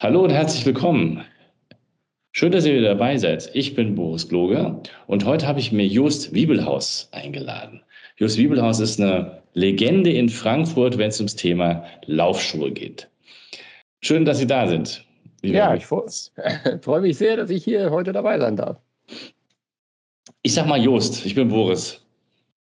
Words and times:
Hallo 0.00 0.22
und 0.22 0.30
herzlich 0.30 0.64
willkommen. 0.64 1.24
Schön, 2.30 2.52
dass 2.52 2.64
ihr 2.64 2.74
wieder 2.74 2.90
dabei 2.90 3.16
seid. 3.16 3.50
Ich 3.54 3.74
bin 3.74 3.96
Boris 3.96 4.28
Gloger 4.28 4.80
und 5.08 5.24
heute 5.24 5.48
habe 5.48 5.58
ich 5.58 5.72
mir 5.72 5.86
Just 5.86 6.32
Wiebelhaus 6.32 7.08
eingeladen. 7.10 7.82
Just 8.16 8.38
Wiebelhaus 8.38 8.78
ist 8.78 9.00
eine 9.00 9.42
Legende 9.54 10.12
in 10.12 10.28
Frankfurt, 10.28 10.98
wenn 10.98 11.08
es 11.08 11.18
ums 11.18 11.34
Thema 11.34 11.84
Laufschuhe 12.06 12.70
geht. 12.70 13.10
Schön, 14.00 14.24
dass 14.24 14.38
Sie 14.38 14.46
da 14.46 14.68
sind. 14.68 15.04
Ja, 15.42 15.74
ich 15.74 15.86
freue 15.86 17.00
mich 17.00 17.18
sehr, 17.18 17.36
dass 17.36 17.50
ich 17.50 17.64
hier 17.64 17.90
heute 17.90 18.12
dabei 18.12 18.38
sein 18.38 18.54
darf. 18.54 18.76
Ich 20.42 20.54
sag 20.54 20.68
mal 20.68 20.80
Just, 20.80 21.26
ich 21.26 21.34
bin 21.34 21.48
Boris. 21.48 22.06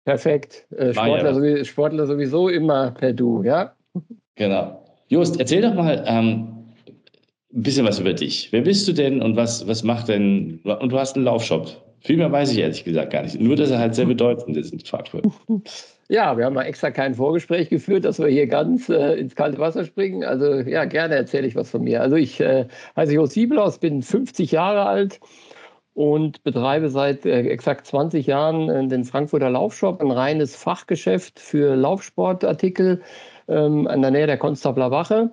Perfekt. 0.05 0.69
Äh, 0.71 0.93
Sportler, 0.93 1.35
sowieso, 1.35 1.65
Sportler, 1.65 2.07
sowieso 2.07 2.49
immer 2.49 2.93
per 2.93 3.13
Du, 3.13 3.43
ja? 3.43 3.75
Genau. 4.37 4.87
Just, 5.09 5.41
erzähl 5.41 5.63
doch 5.63 5.75
mal, 5.75 6.05
ähm, 6.07 6.54
ein 7.55 7.63
bisschen 7.63 7.87
was 7.87 8.01
über 8.01 8.13
dich. 8.13 8.49
Wer 8.51 8.63
bist 8.63 8.87
du 8.89 8.93
denn 8.93 9.23
und 9.23 9.37
was, 9.37 9.67
was 9.69 9.85
macht 9.85 10.09
denn, 10.09 10.61
und 10.65 10.91
du 10.91 10.99
hast 10.99 11.17
einen 11.17 11.25
Laufshop. 11.25 11.69
Viel 12.01 12.19
mehr 12.19 12.31
weiß 12.31 12.53
ich 12.53 12.59
ehrlich 12.59 12.85
gesagt 12.85 13.13
gar 13.13 13.23
nicht. 13.23 13.41
Nur, 13.41 13.57
dass 13.57 13.71
er 13.71 13.79
halt 13.79 13.95
sehr 13.95 14.05
bedeutend 14.05 14.57
ist 14.57 14.73
in 14.73 14.81
Frankfurt. 14.81 15.25
Ja, 16.09 16.37
wir 16.37 16.45
haben 16.45 16.53
mal 16.53 16.65
extra 16.65 16.91
kein 16.91 17.15
Vorgespräch 17.15 17.71
geführt, 17.71 18.05
dass 18.05 18.19
wir 18.19 18.27
hier 18.27 18.47
ganz 18.47 18.91
äh, 18.91 19.15
ins 19.15 19.35
kalte 19.35 19.59
Wasser 19.59 19.87
springen. 19.87 20.23
Also 20.23 20.57
ja, 20.57 20.85
gerne 20.85 21.15
erzähle 21.15 21.47
ich 21.47 21.57
was 21.57 21.71
von 21.71 21.83
mir. 21.83 22.03
Also 22.03 22.17
ich 22.17 22.41
äh, 22.41 22.67
heiße 22.95 23.15
Jos 23.15 23.33
Siebelaus, 23.33 23.79
bin 23.79 24.03
50 24.03 24.53
Jahre 24.53 24.85
alt 24.85 25.19
und 25.95 26.43
betreibe 26.43 26.91
seit 26.91 27.25
äh, 27.25 27.41
exakt 27.49 27.87
20 27.87 28.27
Jahren 28.27 28.69
äh, 28.69 28.87
den 28.87 29.05
Frankfurter 29.05 29.49
Laufshop, 29.49 30.03
ein 30.03 30.11
reines 30.11 30.55
Fachgeschäft 30.55 31.41
für 31.41 31.75
Laufsportartikel 31.75 33.01
ähm, 33.49 33.87
an 33.87 34.03
der 34.03 34.11
Nähe 34.11 34.27
der 34.27 34.37
Konstabler 34.37 34.91
Wache. 34.91 35.31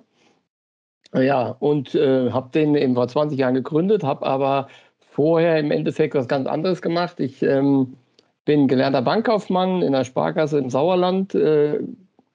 Ja, 1.14 1.56
und 1.60 1.94
äh, 1.94 2.30
habe 2.30 2.50
den 2.54 2.74
eben 2.74 2.94
vor 2.94 3.06
20 3.06 3.38
Jahren 3.38 3.54
gegründet, 3.54 4.02
habe 4.02 4.24
aber 4.24 4.68
vorher 5.10 5.58
im 5.58 5.70
Endeffekt 5.70 6.14
was 6.14 6.26
ganz 6.26 6.46
anderes 6.46 6.80
gemacht. 6.80 7.20
Ich 7.20 7.42
ähm, 7.42 7.96
bin 8.46 8.66
gelernter 8.66 9.02
Bankkaufmann 9.02 9.82
in 9.82 9.92
der 9.92 10.04
Sparkasse 10.04 10.58
im 10.58 10.70
Sauerland. 10.70 11.34
Äh, 11.34 11.80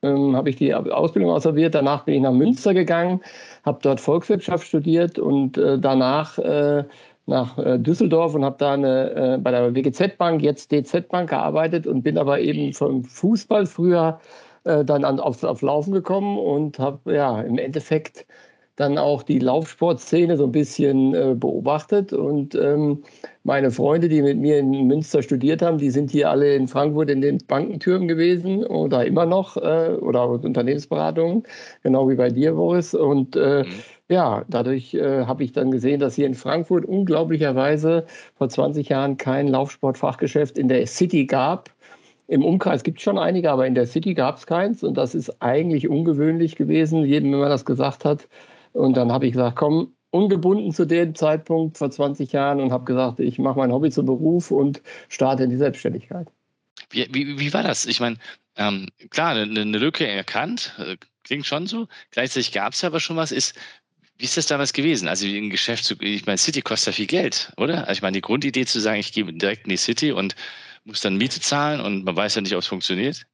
ähm, 0.03 0.35
habe 0.35 0.49
ich 0.51 0.57
die 0.57 0.75
Ausbildung 0.75 1.31
absolviert. 1.31 1.73
Danach 1.73 2.05
bin 2.05 2.15
ich 2.15 2.21
nach 2.21 2.31
Münster 2.31 2.75
gegangen, 2.75 3.21
habe 3.65 3.79
dort 3.81 3.99
Volkswirtschaft 3.99 4.67
studiert 4.67 5.17
und 5.17 5.57
äh, 5.57 5.79
danach 5.79 6.37
äh, 6.37 6.83
nach 7.25 7.57
äh, 7.57 7.79
Düsseldorf 7.79 8.35
und 8.35 8.45
habe 8.45 8.57
da 8.59 8.73
eine, 8.73 9.39
bei 9.41 9.51
der 9.51 9.73
WGZ 9.73 10.17
Bank, 10.17 10.43
jetzt 10.43 10.71
DZ 10.71 11.09
Bank 11.09 11.31
gearbeitet 11.31 11.87
und 11.87 12.03
bin 12.03 12.17
aber 12.17 12.39
eben 12.39 12.73
vom 12.73 13.03
Fußball 13.03 13.65
früher 13.65 14.19
dann 14.63 15.05
an, 15.05 15.21
auf, 15.21 15.43
auf 15.45 15.61
Laufen 15.61 15.93
gekommen 15.93 16.37
und 16.37 16.77
habe 16.77 17.13
ja 17.13 17.39
im 17.41 17.57
Endeffekt 17.57 18.25
dann 18.77 18.99
auch 18.99 19.23
die 19.23 19.39
Laufsportszene 19.39 20.37
so 20.37 20.45
ein 20.45 20.51
bisschen 20.51 21.13
äh, 21.15 21.35
beobachtet. 21.35 22.13
Und 22.13 22.53
ähm, 22.53 23.03
meine 23.43 23.71
Freunde, 23.71 24.07
die 24.07 24.21
mit 24.21 24.37
mir 24.37 24.59
in 24.59 24.69
Münster 24.87 25.23
studiert 25.23 25.63
haben, 25.63 25.79
die 25.79 25.89
sind 25.89 26.11
hier 26.11 26.29
alle 26.29 26.55
in 26.55 26.67
Frankfurt 26.67 27.09
in 27.09 27.21
den 27.21 27.39
Bankentürmen 27.47 28.07
gewesen 28.07 28.63
oder 28.65 29.03
immer 29.05 29.25
noch 29.25 29.57
äh, 29.57 29.97
oder 29.99 30.29
Unternehmensberatungen, 30.29 31.43
genau 31.81 32.07
wie 32.07 32.15
bei 32.15 32.29
dir, 32.29 32.53
Boris. 32.53 32.93
Und 32.93 33.35
äh, 33.35 33.63
mhm. 33.63 33.69
ja, 34.09 34.45
dadurch 34.47 34.93
äh, 34.93 35.25
habe 35.25 35.43
ich 35.43 35.53
dann 35.53 35.71
gesehen, 35.71 35.99
dass 35.99 36.13
hier 36.13 36.27
in 36.27 36.35
Frankfurt 36.35 36.85
unglaublicherweise 36.85 38.05
vor 38.35 38.47
20 38.47 38.89
Jahren 38.89 39.17
kein 39.17 39.47
Laufsportfachgeschäft 39.47 40.55
in 40.55 40.67
der 40.67 40.85
City 40.85 41.25
gab. 41.25 41.71
Im 42.27 42.45
Umkreis 42.45 42.83
gibt 42.83 42.99
es 42.99 43.03
schon 43.03 43.17
einige, 43.17 43.49
aber 43.49 43.65
in 43.65 43.73
der 43.73 43.87
City 43.87 44.13
gab 44.13 44.37
es 44.37 44.45
keins. 44.45 44.83
Und 44.83 44.97
das 44.97 45.15
ist 45.15 45.41
eigentlich 45.41 45.89
ungewöhnlich 45.89 46.55
gewesen. 46.55 47.05
Jedem, 47.05 47.31
wenn 47.31 47.39
man 47.39 47.49
das 47.49 47.65
gesagt 47.65 48.05
hat, 48.05 48.27
und 48.77 48.95
dann 48.95 49.11
habe 49.11 49.25
ich 49.25 49.33
gesagt, 49.33 49.57
komm, 49.57 49.95
ungebunden 50.11 50.71
zu 50.71 50.85
dem 50.85 51.15
Zeitpunkt 51.15 51.77
vor 51.77 51.91
20 51.91 52.31
Jahren 52.31 52.61
und 52.61 52.71
habe 52.71 52.85
gesagt, 52.85 53.19
ich 53.19 53.39
mache 53.39 53.57
mein 53.57 53.71
Hobby 53.71 53.91
zum 53.91 54.05
Beruf 54.05 54.51
und 54.51 54.81
starte 55.09 55.43
in 55.43 55.49
die 55.49 55.57
Selbstständigkeit. 55.57 56.27
Wie, 56.89 57.07
wie, 57.11 57.39
wie 57.39 57.53
war 57.53 57.63
das? 57.63 57.85
Ich 57.85 57.99
meine, 57.99 58.17
ähm, 58.55 58.87
klar, 59.09 59.31
eine, 59.31 59.59
eine, 59.59 59.77
Lücke 59.77 60.07
erkannt, 60.07 60.73
äh, 60.77 60.95
klingt 61.23 61.45
schon 61.45 61.67
so. 61.67 61.87
Gleichzeitig 62.11 62.51
gab 62.51 62.73
es 62.73 62.83
aber 62.83 62.99
schon 62.99 63.17
was. 63.17 63.31
Ist, 63.31 63.55
wie 64.17 64.25
ist 64.25 64.37
das 64.37 64.47
damals 64.47 64.73
gewesen? 64.73 65.07
Also 65.07 65.25
ein 65.27 65.49
Geschäft 65.49 65.83
zu, 65.83 65.95
ich 65.99 66.25
meine, 66.25 66.37
City 66.37 66.61
kostet 66.61 66.93
ja 66.93 66.97
viel 66.97 67.07
Geld, 67.07 67.51
oder? 67.57 67.87
Also 67.87 67.93
ich 67.93 68.01
meine, 68.01 68.13
die 68.13 68.21
Grundidee 68.21 68.65
zu 68.65 68.79
sagen, 68.79 68.99
ich 68.99 69.11
gehe 69.11 69.25
direkt 69.25 69.65
in 69.65 69.71
die 69.71 69.77
City 69.77 70.11
und 70.11 70.35
muss 70.85 71.01
dann 71.01 71.17
Miete 71.17 71.41
zahlen 71.41 71.81
und 71.81 72.05
man 72.05 72.15
weiß 72.15 72.35
ja 72.35 72.41
nicht, 72.41 72.53
ob 72.53 72.61
es 72.61 72.67
funktioniert. 72.67 73.25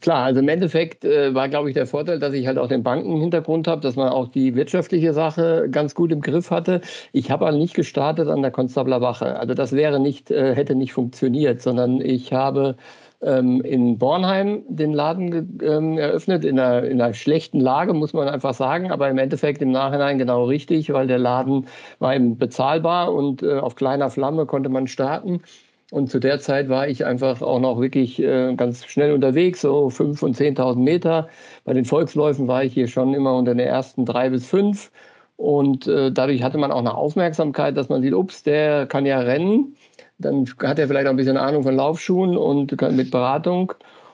Klar, 0.00 0.24
also 0.24 0.40
im 0.40 0.48
Endeffekt 0.48 1.04
äh, 1.04 1.34
war, 1.34 1.48
glaube 1.48 1.68
ich, 1.68 1.74
der 1.74 1.86
Vorteil, 1.86 2.18
dass 2.18 2.32
ich 2.32 2.46
halt 2.46 2.56
auch 2.58 2.68
den 2.68 2.82
Bankenhintergrund 2.82 3.68
habe, 3.68 3.82
dass 3.82 3.96
man 3.96 4.08
auch 4.08 4.28
die 4.28 4.54
wirtschaftliche 4.54 5.12
Sache 5.12 5.68
ganz 5.70 5.94
gut 5.94 6.10
im 6.10 6.22
Griff 6.22 6.50
hatte. 6.50 6.80
Ich 7.12 7.30
habe 7.30 7.46
aber 7.46 7.56
nicht 7.56 7.74
gestartet 7.74 8.28
an 8.28 8.40
der 8.40 8.50
Konstabler 8.50 9.02
Wache. 9.02 9.38
Also 9.38 9.52
das 9.52 9.72
wäre 9.72 10.00
nicht, 10.00 10.30
äh, 10.30 10.54
hätte 10.54 10.74
nicht 10.74 10.94
funktioniert, 10.94 11.60
sondern 11.60 12.00
ich 12.00 12.32
habe 12.32 12.76
ähm, 13.22 13.60
in 13.60 13.98
Bornheim 13.98 14.62
den 14.68 14.92
Laden 14.94 15.60
ähm, 15.62 15.98
eröffnet, 15.98 16.44
in 16.44 16.58
einer, 16.58 16.84
in 16.84 17.00
einer 17.00 17.12
schlechten 17.14 17.60
Lage, 17.60 17.92
muss 17.92 18.14
man 18.14 18.28
einfach 18.28 18.54
sagen, 18.54 18.90
aber 18.90 19.10
im 19.10 19.18
Endeffekt 19.18 19.60
im 19.60 19.70
Nachhinein 19.70 20.18
genau 20.18 20.44
richtig, 20.44 20.92
weil 20.92 21.06
der 21.06 21.18
Laden 21.18 21.66
war 21.98 22.14
eben 22.14 22.38
bezahlbar 22.38 23.12
und 23.12 23.42
äh, 23.42 23.58
auf 23.58 23.74
kleiner 23.74 24.10
Flamme 24.10 24.46
konnte 24.46 24.70
man 24.70 24.86
starten. 24.86 25.42
Und 25.90 26.08
zu 26.10 26.20
der 26.20 26.38
Zeit 26.40 26.68
war 26.68 26.86
ich 26.86 27.04
einfach 27.04 27.42
auch 27.42 27.58
noch 27.58 27.80
wirklich 27.80 28.22
äh, 28.22 28.54
ganz 28.54 28.84
schnell 28.86 29.12
unterwegs, 29.12 29.60
so 29.62 29.88
5.000 29.88 30.24
und 30.24 30.36
10.000 30.36 30.76
Meter. 30.78 31.28
Bei 31.64 31.72
den 31.74 31.84
Volksläufen 31.84 32.46
war 32.46 32.62
ich 32.64 32.72
hier 32.74 32.86
schon 32.86 33.12
immer 33.12 33.34
unter 33.36 33.54
den 33.54 33.66
ersten 33.66 34.06
drei 34.06 34.30
bis 34.30 34.46
fünf. 34.46 34.92
Und 35.36 35.86
äh, 35.88 36.12
dadurch 36.12 36.42
hatte 36.42 36.58
man 36.58 36.70
auch 36.70 36.78
eine 36.78 36.94
Aufmerksamkeit, 36.94 37.76
dass 37.76 37.88
man 37.88 38.02
sieht, 38.02 38.14
ups, 38.14 38.42
der 38.44 38.86
kann 38.86 39.04
ja 39.06 39.18
rennen. 39.20 39.74
Dann 40.18 40.46
hat 40.62 40.78
er 40.78 40.86
vielleicht 40.86 41.06
auch 41.06 41.10
ein 41.10 41.16
bisschen 41.16 41.38
Ahnung 41.38 41.62
von 41.64 41.74
Laufschuhen 41.74 42.36
und 42.36 42.80
mit 42.92 43.10
Beratung. 43.10 43.72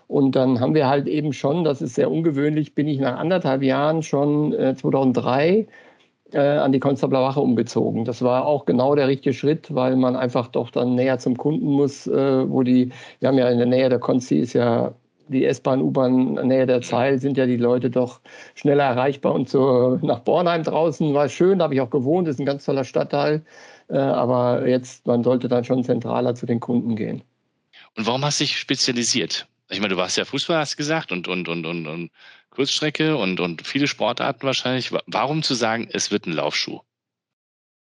Und 0.08 0.36
dann 0.36 0.60
haben 0.60 0.74
wir 0.74 0.88
halt 0.88 1.08
eben 1.08 1.32
schon, 1.32 1.64
das 1.64 1.82
ist 1.82 1.96
sehr 1.96 2.10
ungewöhnlich, 2.10 2.74
bin 2.74 2.88
ich 2.88 3.00
nach 3.00 3.18
anderthalb 3.18 3.62
Jahren 3.62 4.02
schon 4.02 4.52
äh, 4.54 4.76
2003 4.76 5.66
äh, 6.32 6.38
an 6.38 6.72
die 6.72 6.80
Konstabler 6.80 7.22
Wache 7.22 7.40
umgezogen. 7.40 8.04
Das 8.04 8.22
war 8.22 8.46
auch 8.46 8.64
genau 8.64 8.94
der 8.94 9.08
richtige 9.08 9.34
Schritt, 9.34 9.74
weil 9.74 9.96
man 9.96 10.16
einfach 10.16 10.48
doch 10.48 10.70
dann 10.70 10.94
näher 10.94 11.18
zum 11.18 11.36
Kunden 11.36 11.66
muss, 11.66 12.06
äh, 12.06 12.50
wo 12.50 12.62
die, 12.62 12.90
wir 13.20 13.28
haben 13.28 13.38
ja 13.38 13.48
in 13.48 13.58
der 13.58 13.66
Nähe 13.66 13.88
der 13.88 13.98
Konsti 13.98 14.40
ist 14.40 14.52
ja 14.52 14.92
die 15.28 15.44
S-Bahn, 15.44 15.82
U-Bahn, 15.82 16.34
Nähe 16.34 16.66
der 16.66 16.82
Zeil 16.82 17.18
sind 17.18 17.36
ja 17.36 17.46
die 17.46 17.56
Leute 17.56 17.90
doch 17.90 18.20
schneller 18.54 18.84
erreichbar. 18.84 19.34
Und 19.34 19.48
so 19.48 19.98
nach 20.02 20.20
Bornheim 20.20 20.62
draußen 20.62 21.12
war 21.14 21.28
schön, 21.28 21.58
da 21.58 21.64
habe 21.64 21.74
ich 21.74 21.80
auch 21.80 21.90
gewohnt, 21.90 22.28
ist 22.28 22.38
ein 22.38 22.46
ganz 22.46 22.64
toller 22.64 22.84
Stadtteil. 22.84 23.44
Äh, 23.88 23.98
aber 23.98 24.66
jetzt, 24.68 25.06
man 25.06 25.24
sollte 25.24 25.48
dann 25.48 25.64
schon 25.64 25.84
zentraler 25.84 26.34
zu 26.34 26.46
den 26.46 26.60
Kunden 26.60 26.96
gehen. 26.96 27.22
Und 27.96 28.06
warum 28.06 28.24
hast 28.24 28.40
du 28.40 28.44
dich 28.44 28.58
spezialisiert? 28.58 29.46
Ich 29.68 29.80
meine, 29.80 29.94
du 29.94 30.00
warst 30.00 30.16
ja 30.16 30.24
Fußball, 30.24 30.58
hast 30.58 30.76
gesagt, 30.76 31.10
und, 31.10 31.26
und, 31.26 31.48
und, 31.48 31.66
und, 31.66 31.86
und 31.86 32.10
Kurzstrecke 32.56 33.16
und, 33.16 33.38
und 33.38 33.66
viele 33.66 33.86
Sportarten 33.86 34.46
wahrscheinlich. 34.46 34.90
Warum 35.06 35.42
zu 35.42 35.54
sagen, 35.54 35.88
es 35.92 36.10
wird 36.10 36.26
ein 36.26 36.32
Laufschuh? 36.32 36.80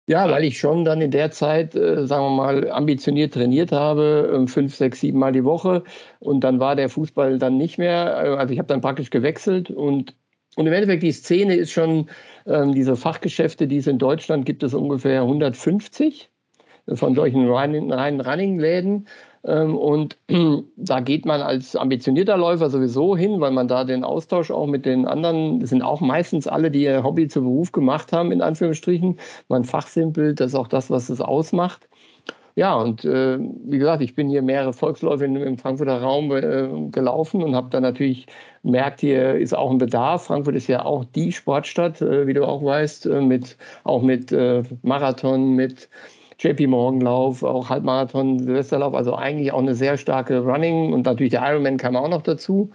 Ja, 0.07 0.31
weil 0.31 0.45
ich 0.45 0.59
schon 0.59 0.85
dann 0.85 1.01
in 1.01 1.11
der 1.11 1.31
Zeit, 1.31 1.75
äh, 1.75 2.07
sagen 2.07 2.25
wir 2.25 2.37
mal, 2.37 2.71
ambitioniert 2.71 3.33
trainiert 3.33 3.73
habe, 3.73 4.45
äh, 4.45 4.47
fünf, 4.47 4.75
sechs, 4.75 5.01
sieben 5.01 5.19
Mal 5.19 5.33
die 5.33 5.45
Woche. 5.45 5.83
Und 6.19 6.41
dann 6.41 6.61
war 6.61 6.77
der 6.77 6.91
Fußball 6.91 7.39
dann 7.39 7.57
nicht 7.57 7.79
mehr. 7.79 8.23
Äh, 8.23 8.37
also 8.37 8.53
ich 8.53 8.59
habe 8.59 8.69
dann 8.69 8.83
praktisch 8.83 9.09
gewechselt 9.09 9.71
und 9.71 10.15
und 10.57 10.67
im 10.67 10.73
Endeffekt, 10.73 11.03
die 11.03 11.13
Szene 11.13 11.57
ist 11.57 11.73
schon, 11.73 12.09
ähm, 12.47 12.75
diese 12.75 12.97
Fachgeschäfte, 12.97 13.67
die 13.67 13.79
es 13.79 13.87
in 13.87 13.99
Deutschland 13.99 14.47
gibt, 14.47 14.63
es 14.63 14.75
ungefähr 14.75 15.23
150 15.23 16.31
von 16.95 17.15
solchen 17.15 17.51
reinen 17.51 18.21
Running-Läden. 18.21 19.09
Ähm, 19.47 19.77
und 19.77 20.17
da 20.77 21.01
geht 21.01 21.27
man 21.27 21.43
als 21.43 21.77
ambitionierter 21.77 22.37
Läufer 22.37 22.71
sowieso 22.71 23.17
hin, 23.17 23.41
weil 23.41 23.51
man 23.51 23.69
da 23.69 23.85
den 23.85 24.05
Austausch 24.05 24.51
auch 24.51 24.67
mit 24.67 24.87
den 24.87 25.07
anderen, 25.07 25.61
das 25.61 25.71
sind 25.71 25.83
auch 25.83 26.01
meistens 26.01 26.47
alle, 26.47 26.71
die 26.71 26.83
ihr 26.85 27.03
Hobby 27.03 27.29
zu 27.29 27.43
Beruf 27.43 27.73
gemacht 27.73 28.13
haben, 28.13 28.33
in 28.33 28.41
Anführungsstrichen. 28.43 29.19
Man 29.49 29.65
fachsimpelt, 29.65 30.41
das 30.41 30.49
ist 30.49 30.55
auch 30.55 30.69
das, 30.69 30.91
was 30.91 31.11
es 31.11 31.21
ausmacht. 31.21 31.89
ja, 32.57 32.75
und 32.77 33.05
äh, 33.05 33.39
wie 33.39 33.79
gesagt, 33.79 34.03
ich 34.03 34.15
bin 34.15 34.29
hier 34.29 34.43
mehrere 34.43 34.73
Volksläufe 34.73 35.25
im 35.25 35.59
Frankfurter 35.59 36.01
Raum 36.01 36.31
äh, 36.33 36.91
gelaufen 36.91 37.43
und 37.43 37.55
habe 37.57 37.69
dann 37.71 37.83
natürlich 37.83 38.27
merkt, 38.63 39.01
hier 39.01 39.35
ist 39.35 39.55
auch 39.55 39.71
ein 39.71 39.79
Bedarf. 39.79 40.27
Frankfurt 40.27 40.55
ist 40.55 40.69
ja 40.69 40.85
auch 40.85 41.05
die 41.05 41.33
Sportstadt, 41.33 42.01
äh, 42.01 42.27
wie 42.27 42.35
du 42.35 42.47
auch 42.47 42.65
weißt, 42.65 43.07
äh, 43.07 43.21
mit, 43.21 43.57
auch 43.85 44.03
mit 44.03 44.33
äh, 44.33 44.63
Marathon, 44.83 45.55
mit 45.55 45.89
JP 46.39 46.69
Morgan 46.69 47.01
Lauf, 47.01 47.43
auch 47.43 47.69
Halbmarathon, 47.69 48.39
Silvesterlauf, 48.39 48.95
also 48.95 49.15
eigentlich 49.15 49.53
auch 49.53 49.61
eine 49.61 49.75
sehr 49.75 49.97
starke 49.97 50.41
Running 50.41 50.93
und 50.93 51.07
natürlich 51.07 51.33
der 51.33 51.43
Ironman 51.49 51.77
kam 51.77 51.97
auch 51.97 52.09
noch 52.09 52.23
dazu. 52.23 52.71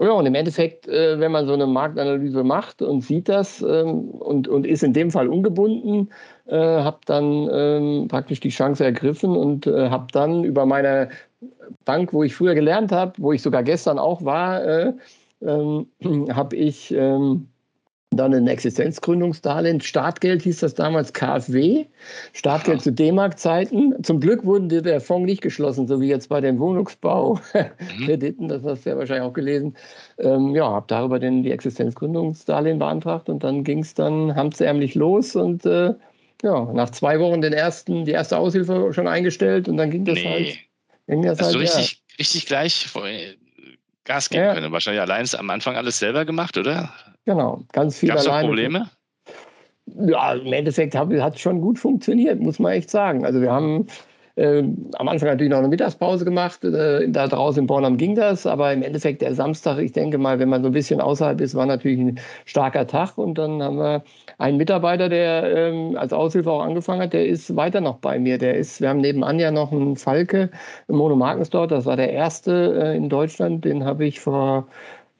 Ja, 0.00 0.10
und 0.12 0.24
im 0.26 0.34
Endeffekt, 0.34 0.88
äh, 0.88 1.20
wenn 1.20 1.32
man 1.32 1.46
so 1.46 1.52
eine 1.52 1.66
Marktanalyse 1.66 2.42
macht 2.42 2.80
und 2.80 3.02
sieht 3.02 3.28
das 3.28 3.60
ähm, 3.62 4.08
und, 4.08 4.48
und 4.48 4.66
ist 4.66 4.82
in 4.82 4.94
dem 4.94 5.10
Fall 5.10 5.28
ungebunden, 5.28 6.10
äh, 6.46 6.56
habe 6.56 6.98
dann 7.06 7.48
ähm, 7.52 8.08
praktisch 8.08 8.40
die 8.40 8.48
Chance 8.48 8.84
ergriffen 8.84 9.36
und 9.36 9.66
äh, 9.66 9.90
habe 9.90 10.06
dann 10.12 10.44
über 10.44 10.64
meine 10.64 11.10
Bank, 11.84 12.12
wo 12.12 12.22
ich 12.22 12.34
früher 12.34 12.54
gelernt 12.54 12.90
habe, 12.90 13.12
wo 13.18 13.32
ich 13.32 13.42
sogar 13.42 13.62
gestern 13.62 13.98
auch 13.98 14.24
war, 14.24 14.64
äh, 14.64 14.92
ähm, 15.42 15.86
habe 16.32 16.56
ich 16.56 16.92
dann 18.16 18.34
ein 18.34 18.46
Existenzgründungsdarlehen. 18.46 19.80
Startgeld 19.80 20.42
hieß 20.42 20.60
das 20.60 20.74
damals 20.74 21.12
KfW. 21.12 21.86
Startgeld 22.32 22.78
ja. 22.78 22.82
zu 22.84 22.92
D-Mark-Zeiten. 22.92 24.02
Zum 24.02 24.20
Glück 24.20 24.44
wurde 24.44 24.82
der 24.82 25.00
Fonds 25.00 25.26
nicht 25.26 25.42
geschlossen, 25.42 25.86
so 25.86 26.00
wie 26.00 26.08
jetzt 26.08 26.28
bei 26.28 26.40
den 26.40 26.58
Wohnungsbaukrediten. 26.58 28.46
Mhm. 28.46 28.48
Das 28.52 28.64
hast 28.64 28.84
du 28.84 28.90
ja 28.90 28.98
wahrscheinlich 28.98 29.24
auch 29.24 29.32
gelesen. 29.32 29.76
Ähm, 30.18 30.54
ja, 30.54 30.68
habe 30.68 30.84
darüber 30.88 31.18
den, 31.18 31.42
die 31.42 31.52
Existenzgründungsdarlehen 31.52 32.78
beantragt 32.78 33.28
und 33.28 33.42
dann 33.42 33.64
ging 33.64 33.78
es 33.78 33.94
dann 33.94 34.34
hamsärmlich 34.34 34.94
los 34.94 35.34
und 35.34 35.64
äh, 35.64 35.94
ja, 36.42 36.72
nach 36.72 36.90
zwei 36.90 37.18
Wochen 37.20 37.40
den 37.40 37.52
ersten, 37.52 38.04
die 38.04 38.10
erste 38.10 38.36
Aushilfe 38.36 38.92
schon 38.92 39.08
eingestellt 39.08 39.68
und 39.68 39.76
dann 39.76 39.90
ging 39.90 40.04
das 40.04 40.16
nee. 40.16 40.24
halt. 40.24 40.58
Ging 41.06 41.22
das 41.22 41.38
Hast 41.40 41.54
halt, 41.54 41.62
richtig, 41.62 41.92
ja. 41.92 42.16
richtig 42.18 42.46
gleich 42.46 42.88
Gas 44.04 44.30
geben 44.30 44.44
ja. 44.44 44.54
können? 44.54 44.72
Wahrscheinlich 44.72 45.00
allein 45.00 45.26
am 45.36 45.50
Anfang 45.50 45.76
alles 45.76 45.98
selber 45.98 46.24
gemacht, 46.24 46.56
oder? 46.58 46.92
Genau, 47.24 47.60
ganz 47.72 47.98
viel 47.98 48.10
Gab's 48.10 48.26
alleine. 48.26 48.48
Probleme? 48.48 48.90
Ja, 49.86 50.32
im 50.32 50.52
Endeffekt 50.52 50.94
hat 50.94 51.34
es 51.34 51.40
schon 51.40 51.60
gut 51.60 51.78
funktioniert, 51.78 52.40
muss 52.40 52.58
man 52.58 52.72
echt 52.72 52.90
sagen. 52.90 53.24
Also 53.26 53.40
wir 53.40 53.50
haben 53.50 53.86
äh, 54.36 54.62
am 54.94 55.08
Anfang 55.08 55.28
natürlich 55.28 55.50
noch 55.50 55.58
eine 55.58 55.68
Mittagspause 55.68 56.24
gemacht. 56.24 56.64
Äh, 56.64 57.08
da 57.08 57.26
draußen 57.26 57.62
in 57.62 57.66
Bornholm 57.66 57.98
ging 57.98 58.14
das, 58.14 58.46
aber 58.46 58.72
im 58.72 58.82
Endeffekt 58.82 59.20
der 59.20 59.34
Samstag, 59.34 59.78
ich 59.78 59.92
denke 59.92 60.18
mal, 60.18 60.38
wenn 60.38 60.48
man 60.48 60.62
so 60.62 60.70
ein 60.70 60.72
bisschen 60.72 61.00
außerhalb 61.00 61.40
ist, 61.40 61.54
war 61.54 61.66
natürlich 61.66 61.98
ein 61.98 62.20
starker 62.46 62.86
Tag. 62.86 63.18
Und 63.18 63.36
dann 63.36 63.62
haben 63.62 63.76
wir 63.76 64.02
einen 64.38 64.56
Mitarbeiter, 64.56 65.08
der 65.08 65.54
ähm, 65.54 65.96
als 65.96 66.12
Aushilfe 66.12 66.50
auch 66.50 66.62
angefangen 66.62 67.02
hat, 67.02 67.12
der 67.12 67.26
ist 67.26 67.54
weiter 67.56 67.80
noch 67.80 67.98
bei 67.98 68.18
mir. 68.18 68.38
Der 68.38 68.54
ist, 68.54 68.80
wir 68.80 68.88
haben 68.88 69.00
nebenan 69.00 69.38
ja 69.38 69.50
noch 69.50 69.72
einen 69.72 69.96
Falke, 69.96 70.50
einen 70.88 70.98
Monomarkenstore. 70.98 71.66
Das 71.66 71.84
war 71.84 71.96
der 71.96 72.12
erste 72.12 72.80
äh, 72.82 72.96
in 72.96 73.08
Deutschland. 73.08 73.64
Den 73.64 73.84
habe 73.84 74.06
ich 74.06 74.20
vor 74.20 74.66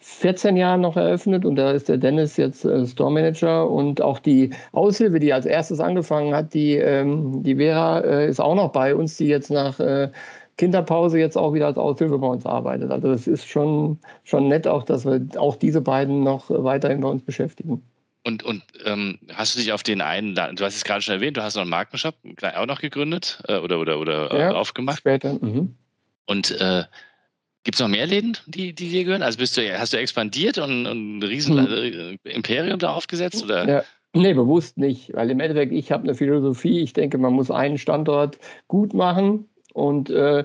14 0.02 0.56
Jahren 0.56 0.81
noch 0.81 0.96
eröffnet 0.96 1.44
und 1.44 1.56
da 1.56 1.70
ist 1.70 1.88
der 1.88 1.96
Dennis 1.96 2.37
jetzt 2.37 2.64
äh, 2.64 2.87
Store 2.87 3.10
Manager 3.10 3.70
und 3.70 4.00
auch 4.00 4.19
die 4.19 4.50
Aushilfe, 4.72 5.20
die 5.20 5.32
als 5.32 5.46
erstes 5.46 5.81
angefangen 5.81 6.34
hat, 6.34 6.54
die, 6.54 6.75
ähm, 6.75 7.43
die 7.43 7.56
Vera 7.56 8.00
äh, 8.00 8.28
ist 8.28 8.40
auch 8.40 8.54
noch 8.54 8.72
bei 8.72 8.94
uns, 8.94 9.16
die 9.16 9.26
jetzt 9.26 9.50
nach 9.50 9.78
äh, 9.81 10.10
Kinderpause 10.58 11.19
jetzt 11.19 11.37
auch 11.38 11.54
wieder 11.54 11.66
als 11.66 11.78
Aushilfe 11.78 12.19
bei 12.19 12.26
uns 12.26 12.44
arbeitet. 12.44 12.90
Also 12.90 13.12
das 13.12 13.26
ist 13.26 13.49
schon, 13.49 13.99
schon 14.25 14.49
nett 14.49 14.66
auch, 14.66 14.82
dass 14.82 15.04
wir 15.04 15.20
auch 15.37 15.56
diese 15.56 15.81
beiden 15.81 16.22
noch 16.22 16.46
weiterhin 16.50 17.00
bei 17.00 17.08
uns 17.08 17.22
beschäftigen. 17.25 17.82
Und, 18.25 18.43
und 18.44 18.62
ähm, 18.84 19.19
hast 19.32 19.55
du 19.55 19.60
dich 19.60 19.72
auf 19.72 19.82
den 19.82 20.00
einen, 20.00 20.34
du 20.34 20.64
hast 20.64 20.76
es 20.76 20.84
gerade 20.84 21.02
schon 21.02 21.14
erwähnt, 21.14 21.37
du 21.37 21.43
hast 21.43 21.56
noch 21.56 21.62
einen 21.62 21.70
Markenshop 21.70 22.14
auch 22.56 22.66
noch 22.66 22.81
gegründet 22.81 23.43
äh, 23.48 23.58
oder, 23.58 23.81
oder, 23.81 23.98
oder 23.98 24.38
ja, 24.38 24.52
aufgemacht. 24.52 24.98
Später. 24.98 25.34
Mhm. 25.40 25.75
Und 26.26 26.52
äh, 26.60 26.84
Gibt 27.64 27.76
es 27.76 27.80
noch 27.80 27.88
mehr 27.88 28.06
Läden, 28.06 28.36
die, 28.46 28.74
die 28.74 28.88
dir 28.88 29.04
gehören? 29.04 29.22
Also 29.22 29.38
bist 29.38 29.56
du, 29.56 29.78
hast 29.78 29.92
du 29.92 29.98
expandiert 29.98 30.58
und, 30.58 30.86
und 30.86 31.18
ein 31.18 31.22
riesen 31.22 31.58
hm. 31.58 32.18
Äh, 32.24 32.30
Imperium 32.30 32.78
da 32.78 32.92
aufgesetzt? 32.92 33.44
Oder? 33.44 33.68
Ja. 33.68 33.84
Nee, 34.14 34.34
bewusst 34.34 34.76
nicht. 34.76 35.14
Weil 35.14 35.30
im 35.30 35.40
Endeffekt, 35.40 35.72
ich 35.72 35.90
habe 35.90 36.04
eine 36.04 36.14
Philosophie, 36.14 36.80
ich 36.80 36.92
denke, 36.92 37.16
man 37.18 37.32
muss 37.32 37.50
einen 37.50 37.78
Standort 37.78 38.38
gut 38.68 38.92
machen 38.92 39.48
und 39.72 40.10
äh, 40.10 40.44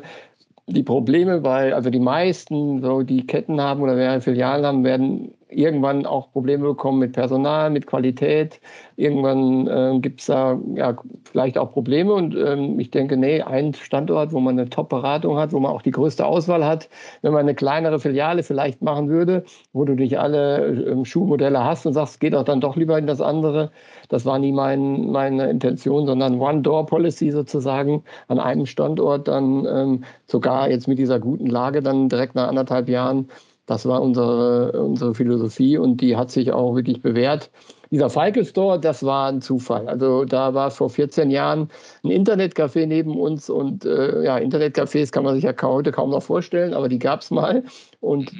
die 0.68 0.84
Probleme 0.84 1.42
bei, 1.42 1.74
also 1.74 1.90
die 1.90 2.00
meisten, 2.00 2.82
so 2.82 3.02
die 3.02 3.26
Ketten 3.26 3.60
haben 3.60 3.82
oder 3.82 3.98
wer 3.98 4.22
Filialen 4.22 4.66
haben, 4.66 4.84
werden 4.84 5.34
irgendwann 5.50 6.06
auch 6.06 6.32
Probleme 6.32 6.68
bekommen 6.68 7.00
mit 7.00 7.14
Personal, 7.14 7.70
mit 7.70 7.88
Qualität. 7.88 8.60
Irgendwann 8.96 9.68
äh, 9.68 10.00
gibt 10.00 10.20
es 10.20 10.28
da 10.28 10.60
ja, 10.76 10.98
vielleicht 11.32 11.58
auch 11.58 11.72
Probleme. 11.72 12.14
Und 12.14 12.36
ähm, 12.36 12.80
ich 12.80 12.92
denke, 12.92 13.16
nee, 13.16 13.42
ein 13.42 13.74
Standort, 13.74 14.34
wo 14.34 14.40
man 14.40 14.60
eine 14.60 14.70
Top-Beratung 14.70 15.38
hat, 15.38 15.54
wo 15.54 15.60
man 15.60 15.72
auch 15.72 15.82
die 15.82 15.92
größte 15.92 16.26
Auswahl 16.26 16.66
hat, 16.66 16.90
wenn 17.22 17.32
man 17.32 17.42
eine 17.42 17.56
kleinere 17.56 18.00
Filiale 18.00 18.44
vielleicht 18.44 18.82
machen 18.82 19.10
würde, 19.10 19.44
wo 19.74 19.86
du 19.86 19.94
nicht 19.94 20.20
alle 20.20 20.66
ähm, 20.68 21.06
Schuhmodelle 21.06 21.64
hast 21.64 21.86
und 21.86 21.94
sagst, 21.94 22.20
geht 22.20 22.36
auch 22.36 22.44
dann 22.44 22.62
doch 22.62 22.76
lieber 22.76 22.98
in 22.98 23.08
das 23.08 23.22
andere. 23.22 23.72
Das 24.10 24.26
war 24.26 24.40
nie 24.40 24.52
mein, 24.52 25.12
meine 25.12 25.50
Intention, 25.50 26.06
sondern 26.06 26.40
One-Door-Policy 26.40 27.32
sozusagen 27.32 28.04
an 28.28 28.40
einem 28.40 28.66
Standort 28.66 29.28
dann 29.28 29.66
ähm, 29.66 30.04
sogar 30.26 30.70
jetzt 30.70 30.88
mit 30.88 31.00
dieser 31.00 31.20
guten 31.20 31.48
Lage 31.48 31.82
dann 31.82 32.10
direkt 32.10 32.36
nach 32.36 32.48
anderthalb 32.48 32.90
Jahren 32.90 33.28
das 33.68 33.86
war 33.86 34.02
unsere, 34.02 34.72
unsere 34.82 35.14
Philosophie 35.14 35.78
und 35.78 36.02
die 36.02 36.16
hat 36.16 36.32
sich 36.32 36.52
auch 36.54 36.74
wirklich 36.76 37.02
bewährt. 37.02 37.52
Dieser 37.92 38.10
Falke 38.10 38.44
Store, 38.46 38.80
das 38.80 39.04
war 39.04 39.28
ein 39.30 39.42
Zufall. 39.42 39.88
Also 39.90 40.24
da 40.26 40.54
war 40.54 40.72
vor 40.72 40.90
14 40.90 41.30
Jahren 41.30 41.70
ein 42.04 42.12
Internetcafé 42.12 42.86
neben 42.86 43.18
uns 43.20 43.50
und 43.50 43.86
äh, 43.86 44.24
ja, 44.24 44.38
Internetcafés 44.38 45.12
kann 45.12 45.26
man 45.26 45.36
sich 45.36 45.44
ja 45.44 45.54
heute 45.62 45.92
kaum 45.92 46.12
noch 46.12 46.24
vorstellen, 46.24 46.74
aber 46.74 46.88
die 46.88 47.00
gab 47.00 47.22
es 47.22 47.30
mal. 47.30 47.64
Und 48.00 48.32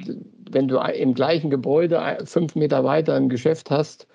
wenn 0.50 0.66
du 0.66 0.78
im 0.78 1.14
gleichen 1.14 1.50
Gebäude 1.50 2.00
fünf 2.24 2.54
Meter 2.56 2.84
weiter 2.84 3.14
ein 3.14 3.28
Geschäft 3.28 3.70
hast 3.70 4.06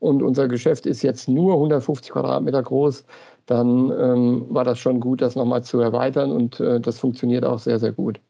und 0.00 0.22
unser 0.22 0.48
Geschäft 0.48 0.84
ist 0.84 1.02
jetzt 1.02 1.28
nur 1.28 1.54
150 1.54 2.12
Quadratmeter 2.12 2.62
groß, 2.62 3.04
dann 3.46 3.90
ähm, 3.90 4.46
war 4.50 4.64
das 4.64 4.78
schon 4.78 5.00
gut, 5.00 5.22
das 5.22 5.34
nochmal 5.34 5.64
zu 5.64 5.80
erweitern 5.80 6.30
und 6.30 6.60
äh, 6.60 6.78
das 6.78 6.98
funktioniert 6.98 7.46
auch 7.46 7.58
sehr, 7.58 7.78
sehr 7.78 7.92
gut. 7.92 8.20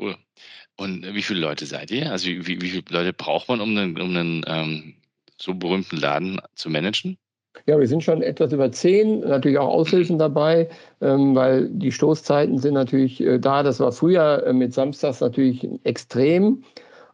Cool. 0.00 0.16
Und 0.80 1.14
wie 1.14 1.20
viele 1.20 1.40
Leute 1.40 1.66
seid 1.66 1.90
ihr? 1.90 2.10
Also 2.10 2.26
wie, 2.28 2.58
wie 2.62 2.70
viele 2.70 2.82
Leute 2.88 3.12
braucht 3.12 3.50
man, 3.50 3.60
um 3.60 3.76
einen, 3.76 4.00
um 4.00 4.16
einen 4.16 4.42
ähm, 4.46 4.94
so 5.36 5.52
berühmten 5.52 5.98
Laden 5.98 6.40
zu 6.54 6.70
managen? 6.70 7.18
Ja, 7.66 7.78
wir 7.78 7.86
sind 7.86 8.02
schon 8.02 8.22
etwas 8.22 8.50
über 8.54 8.72
zehn, 8.72 9.20
natürlich 9.20 9.58
auch 9.58 9.68
Aushilfen 9.68 10.18
dabei, 10.18 10.70
ähm, 11.02 11.34
weil 11.34 11.68
die 11.68 11.92
Stoßzeiten 11.92 12.56
sind 12.56 12.72
natürlich 12.72 13.20
äh, 13.20 13.38
da. 13.38 13.62
Das 13.62 13.78
war 13.78 13.92
früher 13.92 14.46
äh, 14.46 14.54
mit 14.54 14.72
Samstags 14.72 15.20
natürlich 15.20 15.68
extrem. 15.84 16.64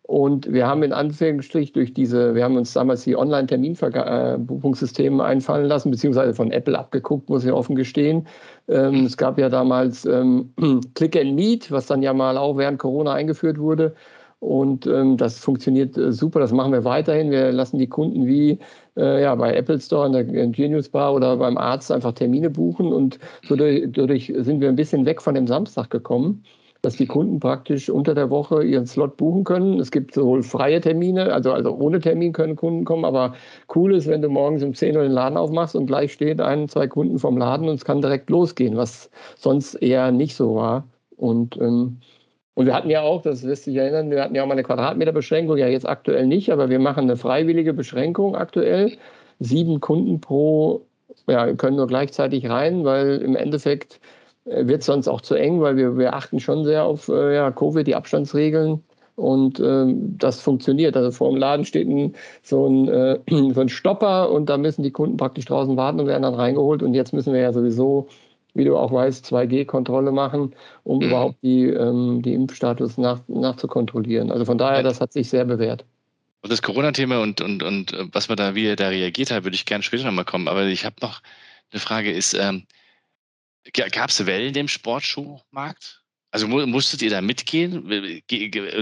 Und 0.06 0.52
wir 0.52 0.68
haben 0.68 0.84
in 0.84 0.92
Anführungsstrich 0.92 1.72
durch 1.72 1.92
diese, 1.92 2.36
wir 2.36 2.44
haben 2.44 2.56
uns 2.56 2.72
damals 2.72 3.02
die 3.02 3.16
Online-Terminbuchungssysteme 3.16 5.24
einfallen 5.24 5.66
lassen, 5.66 5.90
beziehungsweise 5.90 6.32
von 6.32 6.52
Apple 6.52 6.78
abgeguckt, 6.78 7.28
muss 7.28 7.44
ich 7.44 7.50
offen 7.50 7.74
gestehen. 7.74 8.28
Ähm, 8.68 9.04
es 9.04 9.16
gab 9.16 9.36
ja 9.36 9.48
damals 9.48 10.04
ähm, 10.04 10.52
Click 10.94 11.16
and 11.16 11.34
Meet, 11.34 11.72
was 11.72 11.86
dann 11.86 12.02
ja 12.02 12.14
mal 12.14 12.38
auch 12.38 12.56
während 12.56 12.78
Corona 12.78 13.14
eingeführt 13.14 13.58
wurde. 13.58 13.96
Und 14.38 14.86
ähm, 14.86 15.16
das 15.16 15.40
funktioniert 15.40 15.98
äh, 15.98 16.12
super, 16.12 16.38
das 16.38 16.52
machen 16.52 16.70
wir 16.70 16.84
weiterhin. 16.84 17.32
Wir 17.32 17.50
lassen 17.50 17.78
die 17.78 17.88
Kunden 17.88 18.26
wie 18.26 18.60
äh, 18.96 19.22
ja, 19.22 19.34
bei 19.34 19.56
Apple 19.56 19.80
Store 19.80 20.06
in 20.06 20.12
der 20.12 20.22
Genius 20.22 20.88
Bar 20.88 21.14
oder 21.14 21.36
beim 21.36 21.58
Arzt 21.58 21.90
einfach 21.90 22.12
Termine 22.12 22.50
buchen. 22.50 22.92
Und 22.92 23.18
dadurch, 23.48 23.88
dadurch 23.90 24.32
sind 24.36 24.60
wir 24.60 24.68
ein 24.68 24.76
bisschen 24.76 25.04
weg 25.04 25.20
von 25.20 25.34
dem 25.34 25.48
Samstag 25.48 25.90
gekommen 25.90 26.44
dass 26.86 26.94
die 26.94 27.06
Kunden 27.06 27.40
praktisch 27.40 27.90
unter 27.90 28.14
der 28.14 28.30
Woche 28.30 28.62
ihren 28.62 28.86
Slot 28.86 29.16
buchen 29.16 29.42
können. 29.42 29.80
Es 29.80 29.90
gibt 29.90 30.14
sowohl 30.14 30.44
freie 30.44 30.80
Termine, 30.80 31.32
also, 31.32 31.52
also 31.52 31.74
ohne 31.74 31.98
Termin 31.98 32.32
können 32.32 32.54
Kunden 32.54 32.84
kommen, 32.84 33.04
aber 33.04 33.34
cool 33.74 33.92
ist, 33.92 34.06
wenn 34.06 34.22
du 34.22 34.28
morgens 34.28 34.62
um 34.62 34.72
10 34.72 34.96
Uhr 34.96 35.02
den 35.02 35.10
Laden 35.10 35.36
aufmachst 35.36 35.74
und 35.74 35.86
gleich 35.86 36.12
steht 36.12 36.40
ein, 36.40 36.68
zwei 36.68 36.86
Kunden 36.86 37.18
vom 37.18 37.38
Laden 37.38 37.68
und 37.68 37.74
es 37.74 37.84
kann 37.84 38.02
direkt 38.02 38.30
losgehen, 38.30 38.76
was 38.76 39.10
sonst 39.36 39.74
eher 39.74 40.12
nicht 40.12 40.36
so 40.36 40.54
war. 40.54 40.86
Und, 41.16 41.56
ähm, 41.60 41.98
und 42.54 42.66
wir 42.66 42.74
hatten 42.74 42.88
ja 42.88 43.00
auch, 43.02 43.20
das 43.20 43.42
lässt 43.42 43.64
sich 43.64 43.74
erinnern, 43.74 44.12
wir 44.12 44.22
hatten 44.22 44.36
ja 44.36 44.44
auch 44.44 44.46
mal 44.46 44.52
eine 44.52 44.62
Quadratmeterbeschränkung, 44.62 45.56
ja 45.56 45.66
jetzt 45.66 45.88
aktuell 45.88 46.28
nicht, 46.28 46.52
aber 46.52 46.70
wir 46.70 46.78
machen 46.78 47.02
eine 47.02 47.16
freiwillige 47.16 47.74
Beschränkung 47.74 48.36
aktuell. 48.36 48.92
Sieben 49.40 49.80
Kunden 49.80 50.20
pro, 50.20 50.82
ja, 51.26 51.52
können 51.54 51.78
nur 51.78 51.88
gleichzeitig 51.88 52.48
rein, 52.48 52.84
weil 52.84 53.16
im 53.22 53.34
Endeffekt 53.34 53.98
wird 54.46 54.82
sonst 54.82 55.08
auch 55.08 55.20
zu 55.20 55.34
eng, 55.34 55.60
weil 55.60 55.76
wir, 55.76 55.98
wir 55.98 56.14
achten 56.14 56.40
schon 56.40 56.64
sehr 56.64 56.84
auf 56.84 57.08
äh, 57.08 57.34
ja, 57.34 57.50
Covid, 57.50 57.86
die 57.86 57.94
Abstandsregeln. 57.94 58.82
Und 59.16 59.60
ähm, 59.60 60.18
das 60.18 60.40
funktioniert. 60.42 60.96
Also 60.96 61.10
vor 61.10 61.30
dem 61.30 61.38
Laden 61.38 61.64
steht 61.64 61.88
ein, 61.88 62.14
so, 62.42 62.66
ein, 62.66 62.88
äh, 62.88 63.18
so 63.54 63.60
ein 63.60 63.68
Stopper 63.68 64.30
und 64.30 64.46
da 64.46 64.58
müssen 64.58 64.82
die 64.82 64.90
Kunden 64.90 65.16
praktisch 65.16 65.46
draußen 65.46 65.76
warten 65.76 66.00
und 66.00 66.06
werden 66.06 66.22
dann 66.22 66.34
reingeholt. 66.34 66.82
Und 66.82 66.94
jetzt 66.94 67.12
müssen 67.12 67.32
wir 67.32 67.40
ja 67.40 67.52
sowieso, 67.52 68.08
wie 68.54 68.64
du 68.64 68.76
auch 68.76 68.92
weißt, 68.92 69.26
2G-Kontrolle 69.26 70.12
machen, 70.12 70.54
um 70.84 70.98
mhm. 70.98 71.06
überhaupt 71.06 71.36
die, 71.42 71.64
ähm, 71.64 72.22
die 72.22 72.34
Impfstatus 72.34 72.98
nach, 72.98 73.20
nachzukontrollieren. 73.26 74.30
Also 74.30 74.44
von 74.44 74.58
daher, 74.58 74.82
das 74.82 75.00
hat 75.00 75.12
sich 75.12 75.28
sehr 75.30 75.44
bewährt. 75.44 75.84
Und 76.42 76.52
das 76.52 76.62
Corona-Thema 76.62 77.20
und, 77.20 77.40
und, 77.40 77.62
und 77.62 77.94
äh, 77.94 78.04
was 78.12 78.28
man 78.28 78.36
da, 78.36 78.54
wie 78.54 78.66
er 78.66 78.76
da 78.76 78.88
reagiert 78.88 79.30
hat, 79.30 79.44
würde 79.44 79.56
ich 79.56 79.64
gerne 79.64 79.82
später 79.82 80.04
nochmal 80.04 80.26
kommen. 80.26 80.46
Aber 80.46 80.64
ich 80.66 80.84
habe 80.84 80.96
noch 81.00 81.20
eine 81.72 81.80
Frage, 81.80 82.12
ist, 82.12 82.34
ähm, 82.34 82.64
Gab 83.72 84.10
es 84.10 84.26
Wellen 84.26 84.54
im 84.54 84.68
Sportschuhmarkt? 84.68 86.02
Also 86.36 86.48
musstet 86.48 87.00
ihr 87.00 87.08
da 87.08 87.22
mitgehen? 87.22 88.22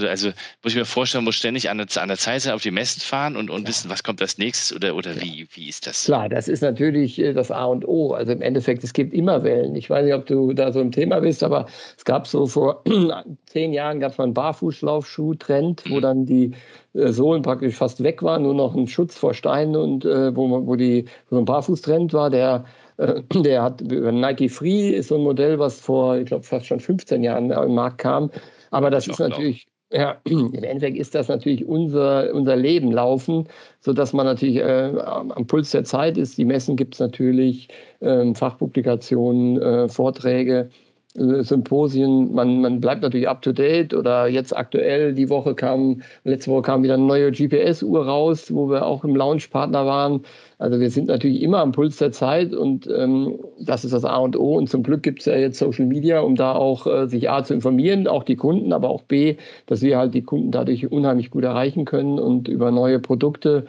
Also 0.08 0.28
muss 0.62 0.72
ich 0.72 0.74
mir 0.74 0.84
vorstellen, 0.84 1.22
muss 1.22 1.36
ständig 1.36 1.70
an 1.70 1.78
der, 1.78 1.86
an 2.02 2.08
der 2.08 2.16
Zeit 2.18 2.42
sein, 2.42 2.52
auf 2.52 2.62
die 2.62 2.72
Messen 2.72 3.00
fahren 3.00 3.36
und, 3.36 3.48
und 3.48 3.62
ja. 3.62 3.68
wissen, 3.68 3.88
was 3.90 4.02
kommt 4.02 4.20
als 4.20 4.38
nächstes 4.38 4.74
oder, 4.74 4.96
oder 4.96 5.12
ja. 5.12 5.22
wie, 5.22 5.46
wie 5.52 5.68
ist 5.68 5.86
das? 5.86 6.06
Klar, 6.06 6.28
das 6.28 6.48
ist 6.48 6.62
natürlich 6.62 7.16
äh, 7.20 7.32
das 7.32 7.52
A 7.52 7.66
und 7.66 7.86
O. 7.86 8.12
Also 8.12 8.32
im 8.32 8.42
Endeffekt, 8.42 8.82
es 8.82 8.92
gibt 8.92 9.14
immer 9.14 9.44
Wellen. 9.44 9.76
Ich 9.76 9.88
weiß 9.88 10.04
nicht, 10.04 10.14
ob 10.14 10.26
du 10.26 10.52
da 10.52 10.72
so 10.72 10.80
im 10.80 10.90
Thema 10.90 11.20
bist, 11.20 11.44
aber 11.44 11.66
es 11.96 12.04
gab 12.04 12.26
so 12.26 12.46
vor 12.46 12.82
zehn 13.46 13.72
Jahren 13.72 14.00
gab 14.00 14.10
es 14.12 14.18
mal 14.18 14.24
einen 14.24 14.34
Barfußlaufschuh-Trend, 14.34 15.84
wo 15.90 15.98
mhm. 15.98 16.00
dann 16.00 16.26
die 16.26 16.54
äh, 16.94 17.12
Sohlen 17.12 17.42
praktisch 17.42 17.76
fast 17.76 18.02
weg 18.02 18.24
waren, 18.24 18.42
nur 18.42 18.54
noch 18.54 18.74
ein 18.74 18.88
Schutz 18.88 19.16
vor 19.16 19.32
Steinen 19.32 19.76
und 19.76 20.04
äh, 20.04 20.34
wo, 20.34 20.48
wo, 20.66 20.74
die, 20.74 21.04
wo 21.28 21.36
so 21.36 21.42
ein 21.42 21.44
Barfußtrend 21.44 22.12
war, 22.14 22.30
der 22.30 22.64
der 23.34 23.62
hat 23.62 23.80
Nike 23.80 24.48
Free 24.48 24.90
ist 24.90 25.08
so 25.08 25.16
ein 25.16 25.22
Modell, 25.22 25.58
was 25.58 25.80
vor, 25.80 26.16
ich 26.16 26.26
glaube, 26.26 26.44
fast 26.44 26.66
schon 26.66 26.80
15 26.80 27.22
Jahren 27.22 27.50
im 27.50 27.74
Markt 27.74 27.98
kam. 27.98 28.30
Aber 28.70 28.90
das 28.90 29.06
ist 29.06 29.18
natürlich, 29.18 29.66
ja, 29.92 30.20
im 30.24 30.52
Endeffekt 30.54 30.98
ist 30.98 31.14
das 31.14 31.28
natürlich 31.28 31.64
unser, 31.64 32.32
unser 32.34 32.56
Leben 32.56 32.92
laufen, 32.92 33.48
sodass 33.80 34.12
man 34.12 34.26
natürlich 34.26 34.56
äh, 34.56 34.92
am 35.04 35.46
Puls 35.46 35.70
der 35.70 35.84
Zeit 35.84 36.18
ist. 36.18 36.38
Die 36.38 36.44
Messen 36.44 36.76
gibt 36.76 36.94
es 36.94 37.00
natürlich, 37.00 37.68
äh, 38.00 38.34
Fachpublikationen, 38.34 39.60
äh, 39.60 39.88
Vorträge. 39.88 40.70
Symposien, 41.16 42.34
man, 42.34 42.60
man 42.60 42.80
bleibt 42.80 43.02
natürlich 43.02 43.28
up 43.28 43.40
to 43.40 43.52
date 43.52 43.94
oder 43.94 44.26
jetzt 44.26 44.56
aktuell, 44.56 45.14
die 45.14 45.28
Woche 45.28 45.54
kam, 45.54 46.02
letzte 46.24 46.50
Woche 46.50 46.62
kam 46.62 46.82
wieder 46.82 46.94
eine 46.94 47.04
neue 47.04 47.30
GPS-Uhr 47.30 48.04
raus, 48.04 48.52
wo 48.52 48.68
wir 48.68 48.84
auch 48.84 49.04
im 49.04 49.14
Launch-Partner 49.14 49.86
waren. 49.86 50.22
Also 50.58 50.80
wir 50.80 50.90
sind 50.90 51.06
natürlich 51.06 51.40
immer 51.42 51.58
am 51.58 51.70
Puls 51.70 51.98
der 51.98 52.10
Zeit 52.10 52.52
und 52.52 52.88
ähm, 52.88 53.38
das 53.60 53.84
ist 53.84 53.92
das 53.92 54.04
A 54.04 54.16
und 54.16 54.36
O. 54.36 54.56
Und 54.56 54.68
zum 54.68 54.82
Glück 54.82 55.04
gibt 55.04 55.20
es 55.20 55.26
ja 55.26 55.36
jetzt 55.36 55.58
Social 55.58 55.86
Media, 55.86 56.18
um 56.18 56.34
da 56.34 56.52
auch 56.52 56.86
äh, 56.88 57.06
sich 57.06 57.30
A 57.30 57.44
zu 57.44 57.54
informieren, 57.54 58.08
auch 58.08 58.24
die 58.24 58.36
Kunden, 58.36 58.72
aber 58.72 58.90
auch 58.90 59.02
B, 59.02 59.36
dass 59.66 59.82
wir 59.82 59.98
halt 59.98 60.14
die 60.14 60.22
Kunden 60.22 60.50
dadurch 60.50 60.90
unheimlich 60.90 61.30
gut 61.30 61.44
erreichen 61.44 61.84
können 61.84 62.18
und 62.18 62.48
über 62.48 62.72
neue 62.72 62.98
Produkte 62.98 63.66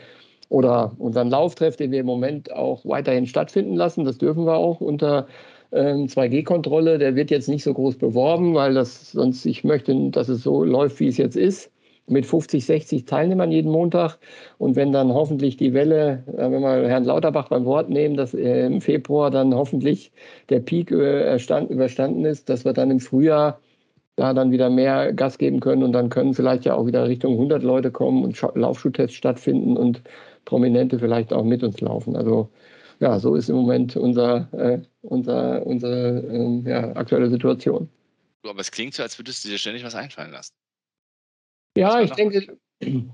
oder 0.50 0.94
unseren 0.98 1.30
Lauftreff, 1.30 1.76
den 1.76 1.92
wir 1.92 2.00
im 2.00 2.06
Moment 2.08 2.52
auch 2.52 2.86
weiterhin 2.86 3.28
stattfinden 3.28 3.76
lassen, 3.76 4.04
das 4.04 4.18
dürfen 4.18 4.46
wir 4.46 4.56
auch 4.56 4.82
unter 4.82 5.28
2G-Kontrolle, 5.76 6.94
ähm, 6.94 7.00
der 7.00 7.16
wird 7.16 7.32
jetzt 7.32 7.50
nicht 7.50 7.64
so 7.64 7.74
groß 7.74 7.98
beworben, 7.98 8.54
weil 8.56 8.74
das 8.74 9.12
sonst 9.12 9.46
ich 9.46 9.64
möchte, 9.64 9.94
dass 10.12 10.30
es 10.30 10.44
so 10.44 10.64
läuft, 10.64 11.00
wie 11.00 11.08
es 11.08 11.18
jetzt 11.18 11.36
ist, 11.36 11.72
mit 12.08 12.26
50, 12.26 12.66
60 12.66 13.06
Teilnehmern 13.06 13.52
jeden 13.52 13.72
Montag. 13.72 14.18
Und 14.58 14.76
wenn 14.76 14.92
dann 14.92 15.14
hoffentlich 15.14 15.58
die 15.58 15.74
Welle, 15.74 16.24
äh, 16.38 16.52
wenn 16.52 16.62
wir 16.62 16.88
Herrn 16.88 17.06
Lauterbach 17.06 17.50
beim 17.50 17.66
Wort 17.66 17.90
nehmen, 17.90 18.16
dass 18.16 18.34
äh, 18.34 18.66
im 18.66 18.82
Februar 18.82 19.32
dann 19.32 19.54
hoffentlich 19.54 20.12
der 20.50 20.60
Peak 20.60 20.92
überstanden 20.92 22.26
ist, 22.26 22.50
dass 22.50 22.66
wir 22.66 22.74
dann 22.74 22.92
im 22.92 23.00
Frühjahr 23.00 23.60
da 24.16 24.34
dann 24.34 24.52
wieder 24.52 24.70
mehr 24.70 25.14
Gas 25.14 25.38
geben 25.38 25.60
können 25.60 25.84
und 25.84 25.92
dann 25.92 26.10
können 26.10 26.34
vielleicht 26.34 26.66
ja 26.66 26.76
auch 26.76 26.86
wieder 26.86 27.08
Richtung 27.08 27.34
100 27.34 27.64
Leute 27.64 27.92
kommen 27.92 28.24
und 28.24 28.42
Laufschuhtests 28.56 29.16
stattfinden 29.16 29.76
und 29.76 30.02
Prominente 30.46 31.00
vielleicht 31.00 31.34
auch 31.34 31.44
mit 31.44 31.64
uns 31.64 31.82
laufen. 31.82 32.16
Also 32.16 32.50
ja, 33.00 33.20
so 33.20 33.36
ist 33.36 33.50
im 33.50 33.56
Moment 33.56 33.96
unser, 33.96 34.48
äh, 34.54 34.82
unser, 35.02 35.66
unsere 35.66 36.20
ähm, 36.30 36.66
ja, 36.66 36.96
aktuelle 36.96 37.30
Situation. 37.30 37.90
Aber 38.44 38.60
es 38.60 38.72
klingt 38.72 38.94
so, 38.94 39.04
als 39.04 39.18
würdest 39.18 39.44
du 39.44 39.50
dir 39.50 39.58
ständig 39.58 39.84
was 39.84 39.96
einfallen 39.96 40.32
lassen. 40.32 40.54
Ja, 41.76 42.00
ich 42.02 42.12
denke, 42.12 42.58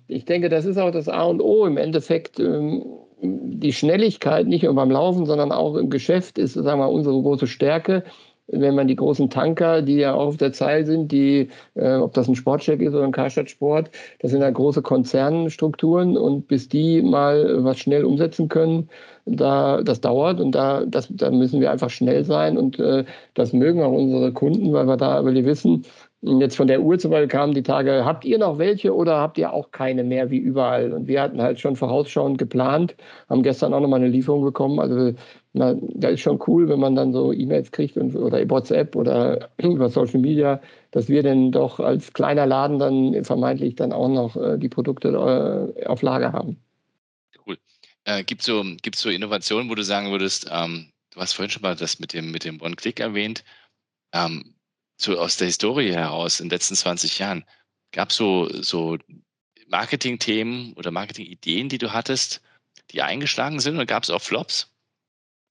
ich 0.07 0.25
denke, 0.25 0.49
das 0.49 0.65
ist 0.65 0.77
auch 0.77 0.91
das 0.91 1.07
A 1.07 1.23
und 1.23 1.41
O 1.41 1.65
im 1.65 1.77
Endeffekt. 1.77 2.39
Ähm, 2.39 2.83
die 3.23 3.73
Schnelligkeit, 3.73 4.47
nicht 4.47 4.63
nur 4.63 4.73
beim 4.73 4.89
Laufen, 4.89 5.27
sondern 5.27 5.51
auch 5.51 5.75
im 5.75 5.89
Geschäft 5.91 6.39
ist, 6.39 6.53
sagen 6.53 6.65
wir 6.65 6.77
mal, 6.77 6.85
unsere 6.87 7.21
große 7.21 7.45
Stärke 7.45 8.03
wenn 8.51 8.75
man 8.75 8.87
die 8.87 8.95
großen 8.95 9.29
Tanker, 9.29 9.81
die 9.81 9.95
ja 9.97 10.13
auch 10.13 10.27
auf 10.27 10.37
der 10.37 10.53
Zeil 10.53 10.85
sind, 10.85 11.11
die, 11.11 11.49
äh, 11.75 11.95
ob 11.95 12.13
das 12.13 12.27
ein 12.27 12.35
Sportcheck 12.35 12.81
ist 12.81 12.93
oder 12.93 13.03
ein 13.03 13.11
Karstadt 13.11 13.49
Sport, 13.49 13.89
das 14.19 14.31
sind 14.31 14.41
ja 14.41 14.49
große 14.49 14.81
Konzernstrukturen 14.81 16.17
und 16.17 16.47
bis 16.47 16.69
die 16.69 17.01
mal 17.01 17.63
was 17.63 17.79
schnell 17.79 18.05
umsetzen 18.05 18.49
können, 18.49 18.89
da 19.25 19.81
das 19.81 20.01
dauert 20.01 20.39
und 20.39 20.53
da, 20.53 20.85
das, 20.85 21.07
da 21.11 21.31
müssen 21.31 21.61
wir 21.61 21.71
einfach 21.71 21.89
schnell 21.89 22.25
sein 22.25 22.57
und 22.57 22.79
äh, 22.79 23.05
das 23.33 23.53
mögen 23.53 23.81
auch 23.81 23.93
unsere 23.93 24.33
Kunden, 24.33 24.73
weil 24.73 24.87
wir 24.87 24.97
da, 24.97 25.23
weil 25.23 25.35
die 25.35 25.45
wissen, 25.45 25.85
Jetzt 26.23 26.55
von 26.55 26.67
der 26.67 26.83
Uhr 26.83 26.99
zum 26.99 27.09
Beispiel 27.09 27.27
kamen 27.27 27.55
die 27.55 27.63
Tage, 27.63 28.05
habt 28.05 28.25
ihr 28.25 28.37
noch 28.37 28.59
welche 28.59 28.95
oder 28.95 29.17
habt 29.17 29.39
ihr 29.39 29.51
auch 29.53 29.71
keine 29.71 30.03
mehr 30.03 30.29
wie 30.29 30.37
überall? 30.37 30.93
Und 30.93 31.07
wir 31.07 31.19
hatten 31.19 31.41
halt 31.41 31.59
schon 31.59 31.75
vorausschauend 31.75 32.37
geplant, 32.37 32.95
haben 33.27 33.41
gestern 33.41 33.73
auch 33.73 33.79
nochmal 33.79 34.01
eine 34.01 34.09
Lieferung 34.09 34.43
bekommen. 34.43 34.79
Also 34.79 35.13
na, 35.53 35.75
da 35.81 36.09
ist 36.09 36.21
schon 36.21 36.39
cool, 36.47 36.69
wenn 36.69 36.79
man 36.79 36.95
dann 36.95 37.11
so 37.11 37.33
E-Mails 37.33 37.71
kriegt 37.71 37.97
und, 37.97 38.15
oder 38.15 38.49
WhatsApp 38.49 38.95
oder 38.95 39.49
über 39.61 39.89
Social 39.89 40.19
Media, 40.19 40.61
dass 40.91 41.09
wir 41.09 41.23
denn 41.23 41.51
doch 41.51 41.79
als 41.79 42.13
kleiner 42.13 42.45
Laden 42.45 42.79
dann 42.79 43.25
vermeintlich 43.25 43.75
dann 43.75 43.91
auch 43.91 44.07
noch 44.07 44.35
äh, 44.37 44.57
die 44.57 44.69
Produkte 44.69 45.09
äh, 45.09 45.85
auf 45.85 46.01
Lager 46.01 46.31
haben. 46.31 46.57
Cool. 47.45 47.57
Äh, 48.05 48.23
Gibt 48.23 48.41
es 48.41 48.47
so, 48.47 48.63
gibt's 48.81 49.01
so 49.01 49.09
Innovationen, 49.09 49.69
wo 49.69 49.75
du 49.75 49.83
sagen 49.83 50.11
würdest, 50.11 50.47
ähm, 50.49 50.87
du 51.13 51.19
hast 51.19 51.33
vorhin 51.33 51.51
schon 51.51 51.63
mal 51.63 51.75
das 51.75 51.99
mit 51.99 52.13
dem, 52.13 52.31
mit 52.31 52.45
dem 52.45 52.61
One-Click 52.61 53.01
erwähnt, 53.01 53.43
ähm, 54.13 54.55
so 54.95 55.17
aus 55.17 55.35
der 55.35 55.47
Historie 55.47 55.91
heraus 55.91 56.39
in 56.39 56.47
den 56.47 56.55
letzten 56.55 56.75
20 56.75 57.19
Jahren, 57.19 57.43
gab 57.91 58.11
es 58.11 58.15
so, 58.15 58.47
so 58.61 58.97
Marketing-Themen 59.67 60.73
oder 60.73 60.91
Marketing-Ideen, 60.91 61.67
die 61.67 61.77
du 61.77 61.91
hattest, 61.91 62.41
die 62.91 63.01
eingeschlagen 63.01 63.59
sind 63.59 63.75
oder 63.75 63.85
gab 63.85 64.03
es 64.03 64.09
auch 64.09 64.21
Flops? 64.21 64.71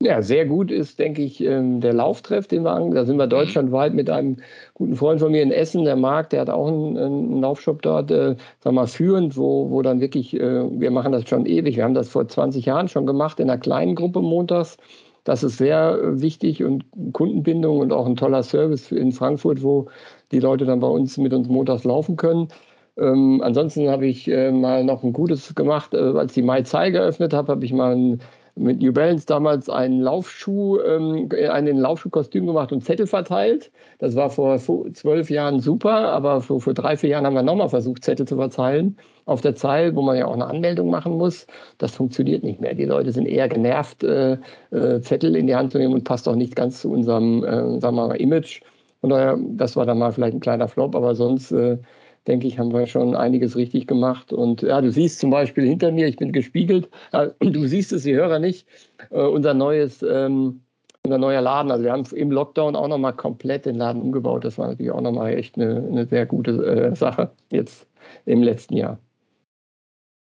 Ja, 0.03 0.23
sehr 0.23 0.47
gut 0.47 0.71
ist, 0.71 0.99
denke 0.99 1.21
ich, 1.21 1.43
ähm, 1.43 1.83
der 1.83 1.93
Lauftreff, 1.93 2.47
den 2.47 2.63
wir 2.65 2.73
an. 2.73 2.91
Da 2.93 3.05
sind 3.05 3.19
wir 3.19 3.27
mhm. 3.27 3.31
deutschlandweit 3.31 3.93
mit 3.93 4.09
einem 4.09 4.39
guten 4.73 4.97
Freund 4.97 5.21
von 5.21 5.31
mir 5.31 5.43
in 5.43 5.53
Essen, 5.53 5.85
der 5.85 5.97
Marc, 5.97 6.31
der 6.31 6.41
hat 6.41 6.49
auch 6.49 6.69
einen, 6.69 6.97
einen 6.97 7.41
Laufshop 7.43 7.83
dort, 7.83 8.11
äh, 8.11 8.35
sag 8.61 8.73
mal, 8.73 8.87
führend, 8.87 9.37
wo, 9.37 9.71
wo 9.71 9.83
dann 9.83 10.01
wirklich, 10.01 10.33
äh, 10.35 10.81
wir 10.81 10.91
machen 10.91 11.13
das 11.13 11.29
schon 11.29 11.45
ewig, 11.45 11.77
wir 11.77 11.85
haben 11.85 11.93
das 11.93 12.09
vor 12.09 12.27
20 12.27 12.65
Jahren 12.65 12.89
schon 12.89 13.05
gemacht 13.07 13.41
in 13.41 13.51
einer 13.51 13.61
kleinen 13.61 13.95
Gruppe 13.95 14.23
montags. 14.23 14.79
Das 15.25 15.43
ist 15.43 15.59
sehr 15.59 15.99
wichtig 16.23 16.65
und 16.65 16.85
Kundenbindung 17.13 17.79
und 17.81 17.93
auch 17.93 18.07
ein 18.07 18.17
toller 18.17 18.43
Service 18.43 18.91
in 18.91 19.13
Frankfurt, 19.13 19.63
wo 19.63 19.89
die 20.33 20.41
Leute 20.41 20.65
dann 20.65 20.81
bei 20.81 20.89
uns 20.89 21.19
mit 21.19 21.35
uns 21.35 21.47
montags 21.49 21.85
laufen 21.85 22.17
können. 22.17 22.49
Ähm, 22.97 23.43
ansonsten 23.45 23.89
habe 23.91 24.07
ich 24.07 24.29
äh, 24.29 24.51
mal 24.51 24.83
noch 24.83 25.03
ein 25.05 25.13
Gutes 25.13 25.55
gemacht, 25.55 25.93
äh, 25.93 25.99
als 25.99 26.33
die 26.33 26.43
Mai 26.43 26.63
Zei 26.63 26.91
geöffnet 26.91 27.35
habe, 27.35 27.53
habe 27.53 27.65
ich 27.67 27.73
mal 27.75 27.95
ein 27.95 28.21
mit 28.57 28.81
New 28.81 28.93
Balance 28.93 29.27
damals 29.27 29.69
einen 29.69 30.01
Laufschuh, 30.01 30.81
ähm, 30.81 31.29
einen 31.51 31.79
Laufschuhkostüm 31.79 32.47
gemacht 32.47 32.73
und 32.73 32.85
Zettel 32.85 33.07
verteilt. 33.07 33.71
Das 33.99 34.17
war 34.17 34.31
vor 34.31 34.59
zwölf 34.93 35.31
Jahren 35.31 35.61
super, 35.61 36.13
aber 36.13 36.41
vor, 36.41 36.61
vor 36.61 36.75
drei, 36.75 36.97
vier 36.97 37.11
Jahren 37.11 37.27
haben 37.27 37.35
wir 37.35 37.43
nochmal 37.43 37.69
versucht, 37.69 38.05
Zettel 38.05 38.27
zu 38.27 38.37
verteilen 38.37 38.97
auf 39.27 39.41
der 39.41 39.55
Zeil, 39.55 39.95
wo 39.95 40.03
man 40.03 40.17
ja 40.17 40.27
auch 40.27 40.35
eine 40.35 40.47
Anmeldung 40.47 40.91
machen 40.91 41.17
muss. 41.17 41.47
Das 41.79 41.95
funktioniert 41.95 42.43
nicht 42.43 42.61
mehr. 42.61 42.75
Die 42.75 42.85
Leute 42.85 43.13
sind 43.13 43.27
eher 43.27 43.49
genervt, 43.49 44.03
äh, 44.03 44.39
äh, 44.73 45.01
Zettel 45.01 45.37
in 45.37 45.47
die 45.47 45.55
Hand 45.55 45.73
zu 45.73 45.79
nehmen 45.79 45.95
und 45.95 46.05
passt 46.05 46.29
auch 46.29 46.35
nicht 46.35 46.57
ganz 46.57 46.81
zu 46.81 46.91
unserem, 46.91 47.45
äh, 47.45 47.81
sagen 47.81 47.97
wir 47.97 48.09
mal, 48.09 48.17
Image. 48.17 48.61
Und 49.03 49.11
daher, 49.11 49.39
das 49.41 49.77
war 49.77 49.87
dann 49.87 49.99
mal 49.99 50.13
vielleicht 50.13 50.35
ein 50.35 50.41
kleiner 50.41 50.69
Flop, 50.69 50.95
aber 50.95 51.15
sonst 51.15 51.53
äh, 51.53 51.79
denke 52.27 52.47
ich, 52.47 52.59
haben 52.59 52.73
wir 52.73 52.87
schon 52.87 53.17
einiges 53.17 53.57
richtig 53.57 53.87
gemacht. 53.87 54.33
Und 54.33 54.63
ja, 54.63 54.81
du 54.81 54.91
siehst 54.91 55.21
zum 55.21 55.31
Beispiel 55.31 55.67
hinter 55.67 55.91
mir, 55.93 56.07
ich 56.07 56.17
bin 56.17 56.33
gespiegelt, 56.33 56.89
du 57.41 57.67
siehst 57.67 57.93
es, 57.93 58.03
die 58.03 58.15
Hörer 58.15 58.39
nicht, 58.39 58.67
äh, 59.11 59.21
unser 59.21 59.55
neues, 59.55 60.03
ähm, 60.03 60.63
unser 61.03 61.19
neuer 61.19 61.41
Laden. 61.41 61.71
Also 61.71 61.85
wir 61.85 61.93
haben 61.93 62.05
im 62.15 62.31
Lockdown 62.31 62.77
auch 62.77 62.89
nochmal 62.89 63.15
komplett 63.15 63.67
den 63.67 63.77
Laden 63.77 64.03
umgebaut. 64.03 64.45
Das 64.45 64.59
war 64.59 64.69
natürlich 64.69 64.93
auch 64.93 65.01
nochmal 65.01 65.35
echt 65.35 65.57
eine, 65.57 65.77
eine 65.77 66.07
sehr 66.07 66.27
gute 66.27 66.53
äh, 66.65 66.95
Sache 66.95 67.31
jetzt 67.51 67.87
im 68.27 68.43
letzten 68.43 68.77
Jahr. 68.77 68.99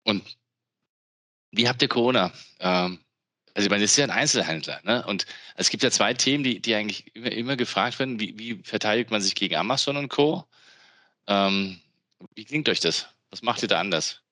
Und 0.04 0.36
wie 1.52 1.68
habt 1.68 1.82
ihr 1.82 1.88
Corona? 1.88 2.32
Ähm, 2.60 2.98
also 3.54 3.66
ich 3.66 3.70
meine, 3.70 3.82
das 3.82 3.90
ist 3.90 3.98
ja 3.98 4.04
ein 4.04 4.10
Einzelhändler, 4.10 4.80
ne? 4.84 5.04
Und 5.06 5.26
es 5.56 5.68
gibt 5.68 5.82
ja 5.82 5.90
zwei 5.90 6.14
Themen, 6.14 6.42
die, 6.42 6.60
die 6.60 6.74
eigentlich 6.74 7.14
immer, 7.14 7.30
immer 7.30 7.56
gefragt 7.56 7.98
werden. 7.98 8.18
Wie, 8.18 8.38
wie 8.38 8.60
verteidigt 8.64 9.10
man 9.10 9.20
sich 9.20 9.34
gegen 9.34 9.56
Amazon 9.56 9.96
und 9.96 10.08
Co.? 10.08 10.44
Ähm, 11.26 11.78
wie 12.34 12.44
klingt 12.44 12.68
euch 12.68 12.80
das? 12.80 13.08
Was 13.30 13.42
macht 13.42 13.62
ihr 13.62 13.68
da 13.68 13.80
anders? 13.80 14.22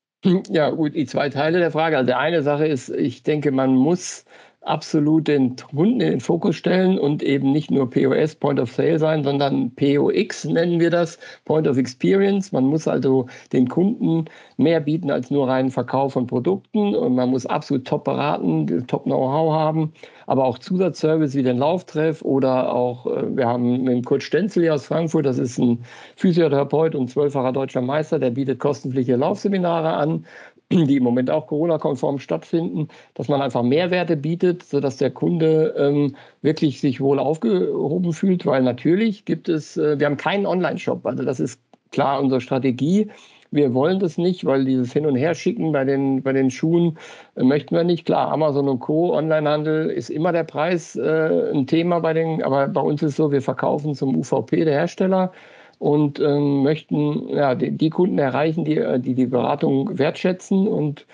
Ja, 0.49 0.71
gut, 0.71 0.95
die 0.95 1.07
zwei 1.07 1.31
Teile 1.31 1.59
der 1.59 1.71
Frage. 1.71 1.97
Also, 1.97 2.13
eine 2.13 2.43
Sache 2.43 2.67
ist, 2.67 2.91
ich 2.91 3.23
denke, 3.23 3.53
man 3.53 3.75
muss 3.75 4.25
absolut 4.63 5.27
den 5.27 5.57
Kunden 5.57 6.01
in 6.01 6.11
den 6.11 6.21
Fokus 6.21 6.57
stellen 6.57 6.99
und 6.99 7.23
eben 7.23 7.51
nicht 7.51 7.71
nur 7.71 7.89
POS, 7.89 8.35
Point 8.35 8.61
of 8.61 8.71
Sale 8.71 8.99
sein, 8.99 9.25
sondern 9.25 9.75
POX 9.75 10.45
nennen 10.45 10.81
wir 10.81 10.91
das, 10.91 11.19
Point 11.47 11.67
of 11.67 11.79
Experience. 11.79 12.53
Man 12.53 12.65
muss 12.65 12.87
also 12.87 13.27
den 13.53 13.69
Kunden 13.69 14.27
mehr 14.59 14.81
bieten 14.81 15.11
als 15.11 15.31
nur 15.31 15.49
reinen 15.49 15.71
Verkauf 15.71 16.13
von 16.13 16.27
Produkten 16.27 16.95
und 16.95 17.15
man 17.15 17.31
muss 17.31 17.47
absolut 17.47 17.87
top 17.87 18.05
beraten, 18.05 18.87
top 18.87 19.05
Know-how 19.05 19.53
haben, 19.53 19.93
aber 20.27 20.45
auch 20.45 20.59
Zusatzservice 20.59 21.35
wie 21.35 21.43
den 21.43 21.59
Lauftreff 21.59 22.23
oder 22.23 22.73
auch, 22.73 23.07
äh, 23.07 23.37
wir 23.37 23.47
haben 23.47 23.83
mit 23.83 24.05
Kurt 24.05 24.23
Stenzel 24.23 24.63
hier 24.63 24.75
aus 24.75 24.87
Frankfurt, 24.87 25.27
das 25.27 25.39
ist 25.39 25.59
ein 25.59 25.79
Physiotherapeut 26.17 26.95
und 26.95 27.09
zwölffacher 27.11 27.53
deutscher 27.53 27.81
Meister, 27.81 28.19
der 28.19 28.31
bietet 28.31 28.61
kostenpflichtige 28.61 29.17
Laufseminare 29.17 29.95
an 29.95 30.25
die 30.73 30.97
im 30.97 31.03
Moment 31.03 31.31
auch 31.31 31.49
Corona-konform 31.49 32.19
stattfinden, 32.19 32.89
dass 33.15 33.29
man 33.29 33.43
einfach 33.43 33.63
Mehrwerte 33.63 34.17
bietet, 34.17 34.63
sodass 34.63 34.99
der 34.99 35.11
Kunde 35.11 35.75
ähm, 35.77 36.15
wirklich 36.43 36.81
sich 36.81 37.01
wohl 37.01 37.19
aufgehoben 37.19 38.13
fühlt, 38.13 38.47
weil 38.47 38.63
natürlich 38.63 39.25
gibt 39.25 39.49
es, 39.49 39.77
äh, 39.77 39.99
wir 39.99 40.07
haben 40.07 40.17
keinen 40.17 40.47
Online-Shop, 40.47 41.05
also 41.05 41.25
das 41.25 41.41
ist 41.41 41.61
klar 41.91 42.21
unsere 42.21 42.41
Strategie. 42.41 43.11
Wir 43.53 43.75
wollen 43.75 43.99
das 43.99 44.17
nicht, 44.17 44.45
weil 44.45 44.65
dieses 44.65 44.93
Hin- 44.93 45.07
und 45.07 45.17
Herschicken 45.17 45.73
bei 45.73 45.85
den, 45.85 46.23
bei 46.23 46.33
den 46.33 46.53
Schuhen 46.53 46.97
äh, 47.35 47.43
möchten 47.43 47.75
wir 47.75 47.83
nicht. 47.83 48.07
Klar, 48.07 48.31
Amazon 48.31 48.69
und 48.69 48.79
Co., 48.79 49.17
Onlinehandel 49.17 49.91
ist 49.91 50.09
immer 50.09 50.31
der 50.31 50.45
Preis 50.45 50.95
äh, 50.95 51.51
ein 51.53 51.67
Thema 51.67 51.99
bei 51.99 52.13
den, 52.13 52.45
aber 52.45 52.69
bei 52.69 52.81
uns 52.81 53.03
ist 53.03 53.11
es 53.11 53.17
so, 53.17 53.33
wir 53.33 53.43
verkaufen 53.43 53.97
zum 53.97 54.15
UVP 54.17 54.65
der 54.65 54.75
Hersteller 54.75 55.33
und 55.81 56.21
ähm, 56.21 56.63
möchten 56.63 57.31
ja, 57.31 57.55
die, 57.55 57.71
die, 57.71 57.89
Kunden 57.89 58.19
erreichen, 58.19 58.67
die, 58.67 58.77
äh, 58.77 59.01
die 59.01 59.15
die 59.15 59.27
Beratung 59.27 59.99
wertschätzen 59.99 60.69
und 60.69 61.07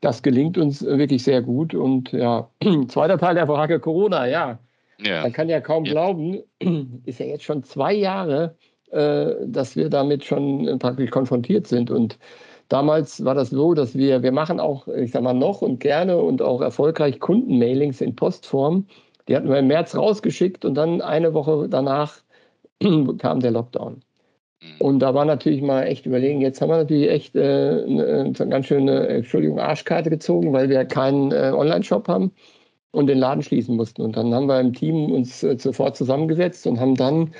das 0.00 0.22
gelingt 0.22 0.56
uns 0.58 0.84
wirklich 0.84 1.24
sehr 1.24 1.42
gut. 1.42 1.74
Und 1.74 2.12
ja, 2.12 2.48
zweiter 2.88 3.18
Teil 3.18 3.34
der 3.34 3.48
Frage 3.48 3.80
Corona, 3.80 4.28
ja. 4.28 4.60
ja. 5.00 5.22
Man 5.22 5.32
kann 5.32 5.48
ja 5.48 5.60
kaum 5.60 5.84
ja. 5.84 5.92
glauben, 5.92 6.38
ist 7.04 7.18
ja 7.18 7.26
jetzt 7.26 7.42
schon 7.42 7.64
zwei 7.64 7.92
Jahre, 7.92 8.54
äh, 8.92 9.32
dass 9.44 9.74
wir 9.74 9.90
damit 9.90 10.24
schon 10.24 10.78
praktisch 10.78 11.10
konfrontiert 11.10 11.66
sind. 11.66 11.90
Und 11.90 12.16
damals 12.68 13.24
war 13.24 13.34
das 13.34 13.50
so, 13.50 13.74
dass 13.74 13.96
wir, 13.96 14.22
wir 14.22 14.32
machen 14.32 14.60
auch, 14.60 14.86
ich 14.86 15.10
sag 15.10 15.22
mal, 15.24 15.34
noch 15.34 15.62
und 15.62 15.80
gerne 15.80 16.16
und 16.16 16.42
auch 16.42 16.60
erfolgreich 16.60 17.18
Kundenmailings 17.18 18.00
in 18.00 18.14
Postform. 18.14 18.86
Die 19.26 19.34
hatten 19.34 19.48
wir 19.48 19.58
im 19.58 19.66
März 19.66 19.96
rausgeschickt 19.96 20.64
und 20.64 20.76
dann 20.76 21.00
eine 21.00 21.34
Woche 21.34 21.68
danach 21.68 22.18
kam 23.18 23.40
der 23.40 23.50
Lockdown. 23.50 24.00
Mhm. 24.62 24.80
Und 24.80 24.98
da 25.00 25.14
war 25.14 25.24
natürlich 25.24 25.62
mal 25.62 25.82
echt 25.82 26.06
überlegen, 26.06 26.40
jetzt 26.40 26.60
haben 26.60 26.70
wir 26.70 26.78
natürlich 26.78 27.10
echt 27.10 27.36
äh, 27.36 27.84
eine, 27.86 28.34
eine 28.38 28.48
ganz 28.48 28.66
schöne, 28.66 29.08
Entschuldigung, 29.08 29.58
Arschkarte 29.58 30.10
gezogen, 30.10 30.52
weil 30.52 30.68
wir 30.68 30.84
keinen 30.84 31.32
äh, 31.32 31.52
Online-Shop 31.54 32.08
haben 32.08 32.32
und 32.92 33.06
den 33.06 33.18
Laden 33.18 33.42
schließen 33.42 33.76
mussten. 33.76 34.02
Und 34.02 34.16
dann 34.16 34.32
haben 34.34 34.46
wir 34.46 34.60
im 34.60 34.72
Team 34.72 35.12
uns 35.12 35.42
äh, 35.42 35.56
sofort 35.58 35.96
zusammengesetzt 35.96 36.66
und 36.66 36.78
haben 36.78 36.94
dann 36.94 37.32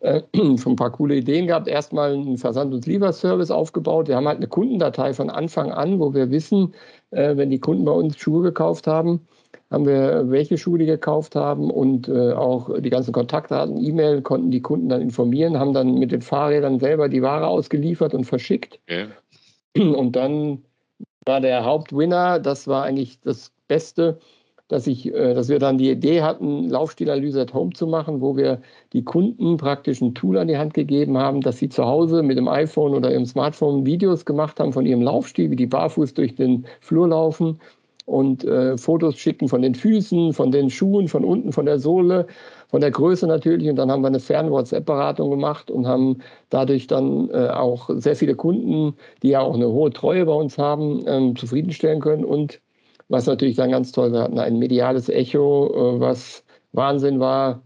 äh, 0.00 0.22
schon 0.34 0.72
ein 0.72 0.76
paar 0.76 0.92
coole 0.92 1.16
Ideen 1.16 1.46
gehabt. 1.48 1.68
Erstmal 1.68 2.12
einen 2.14 2.38
Versand- 2.38 2.72
und 2.72 2.86
Lieferservice 2.86 3.50
aufgebaut. 3.50 4.08
Wir 4.08 4.16
haben 4.16 4.28
halt 4.28 4.38
eine 4.38 4.48
Kundendatei 4.48 5.12
von 5.14 5.30
Anfang 5.30 5.72
an, 5.72 5.98
wo 5.98 6.14
wir 6.14 6.30
wissen, 6.30 6.74
äh, 7.10 7.36
wenn 7.36 7.50
die 7.50 7.60
Kunden 7.60 7.84
bei 7.84 7.92
uns 7.92 8.16
Schuhe 8.16 8.42
gekauft 8.42 8.86
haben, 8.86 9.26
haben 9.70 9.86
wir 9.86 10.30
welche 10.30 10.56
Schuhe 10.56 10.78
die 10.78 10.86
gekauft 10.86 11.34
haben 11.34 11.70
und 11.70 12.08
äh, 12.08 12.32
auch 12.32 12.80
die 12.80 12.90
ganzen 12.90 13.12
Kontaktdaten, 13.12 13.82
E-Mail 13.84 14.22
konnten 14.22 14.50
die 14.50 14.62
Kunden 14.62 14.88
dann 14.88 15.02
informieren, 15.02 15.58
haben 15.58 15.74
dann 15.74 15.94
mit 15.94 16.10
den 16.10 16.22
Fahrrädern 16.22 16.80
selber 16.80 17.08
die 17.08 17.22
Ware 17.22 17.46
ausgeliefert 17.46 18.14
und 18.14 18.24
verschickt. 18.24 18.80
Okay. 18.88 19.08
Und 19.76 20.16
dann 20.16 20.62
war 21.26 21.40
der 21.40 21.64
Hauptwinner, 21.64 22.38
das 22.38 22.66
war 22.66 22.84
eigentlich 22.84 23.20
das 23.20 23.52
Beste, 23.68 24.18
dass, 24.68 24.86
ich, 24.86 25.12
äh, 25.14 25.34
dass 25.34 25.48
wir 25.48 25.58
dann 25.58 25.76
die 25.76 25.90
Idee 25.90 26.22
hatten, 26.22 26.68
Laufstilanalyse 26.68 27.42
at 27.42 27.54
Home 27.54 27.72
zu 27.74 27.86
machen, 27.86 28.20
wo 28.22 28.36
wir 28.36 28.62
die 28.94 29.04
Kunden 29.04 29.58
praktisch 29.58 30.00
ein 30.00 30.14
Tool 30.14 30.38
an 30.38 30.48
die 30.48 30.56
Hand 30.56 30.72
gegeben 30.74 31.18
haben, 31.18 31.42
dass 31.42 31.58
sie 31.58 31.68
zu 31.68 31.84
Hause 31.84 32.22
mit 32.22 32.38
dem 32.38 32.48
iPhone 32.48 32.94
oder 32.94 33.12
ihrem 33.12 33.26
Smartphone 33.26 33.84
Videos 33.84 34.24
gemacht 34.24 34.58
haben 34.58 34.72
von 34.72 34.86
ihrem 34.86 35.02
Laufstil, 35.02 35.50
wie 35.50 35.56
die 35.56 35.66
barfuß 35.66 36.14
durch 36.14 36.34
den 36.34 36.66
Flur 36.80 37.08
laufen 37.08 37.60
und 38.08 38.44
äh, 38.44 38.78
Fotos 38.78 39.16
schicken 39.16 39.48
von 39.48 39.62
den 39.62 39.74
Füßen, 39.74 40.32
von 40.32 40.50
den 40.50 40.70
Schuhen, 40.70 41.08
von 41.08 41.24
unten, 41.24 41.52
von 41.52 41.66
der 41.66 41.78
Sohle, 41.78 42.26
von 42.68 42.80
der 42.80 42.90
Größe 42.90 43.26
natürlich. 43.26 43.68
Und 43.68 43.76
dann 43.76 43.90
haben 43.90 44.02
wir 44.02 44.08
eine 44.08 44.20
Fern-WhatsApp-Beratung 44.20 45.30
gemacht 45.30 45.70
und 45.70 45.86
haben 45.86 46.18
dadurch 46.50 46.86
dann 46.86 47.28
äh, 47.30 47.48
auch 47.48 47.90
sehr 47.96 48.16
viele 48.16 48.34
Kunden, 48.34 48.94
die 49.22 49.28
ja 49.30 49.40
auch 49.40 49.54
eine 49.54 49.68
hohe 49.68 49.90
Treue 49.90 50.24
bei 50.26 50.32
uns 50.32 50.56
haben, 50.58 51.04
ähm, 51.06 51.36
zufriedenstellen 51.36 52.00
können 52.00 52.24
und 52.24 52.60
was 53.08 53.26
natürlich 53.26 53.56
dann 53.56 53.70
ganz 53.70 53.92
toll, 53.92 54.16
hatten 54.18 54.38
ein 54.38 54.58
mediales 54.58 55.08
Echo, 55.08 55.96
äh, 55.96 56.00
was 56.00 56.44
Wahnsinn 56.72 57.20
war. 57.20 57.62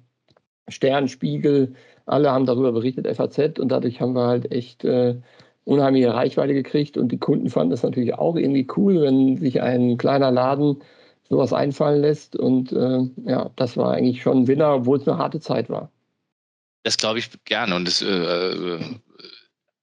Stern, 0.69 1.09
Spiegel, 1.09 1.75
alle 2.07 2.31
haben 2.33 2.47
darüber 2.47 2.73
berichtet, 2.73 3.07
FAZ, 3.07 3.59
und 3.59 3.69
dadurch 3.71 4.01
haben 4.01 4.15
wir 4.15 4.27
halt 4.27 4.51
echt 4.53 4.85
äh, 4.85 5.17
unheimliche 5.65 6.13
Reichweite 6.13 6.55
gekriegt. 6.55 6.97
Und 6.97 7.11
die 7.11 7.19
Kunden 7.19 7.49
fanden 7.49 7.71
das 7.71 7.83
natürlich 7.83 8.15
auch 8.15 8.37
irgendwie 8.37 8.67
cool, 8.77 9.03
wenn 9.03 9.37
sich 9.37 9.61
ein 9.61 9.99
kleiner 9.99 10.31
Laden 10.31 10.83
sowas 11.29 11.53
einfallen 11.53 12.03
lässt. 12.03 12.37
Und 12.37 12.73
äh, 12.73 13.01
ja, 13.25 13.51
das 13.57 13.77
war 13.77 13.93
eigentlich 13.93 14.23
schon 14.23 14.39
ein 14.39 14.47
Winner, 14.49 14.75
obwohl 14.75 14.99
es 14.99 15.09
eine 15.09 15.19
harte 15.19 15.41
Zeit 15.41 15.71
war. 15.71 15.91
Das 16.85 16.97
glaube 16.97 17.21
ich 17.21 17.31
gerne. 17.45 17.75
Und 17.77 17.87
das 17.87 18.03
äh, 18.03 18.07
äh 18.07 18.81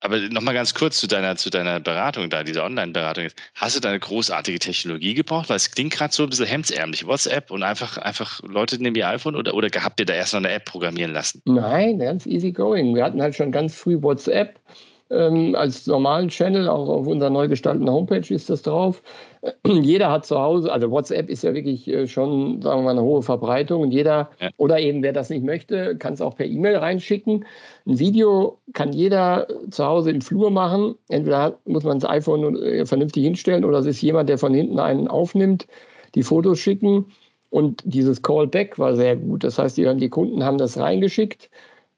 aber 0.01 0.17
nochmal 0.29 0.53
ganz 0.53 0.73
kurz 0.73 0.97
zu 0.97 1.07
deiner, 1.07 1.35
zu 1.35 1.49
deiner 1.49 1.79
Beratung 1.81 2.29
da, 2.29 2.43
diese 2.43 2.63
Online-Beratung. 2.63 3.27
Hast 3.55 3.75
du 3.75 3.81
da 3.81 3.89
eine 3.89 3.99
großartige 3.99 4.59
Technologie 4.59 5.13
gebraucht? 5.13 5.49
Weil 5.49 5.57
es 5.57 5.71
klingt 5.71 5.93
gerade 5.93 6.13
so 6.13 6.23
ein 6.23 6.29
bisschen 6.29 6.45
hemdsärmlich. 6.45 7.05
WhatsApp 7.05 7.51
und 7.51 7.63
einfach, 7.63 7.97
einfach 7.97 8.41
Leute 8.43 8.81
nehmen 8.81 8.95
ihr 8.95 9.09
iPhone 9.09 9.35
oder, 9.35 9.53
oder 9.53 9.67
habt 9.83 9.99
ihr 9.99 10.05
da 10.05 10.13
erst 10.13 10.33
noch 10.33 10.39
eine 10.39 10.51
App 10.51 10.65
programmieren 10.65 11.11
lassen? 11.11 11.41
Nein, 11.45 11.99
ganz 11.99 12.25
easy 12.25 12.53
going. 12.53 12.95
Wir 12.95 13.03
hatten 13.03 13.21
halt 13.21 13.35
schon 13.35 13.51
ganz 13.51 13.75
früh 13.75 14.01
WhatsApp 14.01 14.57
ähm, 15.11 15.55
als 15.55 15.87
normalen 15.87 16.29
Channel, 16.29 16.67
auch 16.67 16.87
auf 16.87 17.07
unserer 17.07 17.29
neu 17.29 17.47
gestalteten 17.47 17.89
Homepage 17.89 18.33
ist 18.33 18.49
das 18.49 18.61
drauf. 18.61 19.01
jeder 19.65 20.11
hat 20.11 20.25
zu 20.25 20.39
Hause, 20.39 20.71
also 20.71 20.91
WhatsApp 20.91 21.29
ist 21.29 21.43
ja 21.43 21.53
wirklich 21.53 21.87
äh, 21.87 22.07
schon, 22.07 22.61
sagen 22.61 22.81
wir 22.81 22.85
mal, 22.85 22.91
eine 22.91 23.01
hohe 23.01 23.21
Verbreitung 23.21 23.81
und 23.81 23.91
jeder, 23.91 24.29
ja. 24.39 24.49
oder 24.57 24.79
eben 24.79 25.01
wer 25.01 25.13
das 25.13 25.29
nicht 25.29 25.43
möchte, 25.43 25.97
kann 25.97 26.13
es 26.13 26.21
auch 26.21 26.35
per 26.35 26.45
E-Mail 26.45 26.77
reinschicken. 26.77 27.45
Ein 27.87 27.99
Video 27.99 28.59
kann 28.73 28.93
jeder 28.93 29.47
zu 29.71 29.85
Hause 29.85 30.11
im 30.11 30.21
Flur 30.21 30.51
machen. 30.51 30.95
Entweder 31.09 31.57
muss 31.65 31.83
man 31.83 31.99
das 31.99 32.09
iPhone 32.09 32.55
äh, 32.61 32.85
vernünftig 32.85 33.23
hinstellen 33.23 33.65
oder 33.65 33.79
es 33.79 33.85
ist 33.85 34.01
jemand, 34.01 34.29
der 34.29 34.37
von 34.37 34.53
hinten 34.53 34.79
einen 34.79 35.07
aufnimmt, 35.07 35.67
die 36.15 36.23
Fotos 36.23 36.59
schicken. 36.59 37.05
Und 37.51 37.81
dieses 37.83 38.21
Callback 38.21 38.77
war 38.77 38.95
sehr 38.95 39.15
gut. 39.15 39.43
Das 39.43 39.57
heißt, 39.57 39.75
die, 39.75 39.97
die 39.97 40.09
Kunden 40.09 40.43
haben 40.43 40.59
das 40.59 40.77
reingeschickt 40.77 41.49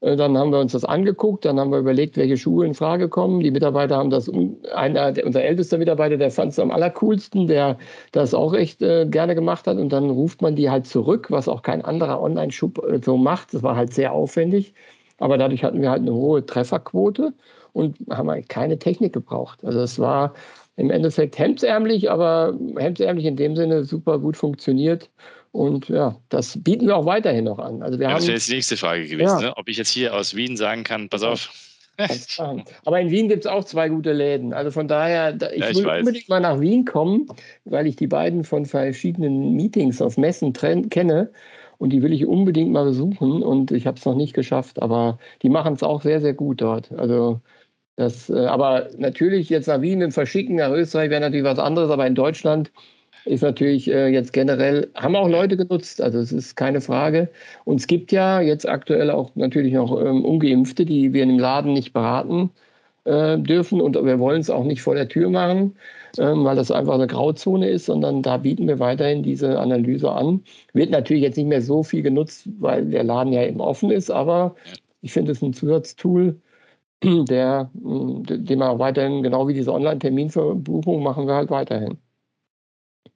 dann 0.02 0.36
haben 0.36 0.52
wir 0.52 0.60
uns 0.60 0.72
das 0.72 0.84
angeguckt, 0.84 1.46
dann 1.46 1.60
haben 1.60 1.72
wir 1.72 1.78
überlegt, 1.78 2.18
welche 2.18 2.36
Schuhe 2.36 2.66
in 2.66 2.74
Frage 2.74 3.08
kommen. 3.08 3.42
Die 3.42 3.52
Mitarbeiter 3.52 3.98
haben 3.98 4.10
das, 4.10 4.30
einer, 4.74 5.14
unser 5.24 5.44
ältester 5.44 5.78
Mitarbeiter, 5.78 6.18
der 6.18 6.32
fand 6.32 6.52
es 6.54 6.60
am 6.60 6.72
allercoolsten, 6.72 7.48
der 7.48 7.78
das 8.12 8.34
auch 8.34 8.54
echt 8.56 8.82
äh, 8.82 9.06
gerne 9.06 9.36
gemacht 9.36 9.68
hat. 9.68 9.78
Und 9.78 9.90
dann 9.90 10.10
ruft 10.10 10.42
man 10.42 10.56
die 10.56 10.72
halt 10.72 10.88
zurück, 10.88 11.28
was 11.30 11.48
auch 11.48 11.62
kein 11.62 11.86
anderer 11.86 12.20
Online-Shop 12.20 12.84
äh, 12.84 13.00
so 13.04 13.16
macht. 13.16 13.54
Das 13.54 13.62
war 13.62 13.76
halt 13.76 13.94
sehr 13.94 14.12
aufwendig. 14.12 14.74
Aber 15.20 15.38
dadurch 15.38 15.64
hatten 15.64 15.82
wir 15.82 15.92
halt 15.92 16.02
eine 16.02 16.14
hohe 16.14 16.44
Trefferquote 16.44 17.34
und 17.74 17.98
haben 18.10 18.30
halt 18.32 18.50
keine 18.50 18.80
Technik 18.80 19.14
gebraucht. 19.14 19.64
Also 19.64 19.82
es 19.82 20.00
war 20.00 20.34
im 20.78 20.90
Endeffekt 20.90 21.38
hemdsärmlich, 21.38 22.10
aber 22.10 22.58
hemdsärmlich 22.78 23.26
in 23.26 23.36
dem 23.36 23.56
Sinne 23.56 23.84
super 23.84 24.18
gut 24.18 24.36
funktioniert. 24.36 25.12
Und 25.52 25.90
ja, 25.90 26.16
das 26.30 26.58
bieten 26.64 26.88
wir 26.88 26.96
auch 26.96 27.06
weiterhin 27.06 27.46
noch 27.46 27.60
an. 27.60 27.82
Also 27.82 28.00
wir 28.00 28.08
ja, 28.08 28.12
haben, 28.12 28.20
das 28.20 28.28
wäre 28.28 28.38
jetzt 28.38 28.50
die 28.50 28.54
nächste 28.54 28.78
Frage 28.78 29.04
gewesen, 29.04 29.40
ja. 29.42 29.50
ne? 29.50 29.58
ob 29.58 29.68
ich 29.68 29.78
jetzt 29.78 29.90
hier 29.90 30.16
aus 30.16 30.36
Wien 30.36 30.56
sagen 30.56 30.84
kann, 30.84 31.10
pass 31.10 31.24
auf. 31.24 31.50
Aber 32.86 33.00
in 33.00 33.12
Wien 33.12 33.28
gibt 33.28 33.46
es 33.46 33.52
auch 33.52 33.64
zwei 33.64 33.90
gute 33.90 34.14
Läden. 34.14 34.54
Also 34.54 34.72
von 34.72 34.88
daher, 34.88 35.36
ich, 35.36 35.60
ja, 35.60 35.70
ich 35.70 35.78
will 35.78 35.86
weiß. 35.86 36.00
unbedingt 36.00 36.30
mal 36.30 36.40
nach 36.40 36.60
Wien 36.60 36.86
kommen, 36.86 37.28
weil 37.66 37.88
ich 37.88 37.96
die 37.96 38.08
beiden 38.08 38.44
von 38.44 38.66
verschiedenen 38.66 39.54
Meetings 39.54 40.02
auf 40.02 40.18
Messen 40.18 40.54
kenne. 40.54 41.32
Und 41.78 41.92
die 41.92 42.02
will 42.02 42.14
ich 42.14 42.26
unbedingt 42.26 42.72
mal 42.72 42.86
besuchen. 42.86 43.44
Und 43.44 43.72
ich 43.72 43.88
habe 43.88 43.98
es 43.98 44.06
noch 44.06 44.16
nicht 44.16 44.34
geschafft. 44.34 44.82
Aber 44.82 45.20
die 45.42 45.50
machen 45.50 45.74
es 45.74 45.84
auch 45.84 46.02
sehr, 46.02 46.22
sehr 46.22 46.34
gut 46.34 46.62
dort. 46.62 46.92
Also 46.94 47.42
das, 47.96 48.30
äh, 48.30 48.46
aber 48.46 48.90
natürlich 48.98 49.50
jetzt 49.50 49.68
nach 49.68 49.82
Wien 49.82 50.02
im 50.02 50.12
Verschicken, 50.12 50.56
nach 50.56 50.72
Österreich 50.72 51.10
wäre 51.10 51.22
natürlich 51.22 51.46
was 51.46 51.60
anderes. 51.60 51.90
Aber 51.90 52.08
in 52.08 52.16
Deutschland 52.16 52.72
ist 53.26 53.42
natürlich 53.42 53.90
äh, 53.90 54.08
jetzt 54.10 54.34
generell, 54.34 54.90
haben 54.96 55.16
auch 55.16 55.28
Leute 55.28 55.58
genutzt, 55.58 56.02
also 56.02 56.20
es 56.20 56.32
ist 56.32 56.56
keine 56.56 56.82
Frage. 56.82 57.30
Und 57.66 57.80
es 57.80 57.88
gibt 57.88 58.12
ja 58.12 58.42
jetzt 58.42 58.68
aktuell 58.68 59.12
auch 59.12 59.32
natürlich 59.36 59.74
noch 59.74 60.00
ähm, 60.02 60.26
Ungeimpfte, 60.26 60.86
die 60.86 61.14
wir 61.14 61.24
im 61.24 61.40
Laden 61.40 61.74
nicht 61.74 61.94
beraten 61.94 62.52
äh, 63.06 63.38
dürfen 63.38 63.82
und 63.82 63.96
wir 63.96 64.20
wollen 64.20 64.42
es 64.42 64.50
auch 64.50 64.64
nicht 64.64 64.82
vor 64.82 64.96
der 64.96 65.08
Tür 65.10 65.30
machen, 65.30 65.76
ähm, 66.18 66.44
weil 66.46 66.56
das 66.56 66.72
einfach 66.72 66.96
eine 66.96 67.08
Grauzone 67.08 67.70
ist, 67.70 67.86
sondern 67.86 68.22
da 68.24 68.38
bieten 68.38 68.68
wir 68.68 68.80
weiterhin 68.80 69.24
diese 69.24 69.60
Analyse 69.60 70.12
an. 70.12 70.44
Wird 70.74 70.92
natürlich 70.92 71.24
jetzt 71.24 71.38
nicht 71.38 71.48
mehr 71.48 71.62
so 71.62 71.84
viel 71.84 72.02
genutzt, 72.04 72.48
weil 72.60 72.86
der 72.90 73.04
Laden 73.04 73.34
ja 73.34 73.44
eben 73.46 73.62
offen 73.62 73.92
ist, 73.92 74.12
aber 74.12 74.56
ich 75.02 75.14
finde 75.14 75.32
es 75.32 75.42
ein 75.42 75.54
Zusatztool, 75.54 76.40
der, 77.04 77.72
den 77.74 78.60
wir 78.60 78.70
auch 78.70 78.80
weiterhin, 78.80 79.24
genau 79.24 79.48
wie 79.48 79.54
diese 79.54 79.74
Online-Terminverbuchung, 79.74 81.04
machen 81.04 81.28
wir 81.28 81.36
halt 81.36 81.50
weiterhin. 81.50 81.98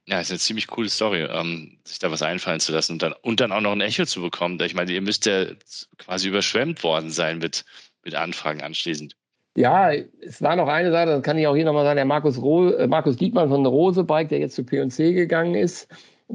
Ja, 0.07 0.19
ist 0.19 0.29
eine 0.29 0.39
ziemlich 0.39 0.67
coole 0.67 0.89
Story, 0.89 1.23
ähm, 1.23 1.79
sich 1.83 1.97
da 1.97 2.11
was 2.11 2.21
einfallen 2.21 2.59
zu 2.59 2.71
lassen 2.71 2.93
und 2.93 3.01
dann, 3.01 3.13
und 3.23 3.39
dann 3.39 3.51
auch 3.51 3.61
noch 3.61 3.71
ein 3.71 3.81
Echo 3.81 4.05
zu 4.05 4.21
bekommen. 4.21 4.59
Ich 4.61 4.75
meine, 4.75 4.91
ihr 4.91 5.01
müsst 5.01 5.25
ja 5.25 5.45
quasi 5.97 6.27
überschwemmt 6.27 6.83
worden 6.83 7.09
sein 7.09 7.39
mit, 7.39 7.65
mit 8.03 8.13
Anfragen 8.13 8.61
anschließend. 8.61 9.15
Ja, 9.57 9.91
es 9.91 10.41
war 10.41 10.55
noch 10.55 10.67
eine 10.67 10.91
Sache, 10.91 11.05
das 11.07 11.23
kann 11.23 11.37
ich 11.37 11.47
auch 11.47 11.55
hier 11.55 11.65
nochmal 11.65 11.85
sagen, 11.85 11.95
der 11.95 12.05
Markus, 12.05 12.39
Ro 12.39 12.69
äh, 12.71 12.87
Markus 12.87 13.15
Diekmann 13.15 13.49
von 13.49 13.63
der 13.63 13.71
Rose 13.71 14.03
Bike, 14.03 14.29
der 14.29 14.39
jetzt 14.39 14.55
zu 14.55 14.63
P&C 14.63 15.13
gegangen 15.13 15.55
ist, 15.55 15.87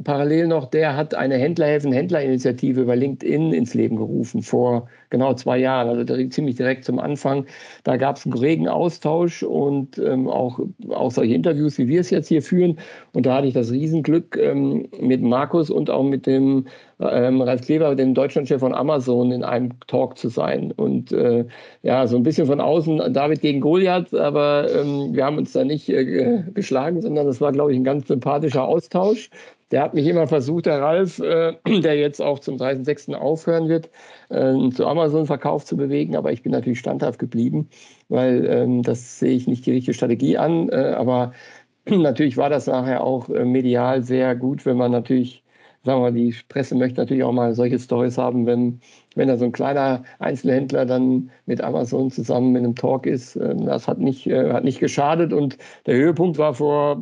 parallel 0.04 0.46
noch, 0.46 0.66
der 0.66 0.96
hat 0.96 1.14
eine 1.14 1.36
Händlerhelfen-Händler-Initiative 1.36 2.82
über 2.82 2.94
LinkedIn 2.94 3.52
ins 3.52 3.74
Leben 3.74 3.96
gerufen 3.96 4.42
vor 4.42 4.88
genau 5.10 5.34
zwei 5.34 5.58
Jahren, 5.58 5.88
also 5.88 6.28
ziemlich 6.28 6.54
direkt 6.54 6.84
zum 6.84 7.00
Anfang. 7.00 7.46
Da 7.82 7.96
gab 7.96 8.16
es 8.16 8.24
einen 8.24 8.34
regen 8.34 8.68
Austausch 8.68 9.42
und 9.42 9.98
ähm, 9.98 10.28
auch, 10.28 10.60
auch 10.90 11.10
solche 11.10 11.34
Interviews, 11.34 11.76
wie 11.78 11.88
wir 11.88 12.00
es 12.00 12.10
jetzt 12.10 12.28
hier 12.28 12.42
führen. 12.42 12.78
Und 13.12 13.26
da 13.26 13.36
hatte 13.36 13.48
ich 13.48 13.54
das 13.54 13.72
Riesenglück, 13.72 14.36
ähm, 14.36 14.88
mit 15.00 15.22
Markus 15.22 15.70
und 15.70 15.90
auch 15.90 16.04
mit 16.04 16.26
dem 16.26 16.66
ähm, 17.00 17.40
Ralf 17.42 17.62
Kleber, 17.62 17.94
dem 17.96 18.14
Deutschlandchef 18.14 18.60
von 18.60 18.74
Amazon, 18.74 19.32
in 19.32 19.42
einem 19.42 19.70
Talk 19.88 20.16
zu 20.18 20.28
sein. 20.28 20.72
Und 20.72 21.10
äh, 21.10 21.46
ja, 21.82 22.06
so 22.06 22.16
ein 22.16 22.22
bisschen 22.22 22.46
von 22.46 22.60
außen 22.60 23.12
David 23.12 23.40
gegen 23.40 23.60
Goliath, 23.60 24.14
aber 24.14 24.68
ähm, 24.72 25.14
wir 25.14 25.24
haben 25.24 25.38
uns 25.38 25.52
da 25.52 25.64
nicht 25.64 25.88
äh, 25.88 26.44
geschlagen, 26.54 27.02
sondern 27.02 27.26
das 27.26 27.40
war, 27.40 27.50
glaube 27.50 27.72
ich, 27.72 27.78
ein 27.78 27.84
ganz 27.84 28.06
sympathischer 28.06 28.64
Austausch. 28.64 29.30
Der 29.70 29.82
hat 29.82 29.94
mich 29.94 30.06
immer 30.06 30.26
versucht, 30.26 30.66
der 30.66 30.80
Ralf, 30.80 31.20
äh, 31.20 31.54
der 31.80 31.96
jetzt 31.96 32.20
auch 32.20 32.40
zum 32.40 32.56
30.06. 32.56 33.14
aufhören 33.14 33.68
wird, 33.68 33.90
äh, 34.28 34.70
zu 34.70 34.86
Amazon-Verkauf 34.86 35.64
zu 35.64 35.76
bewegen. 35.76 36.16
Aber 36.16 36.32
ich 36.32 36.42
bin 36.42 36.52
natürlich 36.52 36.80
standhaft 36.80 37.18
geblieben, 37.18 37.68
weil 38.08 38.46
ähm, 38.46 38.82
das 38.82 39.18
sehe 39.20 39.36
ich 39.36 39.46
nicht 39.46 39.66
die 39.66 39.72
richtige 39.72 39.94
Strategie 39.94 40.38
an. 40.38 40.68
Äh, 40.70 40.94
aber 40.96 41.32
natürlich 41.86 42.36
war 42.36 42.50
das 42.50 42.66
nachher 42.66 43.02
auch 43.04 43.28
äh, 43.28 43.44
medial 43.44 44.02
sehr 44.02 44.34
gut, 44.34 44.66
wenn 44.66 44.76
man 44.76 44.90
natürlich, 44.90 45.44
sagen 45.84 45.98
wir 45.98 46.10
mal, 46.10 46.12
die 46.12 46.34
Presse 46.48 46.74
möchte 46.74 47.00
natürlich 47.00 47.22
auch 47.22 47.32
mal 47.32 47.54
solche 47.54 47.78
Stories 47.78 48.18
haben, 48.18 48.46
wenn, 48.46 48.80
wenn 49.14 49.28
da 49.28 49.36
so 49.36 49.44
ein 49.44 49.52
kleiner 49.52 50.02
Einzelhändler 50.18 50.84
dann 50.84 51.30
mit 51.46 51.60
Amazon 51.60 52.10
zusammen 52.10 52.56
in 52.56 52.64
einem 52.64 52.74
Talk 52.74 53.06
ist. 53.06 53.36
Ähm, 53.36 53.66
das 53.66 53.86
hat 53.86 53.98
nicht, 54.00 54.26
äh, 54.26 54.52
hat 54.52 54.64
nicht 54.64 54.80
geschadet. 54.80 55.32
Und 55.32 55.58
der 55.86 55.94
Höhepunkt 55.96 56.38
war 56.38 56.54
vor 56.54 57.00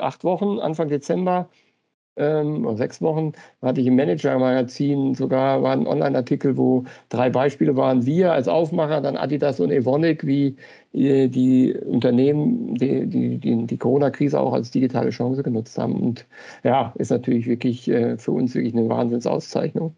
acht 0.00 0.22
Wochen, 0.22 0.60
Anfang 0.60 0.88
Dezember 0.88 1.48
ähm, 2.16 2.76
sechs 2.76 3.00
Wochen, 3.00 3.32
hatte 3.62 3.80
ich 3.80 3.86
im 3.86 3.96
Manager-Magazin 3.96 5.14
sogar 5.14 5.62
war 5.62 5.72
ein 5.72 5.86
Online-Artikel, 5.86 6.56
wo 6.56 6.84
drei 7.08 7.30
Beispiele 7.30 7.76
waren. 7.76 8.06
Wir 8.06 8.32
als 8.32 8.48
Aufmacher, 8.48 9.00
dann 9.00 9.16
Adidas 9.16 9.60
und 9.60 9.70
Evonik, 9.70 10.26
wie 10.26 10.56
äh, 10.92 11.28
die 11.28 11.74
Unternehmen 11.74 12.74
die, 12.74 13.06
die, 13.06 13.38
die, 13.38 13.66
die 13.66 13.76
Corona-Krise 13.78 14.40
auch 14.40 14.52
als 14.52 14.70
digitale 14.70 15.10
Chance 15.10 15.42
genutzt 15.42 15.76
haben. 15.78 15.94
Und 15.94 16.26
ja, 16.64 16.92
ist 16.96 17.10
natürlich 17.10 17.46
wirklich 17.46 17.88
äh, 17.88 18.16
für 18.16 18.32
uns 18.32 18.54
wirklich 18.54 18.74
eine 18.74 18.88
Wahnsinnsauszeichnung. 18.88 19.94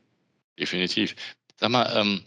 Definitiv. 0.59 1.14
Sag 1.57 1.70
mal, 1.70 1.90
ähm, 1.94 2.20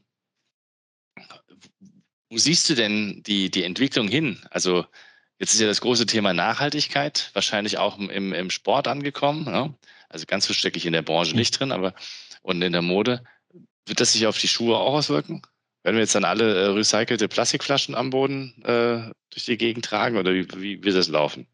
wo 2.30 2.38
siehst 2.38 2.70
du 2.70 2.76
denn 2.76 3.22
die, 3.28 3.52
die 3.52 3.64
Entwicklung 3.64 4.08
hin? 4.08 4.38
Also 4.52 4.86
Jetzt 5.42 5.56
ist 5.56 5.60
ja 5.60 5.66
das 5.66 5.82
große 5.82 6.06
Thema 6.06 6.36
Nachhaltigkeit 6.36 7.32
wahrscheinlich 7.34 7.80
auch 7.80 7.98
im, 7.98 8.32
im 8.32 8.52
Sport 8.52 8.88
angekommen. 8.88 9.48
Ja? 9.48 9.74
Also 10.08 10.28
ganz 10.28 10.46
so 10.46 10.54
stecke 10.54 10.78
ich 10.78 10.86
in 10.86 10.94
der 10.94 11.02
Branche 11.02 11.36
nicht 11.36 11.60
drin, 11.60 11.72
aber 11.72 11.96
und 12.44 12.62
in 12.62 12.74
der 12.74 12.84
Mode. 12.84 13.24
Wird 13.88 14.00
das 14.00 14.14
sich 14.14 14.28
auf 14.28 14.38
die 14.38 14.48
Schuhe 14.48 14.78
auch 14.78 14.94
auswirken? 14.94 15.42
Werden 15.82 15.96
wir 15.96 16.02
jetzt 16.02 16.14
dann 16.14 16.26
alle 16.26 16.54
äh, 16.54 16.68
recycelte 16.68 17.28
Plastikflaschen 17.28 17.96
am 17.96 18.12
Boden 18.12 18.54
äh, 18.66 19.12
durch 19.32 19.46
die 19.46 19.58
Gegend 19.58 19.84
tragen 19.84 20.18
oder 20.18 20.32
wie, 20.32 20.48
wie 20.58 20.84
wird 20.84 20.96
das 20.96 21.08
laufen? 21.08 21.48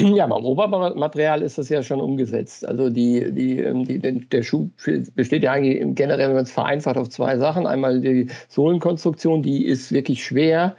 Ja, 0.00 0.26
beim 0.26 0.44
Obermaterial 0.44 1.42
ist 1.42 1.56
das 1.56 1.68
ja 1.68 1.84
schon 1.84 2.00
umgesetzt. 2.00 2.66
Also 2.66 2.90
die, 2.90 3.30
die, 3.30 3.60
ähm, 3.60 3.84
die, 3.84 4.00
der 4.00 4.42
Schuh 4.42 4.70
besteht 5.14 5.44
ja 5.44 5.52
eigentlich 5.52 5.94
generell, 5.94 6.30
wenn 6.30 6.34
man 6.34 6.44
es 6.44 6.50
vereinfacht, 6.50 6.96
auf 6.96 7.10
zwei 7.10 7.38
Sachen. 7.38 7.68
Einmal 7.68 8.00
die 8.00 8.28
Sohlenkonstruktion, 8.48 9.44
die 9.44 9.66
ist 9.66 9.92
wirklich 9.92 10.24
schwer 10.24 10.74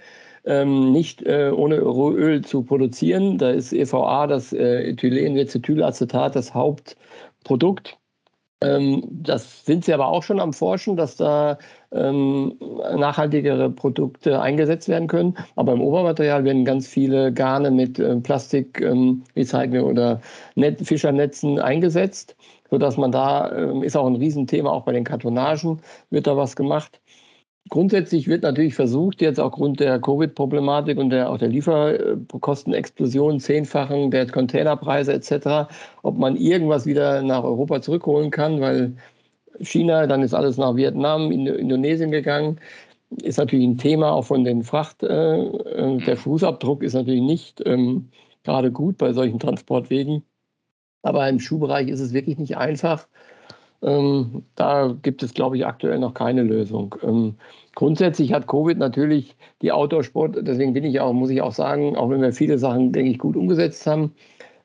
ähm, 0.45 0.91
nicht 0.91 1.23
äh, 1.23 1.51
ohne 1.56 1.77
Öl 1.77 2.43
zu 2.43 2.63
produzieren. 2.63 3.38
Da 3.38 3.51
ist 3.51 3.73
EVA, 3.73 4.27
das 4.27 4.54
äh, 4.54 4.89
Ethylenvetitylacetat, 4.89 6.36
das 6.36 6.54
Hauptprodukt. 6.54 7.97
Ähm, 8.62 9.04
das 9.10 9.65
sind 9.65 9.86
sie 9.86 9.93
aber 9.93 10.08
auch 10.08 10.23
schon 10.23 10.39
am 10.39 10.54
Forschen, 10.54 10.95
dass 10.95 11.15
da 11.15 11.58
ähm, 11.91 12.56
nachhaltigere 12.95 13.69
Produkte 13.71 14.39
eingesetzt 14.39 14.88
werden 14.88 15.08
können. 15.08 15.36
Aber 15.56 15.73
im 15.73 15.82
Obermaterial 15.82 16.43
werden 16.45 16.63
ganz 16.63 16.88
viele 16.88 17.34
Garne 17.34 17.71
mit 17.71 17.97
äh, 17.99 18.15
Plastik, 18.17 18.80
ähm, 18.82 19.23
Recycling 19.36 19.84
oder 19.84 20.21
Net 20.56 20.80
Fischernetzen 20.86 21.60
eingesetzt, 21.60 22.36
sodass 22.69 22.97
man 22.97 23.12
da, 23.12 23.51
ähm, 23.51 23.82
ist 23.84 23.97
auch 23.97 24.06
ein 24.06 24.15
Riesenthema, 24.15 24.69
auch 24.69 24.84
bei 24.86 24.93
den 24.93 25.04
Kartonagen 25.06 25.82
wird 26.12 26.27
da 26.27 26.38
was 26.38 26.56
gemacht. 26.56 27.01
Grundsätzlich 27.69 28.28
wird 28.28 28.43
natürlich 28.43 28.76
versucht, 28.76 29.21
jetzt 29.21 29.39
aufgrund 29.39 29.80
der 29.80 30.00
Covid-Problematik 30.00 30.97
und 30.97 31.10
der, 31.12 31.30
auch 31.30 31.38
der 31.38 31.47
Lieferkostenexplosion, 31.47 33.39
Zehnfachen 33.39 34.12
der 34.12 34.28
Containerpreise 34.28 35.13
etc., 35.13 35.71
ob 36.02 36.17
man 36.17 36.36
irgendwas 36.36 36.86
wieder 36.86 37.21
nach 37.21 37.43
Europa 37.43 37.82
zurückholen 37.82 38.32
kann, 38.32 38.60
weil 38.60 38.95
China, 39.62 40.08
dann 40.08 40.24
ist 40.24 40.34
alles 40.34 40.58
nach 40.58 40.76
Vietnam, 40.76 41.32
Indonesien 41.32 42.12
gegangen. 42.12 42.60
Ist 43.21 43.38
natürlich 43.38 43.67
ein 43.67 43.78
Thema 43.78 44.12
auch 44.12 44.26
von 44.26 44.43
den 44.43 44.63
Fracht. 44.63 45.04
Äh, 45.04 45.41
äh, 45.41 45.97
der 46.06 46.17
Fußabdruck 46.17 46.84
ist 46.84 46.93
natürlich 46.93 47.21
nicht 47.21 47.62
ähm, 47.65 48.10
gerade 48.43 48.71
gut 48.71 48.97
bei 48.97 49.13
solchen 49.13 49.39
Transportwegen. 49.39 50.24
Aber 51.04 51.28
im 51.30 51.39
Schuhbereich 51.39 51.89
ist 51.89 52.00
es 52.00 52.13
wirklich 52.13 52.38
nicht 52.38 52.58
einfach. 52.58 53.08
Ähm, 53.83 54.43
da 54.55 54.95
gibt 55.01 55.23
es, 55.23 55.33
glaube 55.33 55.57
ich, 55.57 55.65
aktuell 55.65 55.99
noch 55.99 56.13
keine 56.13 56.43
Lösung. 56.43 56.95
Ähm, 57.03 57.35
grundsätzlich 57.75 58.33
hat 58.33 58.47
Covid 58.47 58.77
natürlich 58.77 59.35
die 59.61 59.71
Outdoor-Sport, 59.71 60.37
deswegen 60.41 60.73
bin 60.73 60.83
ich 60.83 60.99
auch, 60.99 61.13
muss 61.13 61.31
ich 61.31 61.41
auch 61.41 61.51
sagen, 61.51 61.95
auch 61.95 62.09
wenn 62.09 62.21
wir 62.21 62.33
viele 62.33 62.57
Sachen, 62.59 62.91
denke 62.91 63.11
ich, 63.11 63.17
gut 63.17 63.35
umgesetzt 63.35 63.85
haben, 63.87 64.13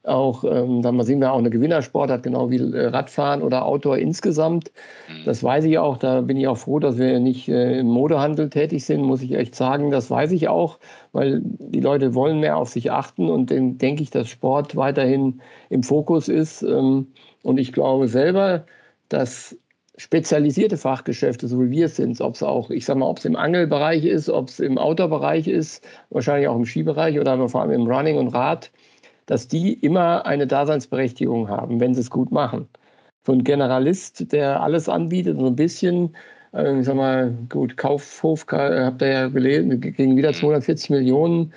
auch, 0.06 0.44
ähm, 0.44 0.82
da 0.82 1.02
sehen 1.02 1.20
wir 1.20 1.32
auch 1.32 1.38
eine 1.38 1.50
Gewinnersport, 1.50 2.22
genau 2.22 2.50
wie 2.50 2.58
äh, 2.58 2.86
Radfahren 2.86 3.42
oder 3.42 3.66
Outdoor 3.66 3.98
insgesamt. 3.98 4.70
Mhm. 5.08 5.24
Das 5.24 5.42
weiß 5.42 5.64
ich 5.64 5.78
auch, 5.78 5.96
da 5.96 6.20
bin 6.20 6.36
ich 6.36 6.46
auch 6.46 6.58
froh, 6.58 6.78
dass 6.78 6.96
wir 6.96 7.18
nicht 7.18 7.48
äh, 7.48 7.80
im 7.80 7.88
Modehandel 7.88 8.48
tätig 8.48 8.84
sind, 8.84 9.02
muss 9.02 9.22
ich 9.22 9.32
echt 9.32 9.54
sagen. 9.54 9.90
Das 9.90 10.10
weiß 10.10 10.30
ich 10.30 10.48
auch, 10.48 10.78
weil 11.12 11.40
die 11.42 11.80
Leute 11.80 12.14
wollen 12.14 12.40
mehr 12.40 12.56
auf 12.56 12.68
sich 12.68 12.92
achten 12.92 13.28
und 13.28 13.50
dann 13.50 13.78
denke 13.78 14.02
ich, 14.02 14.10
dass 14.10 14.28
Sport 14.28 14.76
weiterhin 14.76 15.40
im 15.70 15.82
Fokus 15.82 16.28
ist. 16.28 16.62
Ähm, 16.62 17.08
und 17.42 17.58
ich 17.58 17.72
glaube 17.72 18.08
selber, 18.08 18.64
dass 19.08 19.56
spezialisierte 19.96 20.76
Fachgeschäfte, 20.76 21.48
so 21.48 21.60
wie 21.60 21.70
wir 21.70 21.86
es 21.86 21.96
sind, 21.96 22.20
ob 22.20 22.34
es 22.34 22.42
auch, 22.42 22.70
ich 22.70 22.84
sag 22.84 22.96
mal, 22.98 23.06
ob 23.06 23.18
es 23.18 23.24
im 23.24 23.36
Angelbereich 23.36 24.04
ist, 24.04 24.28
ob 24.28 24.48
es 24.48 24.60
im 24.60 24.78
Outdoor-Bereich 24.78 25.48
ist, 25.48 25.86
wahrscheinlich 26.10 26.48
auch 26.48 26.56
im 26.56 26.66
Skibereich 26.66 27.18
oder 27.18 27.48
vor 27.48 27.62
allem 27.62 27.70
im 27.70 27.86
Running 27.86 28.18
und 28.18 28.28
Rad, 28.28 28.70
dass 29.26 29.48
die 29.48 29.74
immer 29.74 30.26
eine 30.26 30.46
Daseinsberechtigung 30.46 31.48
haben, 31.48 31.80
wenn 31.80 31.94
sie 31.94 32.00
es 32.00 32.10
gut 32.10 32.30
machen. 32.30 32.68
So 33.26 33.32
ein 33.32 33.42
Generalist, 33.42 34.32
der 34.32 34.62
alles 34.62 34.88
anbietet, 34.88 35.38
so 35.38 35.46
ein 35.46 35.56
bisschen, 35.56 36.14
äh, 36.52 36.78
ich 36.78 36.86
sag 36.86 36.96
mal, 36.96 37.32
gut, 37.48 37.76
Kaufhof, 37.76 38.46
habt 38.50 39.02
ihr 39.02 39.08
ja 39.08 39.28
gelesen, 39.28 39.80
gegen 39.80 40.16
wieder 40.16 40.32
240 40.32 40.90
mhm. 40.90 40.96
Millionen 40.96 41.52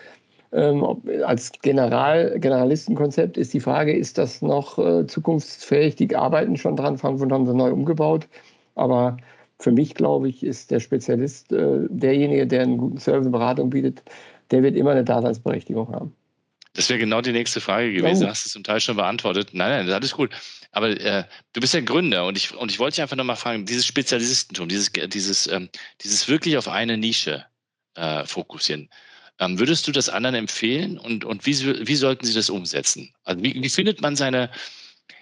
ähm, 0.51 0.83
ob, 0.83 1.07
als 1.25 1.51
General, 1.62 2.39
Generalistenkonzept 2.39 3.38
ist 3.38 3.53
die 3.53 3.59
Frage, 3.59 3.95
ist 3.95 4.17
das 4.17 4.41
noch 4.41 4.79
äh, 4.79 5.05
zukunftsfähig? 5.05 5.95
Die 5.95 6.15
arbeiten 6.15 6.57
schon 6.57 6.75
dran, 6.75 6.97
Frankfurt 6.97 7.31
haben 7.31 7.45
sie 7.45 7.53
neu 7.53 7.71
umgebaut. 7.71 8.27
Aber 8.75 9.17
für 9.59 9.71
mich, 9.71 9.93
glaube 9.93 10.29
ich, 10.29 10.43
ist 10.43 10.71
der 10.71 10.79
Spezialist 10.79 11.51
äh, 11.51 11.79
derjenige, 11.89 12.47
der 12.47 12.63
einen 12.63 12.77
guten 12.77 12.97
Service 12.97 13.25
und 13.25 13.31
Beratung 13.31 13.69
bietet, 13.69 14.01
der 14.51 14.63
wird 14.63 14.75
immer 14.75 14.91
eine 14.91 15.03
Daseinsberechtigung 15.03 15.93
haben. 15.93 16.15
Das 16.73 16.89
wäre 16.89 16.99
genau 16.99 17.21
die 17.21 17.31
nächste 17.31 17.62
Frage 17.62 17.91
gewesen. 17.91 18.23
Ja. 18.23 18.29
Hast 18.29 18.45
du 18.45 18.49
zum 18.49 18.63
Teil 18.63 18.79
schon 18.79 18.95
beantwortet. 18.95 19.49
Nein, 19.53 19.85
nein, 19.85 19.88
das 19.88 20.12
ist 20.12 20.15
gut. 20.15 20.31
Aber 20.71 20.89
äh, 20.89 21.25
du 21.53 21.62
bist 21.62 21.73
ja 21.73 21.81
Gründer 21.81 22.25
und 22.25 22.38
ich, 22.38 22.55
und 22.55 22.71
ich 22.71 22.79
wollte 22.79 22.95
dich 22.95 23.01
einfach 23.01 23.17
nochmal 23.17 23.35
fragen, 23.35 23.65
dieses 23.65 23.85
Spezialistentum, 23.85 24.69
dieses, 24.69 24.91
dieses, 24.91 25.47
ähm, 25.47 25.69
dieses 26.01 26.27
wirklich 26.27 26.57
auf 26.57 26.67
eine 26.67 26.97
Nische 26.97 27.45
äh, 27.95 28.23
fokussieren. 28.25 28.89
Ähm, 29.39 29.58
würdest 29.58 29.88
du 29.88 29.91
das 29.91 30.10
anderen 30.10 30.36
empfehlen 30.36 30.97
und, 30.97 31.23
und 31.23 31.45
wie, 31.45 31.88
wie 31.88 31.95
sollten 31.95 32.25
sie 32.25 32.34
das 32.34 32.49
umsetzen? 32.49 33.13
Also 33.23 33.41
wie, 33.41 33.62
wie 33.62 33.69
findet 33.69 34.02
man 34.02 34.17
seine, 34.17 34.52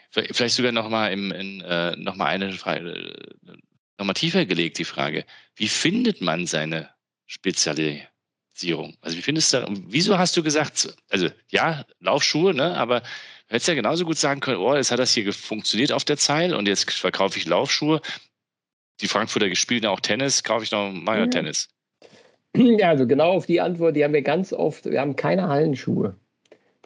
vielleicht 0.09 0.55
sogar 0.55 0.71
nochmal 0.71 1.13
äh, 1.13 1.95
noch 1.95 2.19
eine 2.19 2.53
Frage, 2.53 3.13
nochmal 3.99 4.15
tiefer 4.15 4.45
gelegt, 4.45 4.79
die 4.79 4.85
Frage, 4.85 5.23
wie 5.55 5.67
findet 5.67 6.21
man 6.21 6.47
seine 6.47 6.89
Spezialisierung? 7.27 8.97
Also 9.01 9.17
wie 9.17 9.21
findest 9.21 9.53
du, 9.53 9.65
wieso 9.87 10.17
hast 10.17 10.35
du 10.35 10.41
gesagt, 10.41 10.95
also 11.09 11.29
ja, 11.51 11.85
Laufschuhe, 11.99 12.55
ne, 12.55 12.75
aber 12.75 13.01
du 13.01 13.05
hättest 13.49 13.67
ja 13.67 13.75
genauso 13.75 14.03
gut 14.03 14.17
sagen 14.17 14.39
können, 14.39 14.57
oh, 14.57 14.75
jetzt 14.75 14.89
hat 14.89 14.99
das 14.99 15.13
hier 15.13 15.31
funktioniert 15.31 15.91
auf 15.91 16.05
der 16.05 16.17
Zeil 16.17 16.55
und 16.55 16.67
jetzt 16.67 16.91
verkaufe 16.91 17.37
ich 17.37 17.45
Laufschuhe. 17.45 18.01
Die 18.99 19.07
Frankfurter 19.07 19.53
spielen 19.55 19.83
ja 19.83 19.91
auch 19.91 19.99
Tennis, 19.99 20.43
kaufe 20.43 20.63
ich 20.63 20.71
noch 20.71 20.91
mal 20.91 21.19
ja. 21.19 21.27
Tennis. 21.27 21.69
Ja, 22.79 22.89
also 22.89 23.07
genau 23.07 23.31
auf 23.33 23.45
die 23.45 23.61
Antwort, 23.61 23.95
die 23.95 24.03
haben 24.03 24.13
wir 24.13 24.21
ganz 24.23 24.53
oft, 24.53 24.85
wir 24.85 24.99
haben 25.01 25.15
keine 25.15 25.47
Hallenschuhe. 25.47 26.15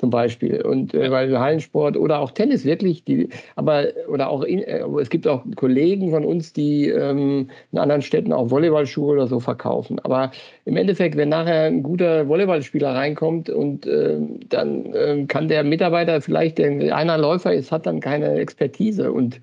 zum 0.01 0.09
Beispiel. 0.09 0.61
Und 0.63 0.93
äh, 0.95 1.11
weil 1.11 1.39
Hallensport 1.39 1.95
oder 1.95 2.19
auch 2.19 2.31
Tennis 2.31 2.65
wirklich, 2.65 3.05
die, 3.05 3.29
aber 3.55 3.85
oder 4.09 4.29
auch 4.29 4.41
in, 4.43 4.59
äh, 4.63 4.83
es 4.99 5.09
gibt 5.09 5.27
auch 5.27 5.43
Kollegen 5.55 6.09
von 6.09 6.25
uns, 6.25 6.53
die 6.53 6.89
ähm, 6.89 7.49
in 7.71 7.77
anderen 7.77 8.01
Städten 8.01 8.33
auch 8.33 8.49
Volleyballschuhe 8.49 9.13
oder 9.13 9.27
so 9.27 9.39
verkaufen. 9.39 9.99
Aber 9.99 10.31
im 10.65 10.75
Endeffekt, 10.75 11.17
wenn 11.17 11.29
nachher 11.29 11.65
ein 11.65 11.83
guter 11.83 12.27
Volleyballspieler 12.27 12.95
reinkommt 12.95 13.49
und 13.51 13.85
äh, 13.85 14.17
dann 14.49 14.93
äh, 14.93 15.25
kann 15.27 15.47
der 15.47 15.63
Mitarbeiter 15.63 16.19
vielleicht, 16.21 16.57
der 16.57 16.95
einer 16.95 17.17
Läufer 17.19 17.53
ist, 17.53 17.71
hat 17.71 17.85
dann 17.85 17.99
keine 17.99 18.39
Expertise 18.39 19.11
und 19.11 19.39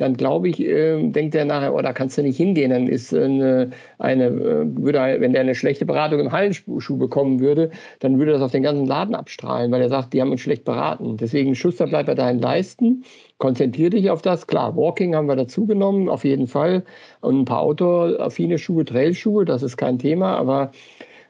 dann 0.00 0.16
glaube 0.16 0.48
ich, 0.48 0.60
äh, 0.60 1.10
denkt 1.10 1.34
er 1.34 1.44
nachher, 1.44 1.74
oh, 1.74 1.82
da 1.82 1.92
kannst 1.92 2.16
du 2.16 2.22
nicht 2.22 2.38
hingehen. 2.38 2.70
Dann 2.70 2.86
ist 2.88 3.12
eine, 3.14 3.70
eine 3.98 4.26
äh, 4.26 4.76
würde, 4.76 5.16
wenn 5.18 5.32
der 5.32 5.42
eine 5.42 5.54
schlechte 5.54 5.84
Beratung 5.84 6.20
im 6.20 6.32
Hallenschuh 6.32 6.96
bekommen 6.96 7.40
würde, 7.40 7.70
dann 7.98 8.18
würde 8.18 8.32
das 8.32 8.42
auf 8.42 8.52
den 8.52 8.62
ganzen 8.62 8.86
Laden 8.86 9.14
abstrahlen, 9.14 9.70
weil 9.70 9.82
er 9.82 9.90
sagt, 9.90 10.14
die 10.14 10.22
haben 10.22 10.30
uns 10.30 10.40
schlecht 10.40 10.64
beraten. 10.64 11.18
Deswegen 11.18 11.54
Schuster 11.54 11.86
bleibt 11.86 12.06
bei 12.06 12.14
deinen 12.14 12.40
Leisten, 12.40 13.04
konzentriere 13.38 13.90
dich 13.90 14.10
auf 14.10 14.22
das. 14.22 14.46
Klar, 14.46 14.74
Walking 14.74 15.14
haben 15.14 15.28
wir 15.28 15.36
dazu 15.36 15.66
genommen, 15.66 16.08
auf 16.08 16.24
jeden 16.24 16.46
Fall. 16.46 16.82
Und 17.20 17.40
ein 17.40 17.44
paar 17.44 17.60
outdoor-affine 17.60 18.58
Schuhe, 18.58 18.86
Trailschuhe, 18.86 19.44
das 19.44 19.62
ist 19.62 19.76
kein 19.76 19.98
Thema, 19.98 20.36
aber 20.36 20.72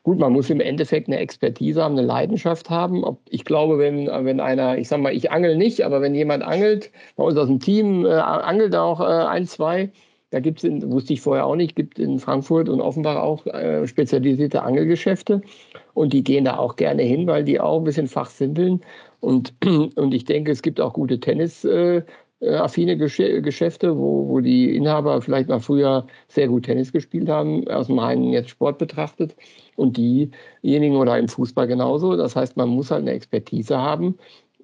Gut, 0.03 0.19
man 0.19 0.33
muss 0.33 0.49
im 0.49 0.61
Endeffekt 0.61 1.09
eine 1.09 1.19
Expertise 1.19 1.83
haben, 1.83 1.99
eine 1.99 2.07
Leidenschaft 2.07 2.71
haben. 2.71 3.05
Ich 3.29 3.45
glaube, 3.45 3.79
wenn, 3.79 4.07
wenn 4.07 4.41
einer, 4.41 4.79
ich 4.79 4.89
sage 4.89 5.03
mal, 5.03 5.15
ich 5.15 5.31
angel 5.31 5.57
nicht, 5.57 5.83
aber 5.83 6.01
wenn 6.01 6.15
jemand 6.15 6.43
angelt, 6.43 6.91
bei 7.17 7.25
uns 7.25 7.37
aus 7.37 7.49
dem 7.49 7.61
Team 7.61 8.07
äh, 8.07 8.11
angelt 8.11 8.75
auch 8.75 9.01
äh, 9.01 9.05
ein, 9.05 9.47
zwei, 9.47 9.91
da 10.31 10.41
gibt 10.41 10.65
es, 10.65 10.89
wusste 10.89 11.13
ich 11.13 11.21
vorher 11.21 11.45
auch 11.45 11.57
nicht, 11.57 11.77
gibt 11.77 11.99
in 11.99 12.19
Frankfurt 12.19 12.69
und 12.69 12.81
Offenbach 12.81 13.17
auch 13.17 13.47
äh, 13.47 13.87
spezialisierte 13.87 14.63
Angelgeschäfte. 14.63 15.43
Und 15.93 16.13
die 16.13 16.23
gehen 16.25 16.45
da 16.45 16.57
auch 16.57 16.77
gerne 16.77 17.03
hin, 17.03 17.27
weil 17.27 17.45
die 17.45 17.61
auch 17.61 17.79
ein 17.79 17.85
bisschen 17.85 18.07
fachsimpeln. 18.07 18.81
Und, 19.19 19.55
und 19.97 20.15
ich 20.15 20.25
denke, 20.25 20.53
es 20.53 20.63
gibt 20.63 20.81
auch 20.81 20.93
gute 20.95 21.21
Tennis, 21.21 21.65
äh, 21.65 22.03
affine 22.41 22.97
Geschäfte, 22.97 23.97
wo, 23.99 24.29
wo 24.29 24.41
die 24.41 24.75
Inhaber 24.75 25.21
vielleicht 25.21 25.49
mal 25.49 25.61
früher 25.61 26.07
sehr 26.29 26.49
gut 26.49 26.65
Tennis 26.65 26.93
gespielt 26.93 27.29
haben, 27.29 27.69
aus 27.69 27.89
dem 27.89 27.99
reinen 27.99 28.33
jetzt 28.33 28.51
Sport 28.51 28.79
betrachtet 28.79 29.37
und 29.77 29.97
diejenigen 29.97 30.97
oder 30.97 31.19
im 31.19 31.29
Fußball 31.29 31.67
genauso. 31.67 32.17
Das 32.17 32.37
heißt, 32.37 32.57
man 32.57 32.71
muss 32.71 32.91
halt 32.91 33.03
eine 33.03 33.13
Expertise 33.13 33.79
haben. 33.79 34.19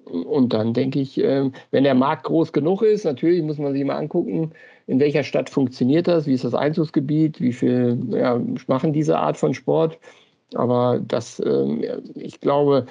Und 0.05 0.53
dann 0.53 0.73
denke 0.73 0.99
ich, 0.99 1.17
ähm, 1.17 1.51
wenn 1.71 1.83
der 1.83 1.95
Markt 1.95 2.23
groß 2.23 2.53
genug 2.53 2.81
ist, 2.81 3.03
natürlich 3.03 3.43
muss 3.43 3.57
man 3.57 3.73
sich 3.73 3.83
mal 3.83 3.97
angucken, 3.97 4.53
in 4.87 4.99
welcher 4.99 5.23
Stadt 5.23 5.49
funktioniert 5.49 6.07
das, 6.07 6.25
wie 6.27 6.33
ist 6.33 6.45
das 6.45 6.53
Einzugsgebiet, 6.53 7.41
wie 7.41 7.51
viel 7.51 7.99
ja, 8.11 8.41
machen 8.67 8.93
diese 8.93 9.17
Art 9.19 9.37
von 9.37 9.53
Sport. 9.53 9.99
Aber 10.53 11.01
das, 11.05 11.41
ähm, 11.45 11.83
ich 12.15 12.39
glaube, 12.39 12.85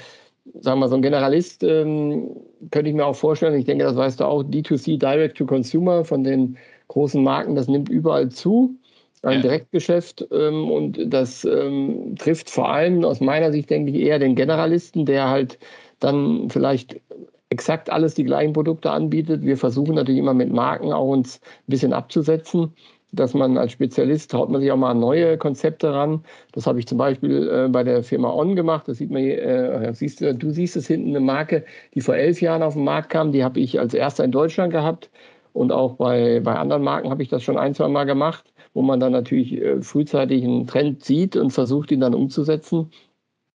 sagen 0.55 0.79
wir 0.79 0.87
mal, 0.87 0.89
so 0.89 0.97
ein 0.97 1.03
Generalist 1.03 1.63
ähm, 1.63 2.37
könnte 2.71 2.91
ich 2.91 2.97
mir 2.97 3.07
auch 3.07 3.17
vorstellen, 3.17 3.55
ich 3.55 3.65
denke, 3.65 3.85
das 3.85 3.97
weißt 3.97 4.21
du 4.21 4.25
auch, 4.25 4.43
D2C, 4.43 4.99
Direct 4.99 5.37
to 5.37 5.47
Consumer 5.47 6.05
von 6.05 6.25
den 6.25 6.57
großen 6.89 7.23
Marken, 7.23 7.55
das 7.55 7.69
nimmt 7.69 7.89
überall 7.89 8.29
zu, 8.31 8.75
ein 9.23 9.37
ja. 9.37 9.43
Direktgeschäft 9.43 10.27
ähm, 10.31 10.71
und 10.71 11.13
das 11.13 11.45
ähm, 11.45 12.15
trifft 12.19 12.51
vor 12.51 12.71
allem 12.71 13.05
aus 13.05 13.21
meiner 13.21 13.53
Sicht, 13.53 13.71
denke 13.71 13.91
ich, 13.91 13.99
eher 13.99 14.19
den 14.19 14.37
Generalisten, 14.37 15.05
der 15.05 15.29
halt 15.29 15.59
dann 16.01 16.49
vielleicht 16.51 17.01
exakt 17.49 17.91
alles 17.91 18.15
die 18.15 18.25
gleichen 18.25 18.53
Produkte 18.53 18.91
anbietet. 18.91 19.43
Wir 19.43 19.57
versuchen 19.57 19.95
natürlich 19.95 20.21
immer 20.21 20.35
mit 20.35 20.53
Marken 20.53 20.93
auch 20.93 21.09
uns 21.09 21.41
ein 21.41 21.71
bisschen 21.71 21.93
abzusetzen 21.93 22.75
dass 23.19 23.35
man 23.35 23.59
als 23.59 23.73
Spezialist 23.73 24.31
traut 24.31 24.51
man 24.51 24.61
sich 24.61 24.71
auch 24.71 24.77
mal 24.77 24.91
an 24.91 25.01
neue 25.01 25.39
Konzepte 25.39 25.93
ran. 25.93 26.25
Das 26.53 26.67
habe 26.67 26.79
ich 26.79 26.87
zum 26.87 26.99
Beispiel 26.99 27.49
äh, 27.49 27.69
bei 27.69 27.83
der 27.85 28.03
Firma 28.03 28.33
On 28.33 28.57
gemacht. 28.57 28.89
Das 28.89 28.99
sieht 28.99 29.11
man, 29.11 29.23
äh, 29.23 29.93
siehst 29.95 30.21
du, 30.21 30.35
du 30.35 30.51
siehst 30.51 30.77
es 30.77 30.87
hinten, 30.87 31.11
eine 31.11 31.21
Marke, 31.21 31.65
die 31.95 32.01
vor 32.01 32.17
elf 32.17 32.41
Jahren 32.41 32.63
auf 32.63 32.75
den 32.75 32.85
Markt 32.85 33.11
kam. 33.11 33.33
Die 33.33 33.45
habe 33.45 33.61
ich 33.61 33.79
als 33.81 33.95
erster 33.95 34.25
in 34.25 34.33
Deutschland 34.33 34.73
gehabt. 34.73 35.11
Und 35.53 35.73
auch 35.73 35.95
bei, 35.95 36.41
bei 36.41 36.55
anderen 36.55 36.83
Marken 36.83 37.11
habe 37.11 37.23
ich 37.23 37.31
das 37.31 37.43
schon 37.43 37.57
ein, 37.59 37.75
zwei 37.75 37.89
Mal 37.89 38.05
gemacht, 38.05 38.53
wo 38.75 38.83
man 38.83 39.01
dann 39.01 39.13
natürlich 39.13 39.55
äh, 39.55 39.81
frühzeitig 39.83 40.45
einen 40.45 40.67
Trend 40.67 41.03
sieht 41.05 41.37
und 41.37 41.51
versucht, 41.51 41.91
ihn 41.91 42.01
dann 42.01 42.15
umzusetzen 42.15 42.91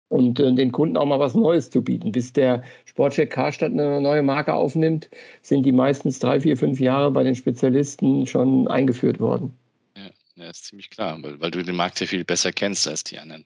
und 0.09 0.41
äh, 0.41 0.53
den 0.53 0.73
Kunden 0.73 0.97
auch 0.97 1.07
mal 1.07 1.21
was 1.21 1.35
Neues 1.35 1.71
zu 1.71 1.83
bieten. 1.83 2.13
Bis 2.13 2.33
der 2.33 2.63
Sportcheck 2.87 3.31
Karstadt 3.31 3.73
eine 3.73 4.01
neue 4.01 4.23
Marke 4.23 4.55
aufnimmt, 4.55 5.09
sind 5.43 5.65
die 5.65 5.73
meistens 5.73 6.19
drei, 6.19 6.41
vier, 6.41 6.57
fünf 6.57 6.81
Jahre 6.81 7.11
bei 7.11 7.23
den 7.23 7.35
Spezialisten 7.35 8.27
schon 8.27 8.69
eingeführt 8.69 9.21
worden. 9.21 9.57
Ja, 9.97 10.11
ja 10.37 10.51
ist 10.51 10.65
ziemlich 10.65 10.91
klar, 10.91 11.19
weil, 11.23 11.39
weil 11.41 11.51
du 11.51 11.63
den 11.63 11.77
Markt 11.77 12.01
ja 12.01 12.07
viel 12.07 12.25
besser 12.25 12.53
kennst 12.53 12.89
als 12.89 13.05
die 13.05 13.19
anderen. 13.19 13.45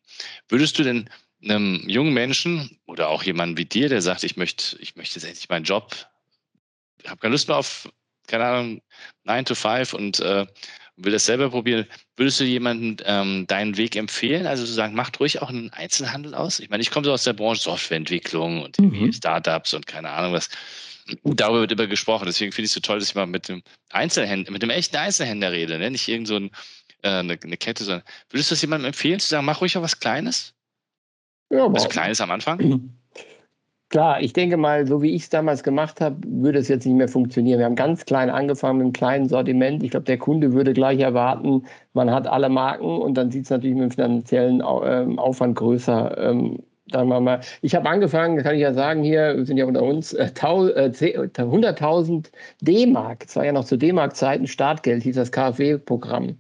Würdest 0.49 0.79
du 0.79 0.83
denn 0.83 1.09
einem 1.43 1.83
jungen 1.89 2.15
Menschen 2.15 2.79
oder 2.87 3.09
auch 3.09 3.23
jemandem 3.25 3.59
wie 3.59 3.65
dir, 3.65 3.89
der 3.89 4.01
sagt, 4.01 4.23
ich 4.25 4.37
möchte, 4.37 4.77
ich 4.81 4.97
möchte 4.97 5.17
jetzt 5.17 5.27
endlich 5.27 5.49
meinen 5.49 5.65
Job, 5.65 5.93
habe 7.07 7.21
keine 7.21 7.33
Lust 7.33 7.49
mehr 7.49 7.57
auf, 7.57 7.89
keine 8.29 8.45
Ahnung, 8.45 8.83
9 9.25 9.45
to 9.47 9.55
5 9.57 9.95
und 9.95 10.21
äh, 10.21 10.47
will 11.05 11.13
das 11.13 11.27
selber 11.27 11.51
probieren, 11.51 11.87
würdest 12.17 12.41
du 12.41 12.45
jemandem 12.45 12.97
ähm, 13.07 13.47
deinen 13.47 13.77
Weg 13.77 13.97
empfehlen? 13.97 14.47
Also 14.47 14.65
zu 14.65 14.73
sagen, 14.73 14.95
macht 14.95 15.21
ruhig 15.21 15.43
auch 15.43 15.49
einen 15.49 15.71
Einzelhandel 15.71 16.35
aus? 16.35 16.61
Ich 16.61 16.71
meine, 16.71 16.83
ich 16.83 16.91
komme 16.91 17.05
so 17.05 17.13
aus 17.13 17.25
der 17.25 17.33
Branche 17.33 17.63
Softwareentwicklung 17.63 18.63
und 18.63 18.79
mhm. 18.79 19.13
Startups 19.13 19.75
und 19.75 19.87
keine 19.87 20.11
Ahnung 20.11 20.33
was. 20.33 20.49
Darüber 21.25 21.61
wird 21.61 21.73
immer 21.73 21.87
gesprochen. 21.87 22.27
Deswegen 22.27 22.53
finde 22.53 22.67
ich 22.67 22.71
es 22.71 22.75
so 22.75 22.81
toll, 22.81 22.99
dass 22.99 23.09
ich 23.09 23.15
mal 23.15 23.27
mit 23.27 23.49
dem 23.49 23.63
Einzelhändler, 23.91 24.53
mit 24.53 24.63
dem 24.63 24.71
echten 24.71 24.97
Einzelhändler 24.97 25.53
rede, 25.53 25.79
ne? 25.79 25.91
nicht 25.91 26.07
irgend 26.09 26.29
so 26.29 26.37
ein, 26.37 26.51
äh, 27.03 27.09
eine, 27.09 27.39
eine, 27.43 27.57
Kette, 27.57 27.85
sondern 27.85 28.05
würdest 28.31 28.51
du 28.51 28.55
das 28.55 28.63
jemandem 28.63 28.87
empfehlen, 28.89 29.19
zu 29.21 29.29
sagen, 29.29 29.45
mach 29.45 29.61
ruhig 29.61 29.77
auch 29.77 29.83
was 29.83 29.99
Kleines? 29.99 30.55
Ja, 31.51 31.73
was 31.73 31.89
Kleines 31.89 32.21
am 32.21 32.31
Anfang? 32.31 32.93
Klar, 33.93 34.23
ich 34.23 34.33
denke 34.33 34.57
mal, 34.57 34.87
so 34.87 35.03
wie 35.03 35.11
ich 35.15 35.25
es 35.25 35.29
damals 35.29 35.63
gemacht 35.63 36.01
habe, 36.01 36.17
würde 36.27 36.59
es 36.59 36.69
jetzt 36.69 36.87
nicht 36.87 36.97
mehr 36.97 37.09
funktionieren. 37.09 37.59
Wir 37.59 37.67
haben 37.67 37.75
ganz 37.77 38.07
klein 38.07 38.31
angefangen 38.31 38.79
mit 38.79 38.85
einem 38.87 38.93
kleinen 38.95 39.29
Sortiment. 39.29 39.83
Ich 39.83 39.91
glaube, 39.91 40.07
der 40.07 40.17
Kunde 40.17 40.55
würde 40.55 40.73
gleich 40.73 40.99
erwarten, 41.01 41.65
man 41.93 42.11
hat 42.11 42.27
alle 42.27 42.49
Marken 42.49 42.87
und 43.03 43.15
dann 43.19 43.31
sieht 43.31 43.45
es 43.45 43.51
natürlich 43.51 43.77
mit 43.77 43.85
dem 43.85 43.91
finanziellen 43.91 44.63
ähm, 44.85 45.19
Aufwand 45.19 45.57
größer. 45.57 46.17
Ähm, 46.17 46.61
sagen 46.91 47.09
wir 47.11 47.21
mal, 47.21 47.41
ich 47.61 47.75
habe 47.75 47.87
angefangen, 47.87 48.43
kann 48.43 48.55
ich 48.55 48.63
ja 48.63 48.73
sagen, 48.73 49.03
hier 49.03 49.37
wir 49.37 49.45
sind 49.45 49.59
ja 49.59 49.67
unter 49.67 49.83
uns, 49.83 50.15
äh, 50.15 50.31
100.000 50.35 52.27
äh, 52.27 52.31
D-Mark, 52.63 53.25
es 53.27 53.37
war 53.37 53.45
ja 53.45 53.53
noch 53.53 53.67
zu 53.67 53.77
D-Mark-Zeiten, 53.77 54.47
Startgeld 54.47 55.03
hieß 55.03 55.17
das 55.17 55.33
KfW-Programm. 55.33 56.39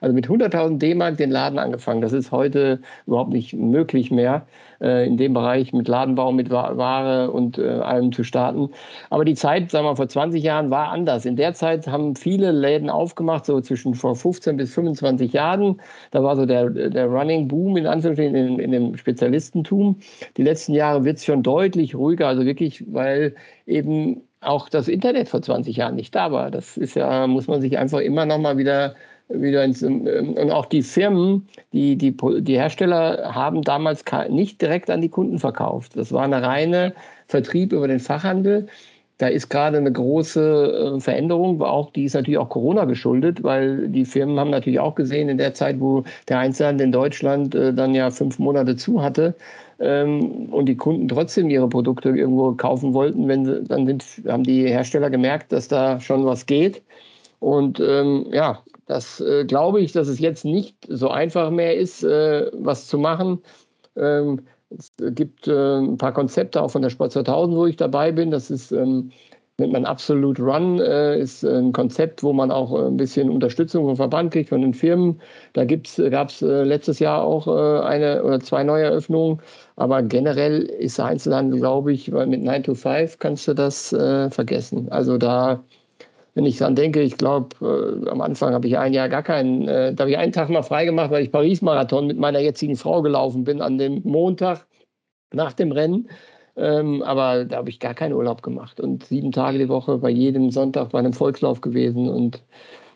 Also 0.00 0.14
mit 0.14 0.28
100.000 0.28 0.78
D-Mark 0.78 1.16
den 1.16 1.30
Laden 1.30 1.58
angefangen. 1.58 2.00
Das 2.00 2.12
ist 2.12 2.30
heute 2.30 2.80
überhaupt 3.06 3.32
nicht 3.32 3.54
möglich 3.54 4.10
mehr, 4.10 4.46
äh, 4.80 5.06
in 5.06 5.16
dem 5.16 5.34
Bereich 5.34 5.72
mit 5.72 5.88
Ladenbau, 5.88 6.32
mit 6.32 6.50
Ware 6.50 7.30
und 7.30 7.58
äh, 7.58 7.68
allem 7.68 8.12
zu 8.12 8.24
starten. 8.24 8.70
Aber 9.10 9.24
die 9.24 9.34
Zeit, 9.34 9.70
sagen 9.70 9.86
wir 9.86 9.96
vor 9.96 10.08
20 10.08 10.42
Jahren, 10.42 10.70
war 10.70 10.88
anders. 10.90 11.24
In 11.24 11.36
der 11.36 11.54
Zeit 11.54 11.86
haben 11.86 12.16
viele 12.16 12.52
Läden 12.52 12.90
aufgemacht, 12.90 13.46
so 13.46 13.60
zwischen 13.60 13.94
vor 13.94 14.14
15 14.16 14.56
bis 14.56 14.74
25 14.74 15.32
Jahren. 15.32 15.80
Da 16.10 16.22
war 16.22 16.36
so 16.36 16.46
der, 16.46 16.70
der 16.70 17.06
Running 17.06 17.48
Boom 17.48 17.76
in 17.76 17.86
Anführungsstrichen 17.86 18.34
in, 18.34 18.58
in 18.58 18.72
dem 18.72 18.96
Spezialistentum. 18.96 19.98
Die 20.36 20.42
letzten 20.42 20.74
Jahre 20.74 21.04
wird 21.04 21.18
es 21.18 21.24
schon 21.24 21.42
deutlich 21.42 21.94
ruhiger, 21.94 22.28
also 22.28 22.44
wirklich, 22.44 22.84
weil 22.92 23.34
eben 23.66 24.22
auch 24.40 24.68
das 24.68 24.88
Internet 24.88 25.28
vor 25.28 25.42
20 25.42 25.76
Jahren 25.76 25.94
nicht 25.94 26.14
da 26.14 26.30
war. 26.32 26.50
Das 26.50 26.76
ist 26.76 26.94
ja, 26.96 27.26
muss 27.26 27.46
man 27.46 27.60
sich 27.60 27.78
einfach 27.78 28.00
immer 28.00 28.26
noch 28.26 28.38
mal 28.38 28.58
wieder 28.58 28.94
wieder 29.28 29.64
ins, 29.64 29.82
ähm, 29.82 30.06
und 30.06 30.50
auch 30.50 30.66
die 30.66 30.82
Firmen, 30.82 31.48
die, 31.72 31.96
die, 31.96 32.16
die 32.40 32.56
Hersteller 32.56 33.34
haben 33.34 33.62
damals 33.62 34.04
nicht 34.28 34.60
direkt 34.60 34.90
an 34.90 35.00
die 35.00 35.08
Kunden 35.08 35.38
verkauft. 35.38 35.96
Das 35.96 36.12
war 36.12 36.22
eine 36.22 36.42
reine 36.42 36.94
Vertrieb 37.28 37.72
über 37.72 37.88
den 37.88 38.00
Fachhandel. 38.00 38.66
Da 39.18 39.28
ist 39.28 39.48
gerade 39.48 39.78
eine 39.78 39.92
große 39.92 40.96
äh, 40.96 41.00
Veränderung, 41.00 41.62
auch 41.62 41.90
die 41.92 42.04
ist 42.04 42.14
natürlich 42.14 42.38
auch 42.38 42.48
Corona 42.48 42.84
geschuldet, 42.84 43.44
weil 43.44 43.88
die 43.88 44.04
Firmen 44.04 44.40
haben 44.40 44.50
natürlich 44.50 44.80
auch 44.80 44.96
gesehen, 44.96 45.28
in 45.28 45.38
der 45.38 45.54
Zeit, 45.54 45.78
wo 45.78 46.02
der 46.28 46.40
Einzelhandel 46.40 46.86
in 46.86 46.92
Deutschland 46.92 47.54
äh, 47.54 47.72
dann 47.72 47.94
ja 47.94 48.10
fünf 48.10 48.40
Monate 48.40 48.74
zu 48.74 49.00
hatte 49.00 49.36
ähm, 49.78 50.52
und 50.52 50.66
die 50.66 50.76
Kunden 50.76 51.06
trotzdem 51.06 51.48
ihre 51.48 51.68
Produkte 51.68 52.08
irgendwo 52.08 52.52
kaufen 52.54 52.92
wollten, 52.92 53.28
wenn 53.28 53.64
dann 53.66 53.86
sind, 53.86 54.04
haben 54.26 54.42
die 54.42 54.66
Hersteller 54.66 55.10
gemerkt, 55.10 55.52
dass 55.52 55.68
da 55.68 56.00
schon 56.00 56.24
was 56.26 56.46
geht. 56.46 56.82
Und 57.38 57.78
ähm, 57.78 58.26
ja, 58.32 58.58
das 58.86 59.20
äh, 59.20 59.44
glaube 59.44 59.80
ich, 59.80 59.92
dass 59.92 60.08
es 60.08 60.18
jetzt 60.18 60.44
nicht 60.44 60.76
so 60.88 61.08
einfach 61.08 61.50
mehr 61.50 61.76
ist, 61.76 62.04
äh, 62.04 62.50
was 62.52 62.86
zu 62.86 62.98
machen. 62.98 63.42
Ähm, 63.96 64.40
es 64.70 64.92
gibt 65.14 65.46
äh, 65.48 65.78
ein 65.78 65.98
paar 65.98 66.12
Konzepte 66.12 66.60
auch 66.62 66.70
von 66.70 66.82
der 66.82 66.90
Sport 66.90 67.12
2000, 67.12 67.56
wo 67.56 67.66
ich 67.66 67.76
dabei 67.76 68.12
bin. 68.12 68.30
Das 68.30 68.50
ist 68.50 68.72
ähm, 68.72 69.12
nennt 69.58 69.72
man 69.72 69.84
Absolute 69.84 70.42
Run, 70.42 70.80
äh, 70.80 71.18
ist 71.18 71.44
ein 71.44 71.72
Konzept, 71.72 72.22
wo 72.22 72.32
man 72.32 72.50
auch 72.50 72.76
äh, 72.76 72.86
ein 72.86 72.96
bisschen 72.96 73.30
Unterstützung 73.30 73.84
vom 73.86 73.96
Verband 73.96 74.32
kriegt, 74.32 74.48
von 74.48 74.62
den 74.62 74.74
Firmen. 74.74 75.20
Da 75.52 75.64
gab 75.64 75.84
es 76.28 76.42
äh, 76.42 76.64
letztes 76.64 76.98
Jahr 76.98 77.22
auch 77.22 77.46
eine 77.46 78.24
oder 78.24 78.40
zwei 78.40 78.64
neue 78.64 78.84
Eröffnungen. 78.84 79.40
Aber 79.76 80.02
generell 80.02 80.62
ist 80.62 80.98
Einzelhandel, 81.00 81.60
glaube 81.60 81.92
ich, 81.92 82.12
weil 82.12 82.26
mit 82.26 82.42
9 82.42 82.64
to 82.64 82.74
5 82.74 83.18
kannst 83.18 83.48
du 83.48 83.54
das 83.54 83.88
vergessen. 83.88 84.88
Also 84.90 85.18
da 85.18 85.62
wenn 86.34 86.46
ich 86.46 86.58
dann 86.58 86.74
denke, 86.74 87.00
ich 87.00 87.16
glaube, 87.16 87.56
äh, 87.60 88.08
am 88.10 88.20
Anfang 88.20 88.54
habe 88.54 88.66
ich 88.66 88.76
ein 88.76 88.92
Jahr 88.92 89.08
gar 89.08 89.22
keinen, 89.22 89.68
äh, 89.68 89.94
da 89.94 90.02
habe 90.02 90.10
ich 90.10 90.18
einen 90.18 90.32
Tag 90.32 90.50
mal 90.50 90.62
freigemacht, 90.62 91.10
weil 91.10 91.24
ich 91.24 91.32
Paris-Marathon 91.32 92.06
mit 92.06 92.18
meiner 92.18 92.40
jetzigen 92.40 92.76
Frau 92.76 93.02
gelaufen 93.02 93.44
bin 93.44 93.60
an 93.60 93.78
dem 93.78 94.02
Montag 94.04 94.66
nach 95.32 95.52
dem 95.52 95.72
Rennen. 95.72 96.08
Ähm, 96.56 97.02
aber 97.02 97.44
da 97.44 97.58
habe 97.58 97.70
ich 97.70 97.80
gar 97.80 97.94
keinen 97.94 98.14
Urlaub 98.14 98.42
gemacht 98.42 98.80
und 98.80 99.04
sieben 99.04 99.32
Tage 99.32 99.58
die 99.58 99.68
Woche 99.68 99.98
bei 99.98 100.10
jedem 100.10 100.50
Sonntag 100.50 100.90
bei 100.90 101.00
einem 101.00 101.12
Volkslauf 101.12 101.60
gewesen. 101.60 102.08
Und 102.08 102.42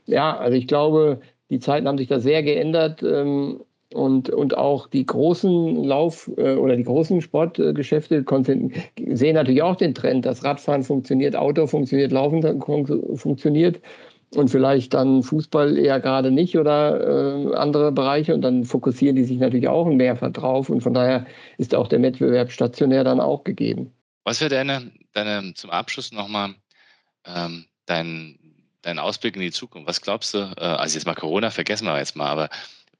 ja, 0.06 0.36
also 0.36 0.56
ich 0.56 0.66
glaube, 0.68 1.20
die 1.50 1.60
Zeiten 1.60 1.88
haben 1.88 1.98
sich 1.98 2.08
da 2.08 2.20
sehr 2.20 2.42
geändert. 2.42 3.02
Ähm, 3.02 3.60
und, 3.94 4.28
und 4.30 4.56
auch 4.56 4.88
die 4.88 5.06
großen 5.06 5.82
Lauf- 5.84 6.30
äh, 6.36 6.54
oder 6.54 6.76
die 6.76 6.84
großen 6.84 7.20
Sportgeschäfte 7.20 8.24
sehen 8.24 9.34
natürlich 9.34 9.62
auch 9.62 9.76
den 9.76 9.94
Trend, 9.94 10.26
dass 10.26 10.44
Radfahren 10.44 10.82
funktioniert, 10.82 11.34
Auto 11.36 11.66
funktioniert, 11.66 12.12
Laufen 12.12 12.60
funktioniert 13.16 13.80
und 14.34 14.50
vielleicht 14.50 14.92
dann 14.92 15.22
Fußball 15.22 15.78
eher 15.78 16.00
gerade 16.00 16.30
nicht 16.30 16.58
oder 16.58 17.00
äh, 17.00 17.54
andere 17.54 17.90
Bereiche 17.92 18.34
und 18.34 18.42
dann 18.42 18.64
fokussieren 18.64 19.16
die 19.16 19.24
sich 19.24 19.38
natürlich 19.38 19.68
auch 19.68 19.86
mehr 19.86 20.14
drauf 20.14 20.68
und 20.68 20.82
von 20.82 20.92
daher 20.92 21.26
ist 21.56 21.74
auch 21.74 21.88
der 21.88 22.02
Wettbewerb 22.02 22.52
stationär 22.52 23.04
dann 23.04 23.20
auch 23.20 23.44
gegeben. 23.44 23.92
Was 24.24 24.40
wäre 24.42 24.50
deine, 24.50 24.90
deine 25.14 25.54
zum 25.54 25.70
Abschluss 25.70 26.12
nochmal 26.12 26.54
ähm, 27.24 27.64
dein, 27.86 28.38
dein 28.82 28.98
Ausblick 28.98 29.34
in 29.36 29.42
die 29.42 29.50
Zukunft? 29.50 29.88
Was 29.88 30.02
glaubst 30.02 30.34
du, 30.34 30.40
äh, 30.58 30.60
also 30.60 30.94
jetzt 30.94 31.06
mal 31.06 31.14
Corona 31.14 31.48
vergessen 31.50 31.86
wir 31.86 31.96
jetzt 31.96 32.14
mal, 32.14 32.28
aber 32.28 32.50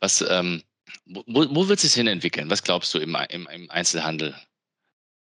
was, 0.01 0.25
ähm, 0.31 0.63
wo, 1.07 1.23
wo 1.27 1.69
wird 1.69 1.79
es 1.79 1.93
sich 1.93 1.95
hin 1.95 2.07
entwickeln? 2.07 2.51
Was 2.51 2.63
glaubst 2.63 2.95
du 2.95 2.99
im, 2.99 3.17
im, 3.31 3.49
im, 3.53 3.71
Einzelhandel? 3.71 4.35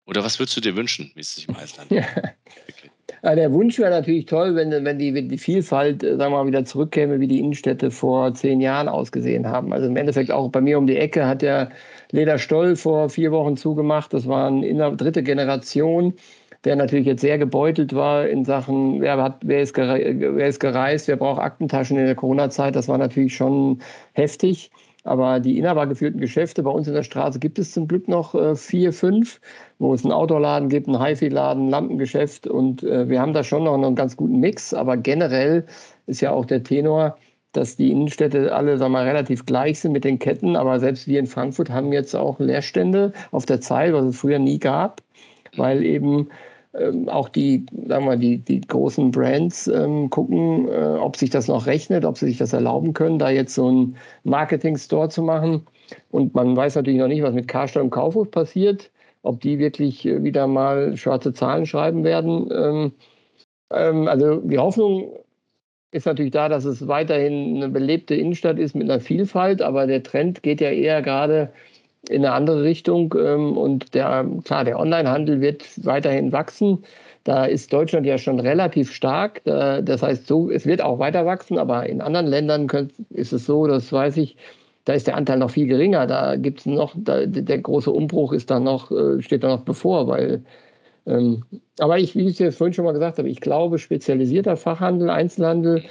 Oder 0.06 0.24
was 0.24 0.38
würdest 0.38 0.56
du 0.56 0.60
dir 0.60 0.76
wünschen, 0.76 1.12
wie 1.14 1.20
es 1.20 1.34
sich 1.34 1.48
im 1.48 1.56
Einzelhandel 1.56 1.98
entwickelt? 1.98 2.92
Ja, 3.22 3.34
der 3.34 3.52
Wunsch 3.52 3.78
wäre 3.78 3.90
natürlich 3.90 4.26
toll, 4.26 4.54
wenn, 4.54 4.70
wenn, 4.84 4.98
die, 4.98 5.12
wenn 5.12 5.28
die 5.28 5.38
Vielfalt, 5.38 6.02
äh, 6.02 6.16
sagen 6.16 6.32
wir 6.32 6.42
mal, 6.42 6.46
wieder 6.46 6.64
zurückkäme, 6.64 7.20
wie 7.20 7.26
die 7.26 7.40
Innenstädte 7.40 7.90
vor 7.90 8.32
zehn 8.34 8.60
Jahren 8.60 8.88
ausgesehen 8.88 9.46
haben. 9.46 9.72
Also 9.72 9.86
im 9.86 9.96
Endeffekt 9.96 10.30
auch 10.30 10.50
bei 10.50 10.60
mir 10.60 10.78
um 10.78 10.86
die 10.86 10.96
Ecke 10.96 11.26
hat 11.26 11.42
der 11.42 11.70
Leder 12.10 12.38
Stoll 12.38 12.76
vor 12.76 13.10
vier 13.10 13.32
Wochen 13.32 13.56
zugemacht. 13.56 14.12
Das 14.12 14.26
war 14.26 14.48
eine 14.48 14.96
dritte 14.96 15.22
Generation, 15.22 16.14
der 16.64 16.76
natürlich 16.76 17.06
jetzt 17.06 17.20
sehr 17.20 17.38
gebeutelt 17.38 17.94
war 17.94 18.26
in 18.28 18.44
Sachen, 18.44 19.00
wer, 19.00 19.20
hat, 19.22 19.38
wer, 19.42 19.62
ist, 19.62 19.76
wer 19.76 20.46
ist 20.46 20.60
gereist, 20.60 21.08
wer 21.08 21.16
braucht 21.16 21.40
Aktentaschen 21.40 21.98
in 21.98 22.06
der 22.06 22.14
Corona-Zeit. 22.14 22.76
Das 22.76 22.88
war 22.88 22.98
natürlich 22.98 23.34
schon 23.34 23.80
heftig. 24.12 24.70
Aber 25.08 25.40
die 25.40 25.58
inhabergeführten 25.58 26.20
Geschäfte 26.20 26.62
bei 26.62 26.70
uns 26.70 26.86
in 26.86 26.92
der 26.92 27.02
Straße 27.02 27.38
gibt 27.38 27.58
es 27.58 27.72
zum 27.72 27.88
Glück 27.88 28.08
noch 28.08 28.34
äh, 28.34 28.54
vier, 28.54 28.92
fünf, 28.92 29.40
wo 29.78 29.94
es 29.94 30.04
einen 30.04 30.12
Outdoor-Laden 30.12 30.68
gibt, 30.68 30.86
einen 30.86 31.02
HiFi-Laden, 31.02 31.66
ein 31.66 31.70
Lampengeschäft. 31.70 32.46
Und 32.46 32.82
äh, 32.82 33.08
wir 33.08 33.20
haben 33.20 33.32
da 33.32 33.42
schon 33.42 33.64
noch 33.64 33.74
einen 33.74 33.96
ganz 33.96 34.16
guten 34.16 34.38
Mix. 34.38 34.74
Aber 34.74 34.98
generell 34.98 35.64
ist 36.06 36.20
ja 36.20 36.32
auch 36.32 36.44
der 36.44 36.62
Tenor, 36.62 37.16
dass 37.52 37.76
die 37.76 37.90
Innenstädte 37.90 38.54
alle 38.54 38.76
sagen 38.76 38.92
wir, 38.92 39.04
relativ 39.04 39.46
gleich 39.46 39.80
sind 39.80 39.92
mit 39.92 40.04
den 40.04 40.18
Ketten. 40.18 40.56
Aber 40.56 40.78
selbst 40.78 41.08
wir 41.08 41.18
in 41.18 41.26
Frankfurt 41.26 41.70
haben 41.70 41.90
jetzt 41.92 42.14
auch 42.14 42.38
Leerstände 42.38 43.14
auf 43.30 43.46
der 43.46 43.62
Zeit, 43.62 43.94
was 43.94 44.04
es 44.04 44.18
früher 44.18 44.38
nie 44.38 44.58
gab, 44.58 45.00
weil 45.56 45.82
eben 45.84 46.28
ähm, 46.74 47.08
auch 47.08 47.28
die, 47.28 47.66
sagen 47.86 48.06
wir, 48.06 48.16
die, 48.16 48.38
die 48.38 48.60
großen 48.60 49.10
Brands 49.10 49.68
ähm, 49.68 50.10
gucken, 50.10 50.68
äh, 50.68 50.96
ob 51.00 51.16
sich 51.16 51.30
das 51.30 51.48
noch 51.48 51.66
rechnet, 51.66 52.04
ob 52.04 52.18
sie 52.18 52.26
sich 52.26 52.38
das 52.38 52.52
erlauben 52.52 52.92
können, 52.92 53.18
da 53.18 53.30
jetzt 53.30 53.54
so 53.54 53.68
einen 53.68 53.96
Marketing-Store 54.24 55.08
zu 55.08 55.22
machen. 55.22 55.66
Und 56.10 56.34
man 56.34 56.56
weiß 56.56 56.76
natürlich 56.76 57.00
noch 57.00 57.08
nicht, 57.08 57.22
was 57.22 57.34
mit 57.34 57.48
Karstadt 57.48 57.82
und 57.82 57.90
Kaufhof 57.90 58.30
passiert, 58.30 58.90
ob 59.22 59.40
die 59.40 59.58
wirklich 59.58 60.04
äh, 60.06 60.22
wieder 60.22 60.46
mal 60.46 60.96
schwarze 60.96 61.32
Zahlen 61.32 61.66
schreiben 61.66 62.04
werden. 62.04 62.50
Ähm, 62.52 62.92
ähm, 63.72 64.08
also 64.08 64.36
die 64.36 64.58
Hoffnung 64.58 65.12
ist 65.90 66.06
natürlich 66.06 66.32
da, 66.32 66.48
dass 66.48 66.64
es 66.64 66.86
weiterhin 66.86 67.56
eine 67.56 67.68
belebte 67.68 68.14
Innenstadt 68.14 68.58
ist 68.58 68.74
mit 68.74 68.90
einer 68.90 69.00
Vielfalt, 69.00 69.62
aber 69.62 69.86
der 69.86 70.02
Trend 70.02 70.42
geht 70.42 70.60
ja 70.60 70.70
eher 70.70 71.00
gerade 71.02 71.50
in 72.08 72.24
eine 72.24 72.34
andere 72.34 72.62
Richtung. 72.62 73.14
Ähm, 73.18 73.56
und 73.56 73.94
der, 73.94 74.26
klar, 74.44 74.64
der 74.64 74.78
Onlinehandel 74.78 75.40
wird 75.40 75.64
weiterhin 75.84 76.32
wachsen. 76.32 76.84
Da 77.24 77.44
ist 77.44 77.72
Deutschland 77.72 78.06
ja 78.06 78.16
schon 78.16 78.40
relativ 78.40 78.90
stark. 78.90 79.42
Das 79.44 80.02
heißt, 80.02 80.26
so, 80.26 80.50
es 80.50 80.64
wird 80.64 80.80
auch 80.80 80.98
weiter 80.98 81.26
wachsen, 81.26 81.58
aber 81.58 81.86
in 81.86 82.00
anderen 82.00 82.26
Ländern 82.26 82.68
ist 83.10 83.34
es 83.34 83.44
so, 83.44 83.66
das 83.66 83.92
weiß 83.92 84.16
ich, 84.16 84.36
da 84.86 84.94
ist 84.94 85.06
der 85.06 85.16
Anteil 85.16 85.38
noch 85.38 85.50
viel 85.50 85.66
geringer. 85.66 86.06
Da 86.06 86.36
gibt 86.36 86.60
es 86.60 86.66
noch, 86.66 86.94
da, 86.96 87.26
der 87.26 87.58
große 87.58 87.90
Umbruch 87.90 88.32
ist 88.32 88.50
da 88.50 88.60
noch, 88.60 88.90
äh, 88.90 89.20
steht 89.20 89.44
da 89.44 89.48
noch 89.48 89.64
bevor, 89.64 90.08
weil 90.08 90.42
ähm, 91.08 91.42
aber 91.78 91.98
ich, 91.98 92.14
wie 92.14 92.28
ich 92.28 92.40
es 92.40 92.56
vorhin 92.56 92.74
schon 92.74 92.84
mal 92.84 92.92
gesagt 92.92 93.18
habe, 93.18 93.28
ich 93.28 93.40
glaube, 93.40 93.78
spezialisierter 93.78 94.56
Fachhandel, 94.56 95.10
Einzelhandel 95.10 95.82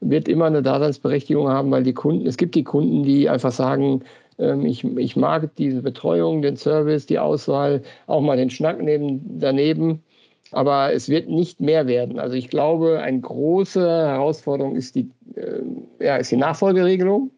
wird 0.00 0.28
immer 0.28 0.46
eine 0.46 0.62
Daseinsberechtigung 0.62 1.48
haben, 1.48 1.70
weil 1.70 1.82
die 1.82 1.94
Kunden, 1.94 2.26
es 2.26 2.36
gibt 2.36 2.54
die 2.54 2.64
Kunden, 2.64 3.02
die 3.02 3.28
einfach 3.28 3.52
sagen, 3.52 4.02
ich, 4.38 4.84
ich 4.84 5.16
mag 5.16 5.54
diese 5.56 5.82
Betreuung, 5.82 6.42
den 6.42 6.56
Service, 6.56 7.06
die 7.06 7.18
Auswahl, 7.18 7.82
auch 8.06 8.20
mal 8.20 8.36
den 8.36 8.50
Schnack 8.50 8.82
neben, 8.82 9.38
daneben. 9.38 10.02
Aber 10.52 10.92
es 10.92 11.08
wird 11.08 11.28
nicht 11.28 11.60
mehr 11.60 11.86
werden. 11.86 12.18
Also 12.18 12.36
ich 12.36 12.48
glaube, 12.48 13.00
eine 13.00 13.20
große 13.20 13.80
Herausforderung 13.80 14.76
ist 14.76 14.94
die, 14.94 15.10
äh, 15.34 16.04
ja, 16.04 16.16
ist 16.16 16.30
die 16.30 16.36
Nachfolgeregelung. 16.36 17.30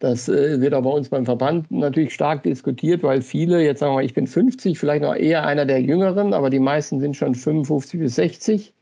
Das 0.00 0.28
äh, 0.28 0.60
wird 0.60 0.74
auch 0.74 0.82
bei 0.82 0.90
uns 0.90 1.08
beim 1.08 1.24
Verband 1.24 1.70
natürlich 1.70 2.12
stark 2.12 2.42
diskutiert, 2.42 3.02
weil 3.04 3.22
viele, 3.22 3.62
jetzt 3.62 3.78
sagen 3.78 3.92
wir 3.92 3.96
mal, 3.96 4.04
ich 4.04 4.14
bin 4.14 4.26
50, 4.26 4.78
vielleicht 4.78 5.02
noch 5.02 5.14
eher 5.14 5.46
einer 5.46 5.64
der 5.64 5.80
Jüngeren, 5.80 6.34
aber 6.34 6.50
die 6.50 6.58
meisten 6.58 7.00
sind 7.00 7.16
schon 7.16 7.34
55 7.34 8.00
bis 8.00 8.16
60 8.16 8.74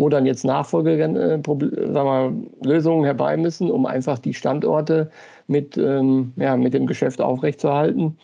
wo 0.00 0.08
dann 0.08 0.26
jetzt 0.26 0.44
Nachfolgelösungen 0.44 3.04
äh, 3.04 3.06
herbei 3.06 3.36
müssen, 3.36 3.70
um 3.70 3.86
einfach 3.86 4.18
die 4.18 4.34
Standorte 4.34 5.10
mit, 5.50 5.76
ähm, 5.76 6.32
ja, 6.36 6.56
mit 6.56 6.72
dem 6.72 6.86
Geschäft 6.86 7.20
aufrechtzuerhalten. 7.20 8.16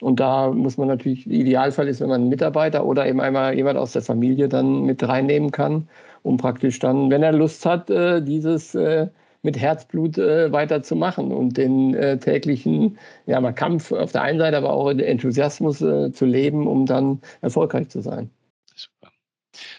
Und 0.00 0.18
da 0.18 0.50
muss 0.50 0.78
man 0.78 0.88
natürlich, 0.88 1.26
Idealfall 1.26 1.86
ist, 1.86 2.00
wenn 2.00 2.08
man 2.08 2.22
einen 2.22 2.30
Mitarbeiter 2.30 2.84
oder 2.86 3.06
eben 3.06 3.20
einmal 3.20 3.54
jemand 3.54 3.78
aus 3.78 3.92
der 3.92 4.02
Familie 4.02 4.48
dann 4.48 4.84
mit 4.84 5.06
reinnehmen 5.06 5.50
kann, 5.50 5.88
um 6.22 6.38
praktisch 6.38 6.78
dann, 6.78 7.10
wenn 7.10 7.22
er 7.22 7.32
Lust 7.32 7.66
hat, 7.66 7.90
äh, 7.90 8.22
dieses 8.22 8.74
äh, 8.74 9.08
mit 9.42 9.58
Herzblut 9.58 10.18
äh, 10.18 10.52
weiterzumachen 10.52 11.32
und 11.32 11.56
den 11.56 11.94
äh, 11.94 12.18
täglichen 12.18 12.98
ja, 13.26 13.40
mal 13.40 13.52
Kampf 13.52 13.92
auf 13.92 14.12
der 14.12 14.22
einen 14.22 14.38
Seite, 14.38 14.56
aber 14.56 14.72
auch 14.72 14.90
den 14.90 15.00
Enthusiasmus 15.00 15.80
äh, 15.80 16.12
zu 16.12 16.24
leben, 16.24 16.66
um 16.66 16.86
dann 16.86 17.20
erfolgreich 17.40 17.88
zu 17.88 18.00
sein. 18.00 18.30
Super. 18.74 19.12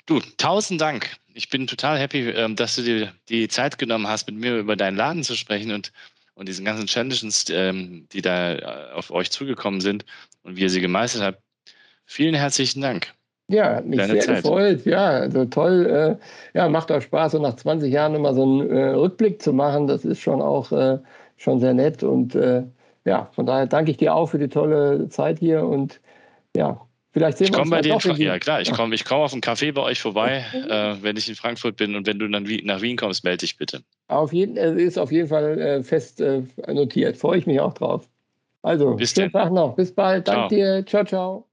Du, 0.06 0.20
tausend 0.38 0.82
Dank. 0.82 1.12
Ich 1.34 1.50
bin 1.50 1.68
total 1.68 1.98
happy, 1.98 2.30
ähm, 2.30 2.56
dass 2.56 2.76
du 2.76 2.82
dir 2.82 3.14
die 3.30 3.48
Zeit 3.48 3.78
genommen 3.78 4.08
hast, 4.08 4.28
mit 4.28 4.36
mir 4.36 4.58
über 4.58 4.76
deinen 4.76 4.98
Laden 4.98 5.24
zu 5.24 5.36
sprechen 5.36 5.72
und 5.72 5.92
und 6.42 6.50
diesen 6.50 6.66
ganzen 6.66 6.88
Challenges, 6.88 7.46
ähm, 7.52 8.08
die 8.12 8.24
da 8.24 8.54
äh, 8.56 8.94
auf 8.96 9.12
euch 9.12 9.30
zugekommen 9.30 9.80
sind 9.80 10.06
und 10.42 10.58
wie 10.58 10.62
ihr 10.62 10.72
sie 10.72 10.82
gemeistert 10.82 11.22
habt. 11.22 11.40
Vielen 12.08 12.34
herzlichen 12.34 12.82
Dank. 12.82 13.14
Ja, 13.48 13.76
hat 13.76 13.86
mich 13.86 14.00
Deine 14.00 14.14
sehr 14.14 14.22
Zeit. 14.22 14.44
gefreut. 14.44 14.84
Ja, 14.86 15.06
also 15.06 15.46
toll. 15.46 15.86
Äh, 15.86 16.58
ja, 16.58 16.68
macht 16.68 16.92
auch 16.92 17.00
Spaß, 17.00 17.34
so 17.34 17.40
nach 17.40 17.58
20 17.58 17.94
Jahren 17.94 18.16
immer 18.16 18.34
so 18.34 18.42
einen 18.42 18.72
äh, 18.72 18.90
Rückblick 18.90 19.40
zu 19.40 19.54
machen. 19.54 19.86
Das 19.86 20.04
ist 20.04 20.20
schon 20.20 20.42
auch 20.42 20.72
äh, 20.72 20.98
schon 21.38 21.60
sehr 21.60 21.76
nett. 21.76 22.02
Und 22.02 22.34
äh, 22.34 22.64
ja, 23.06 23.30
von 23.34 23.46
daher 23.46 23.68
danke 23.68 23.92
ich 23.92 23.98
dir 23.98 24.16
auch 24.16 24.32
für 24.32 24.40
die 24.40 24.50
tolle 24.50 25.10
Zeit 25.10 25.38
hier 25.38 25.64
und 25.64 26.02
ja, 26.56 26.82
Vielleicht 27.14 27.40
sehen 27.40 27.48
ich 27.48 27.54
wir 27.54 27.62
uns 27.62 27.70
bei 27.70 27.82
dir 27.82 27.98
Ja, 28.18 28.40
klar, 28.40 28.62
ich 28.62 28.72
komme 28.72 28.96
ich 28.96 29.04
komm 29.04 29.20
auf 29.20 29.34
einen 29.34 29.42
Café 29.42 29.74
bei 29.74 29.82
euch 29.82 30.02
vorbei, 30.02 30.46
äh, 30.54 31.04
wenn 31.04 31.18
ich 31.18 31.28
in 31.28 31.36
Frankfurt 31.36 31.76
bin 31.76 31.96
und 31.96 32.08
wenn 32.08 32.20
du 32.20 32.28
dann 32.30 32.48
nach 32.64 32.82
Wien 32.82 32.96
kommst, 32.96 33.26
melde 33.26 33.40
dich 33.40 33.58
bitte. 33.58 33.84
Auf 34.08 34.32
jeden, 34.32 34.56
äh, 34.56 34.82
ist 34.82 34.98
auf 34.98 35.12
jeden 35.12 35.28
Fall 35.28 35.60
äh, 35.60 35.84
fest 35.84 36.22
äh, 36.22 36.44
notiert. 36.68 37.18
Freue 37.18 37.40
ich 37.40 37.46
mich 37.46 37.60
auch 37.60 37.74
drauf. 37.74 38.10
Also, 38.62 38.96
Bis 38.96 39.12
schönen 39.12 39.32
Tag 39.32 39.52
noch. 39.52 39.76
Bis 39.76 39.94
bald. 39.94 40.28
Danke 40.28 40.56
dir. 40.56 40.86
Ciao, 40.86 41.04
ciao. 41.04 41.48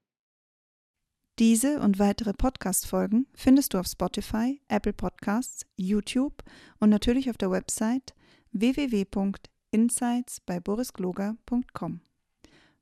Diese 1.39 1.79
und 1.79 1.99
weitere 1.99 2.33
Podcast-Folgen 2.33 3.25
findest 3.33 3.73
du 3.73 3.79
auf 3.79 3.87
Spotify, 3.87 4.61
Apple 4.67 4.93
Podcasts, 4.93 5.65
YouTube 5.77 6.43
und 6.79 6.89
natürlich 6.89 7.29
auf 7.29 7.37
der 7.37 7.49
Website 7.49 8.13
www.insights 8.51 10.41
bei 10.45 10.59
borisgloger.com. 10.59 12.01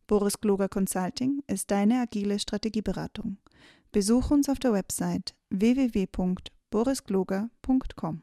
Boris 0.07 0.39
Gloger 0.39 0.69
Consulting 0.69 1.43
ist 1.47 1.69
deine 1.69 1.99
agile 1.99 2.39
Strategieberatung. 2.39 3.35
Besuch 3.91 4.31
uns 4.31 4.47
auf 4.47 4.57
der 4.57 4.71
Website 4.71 5.35
www.borisgloger.com. 5.49 8.21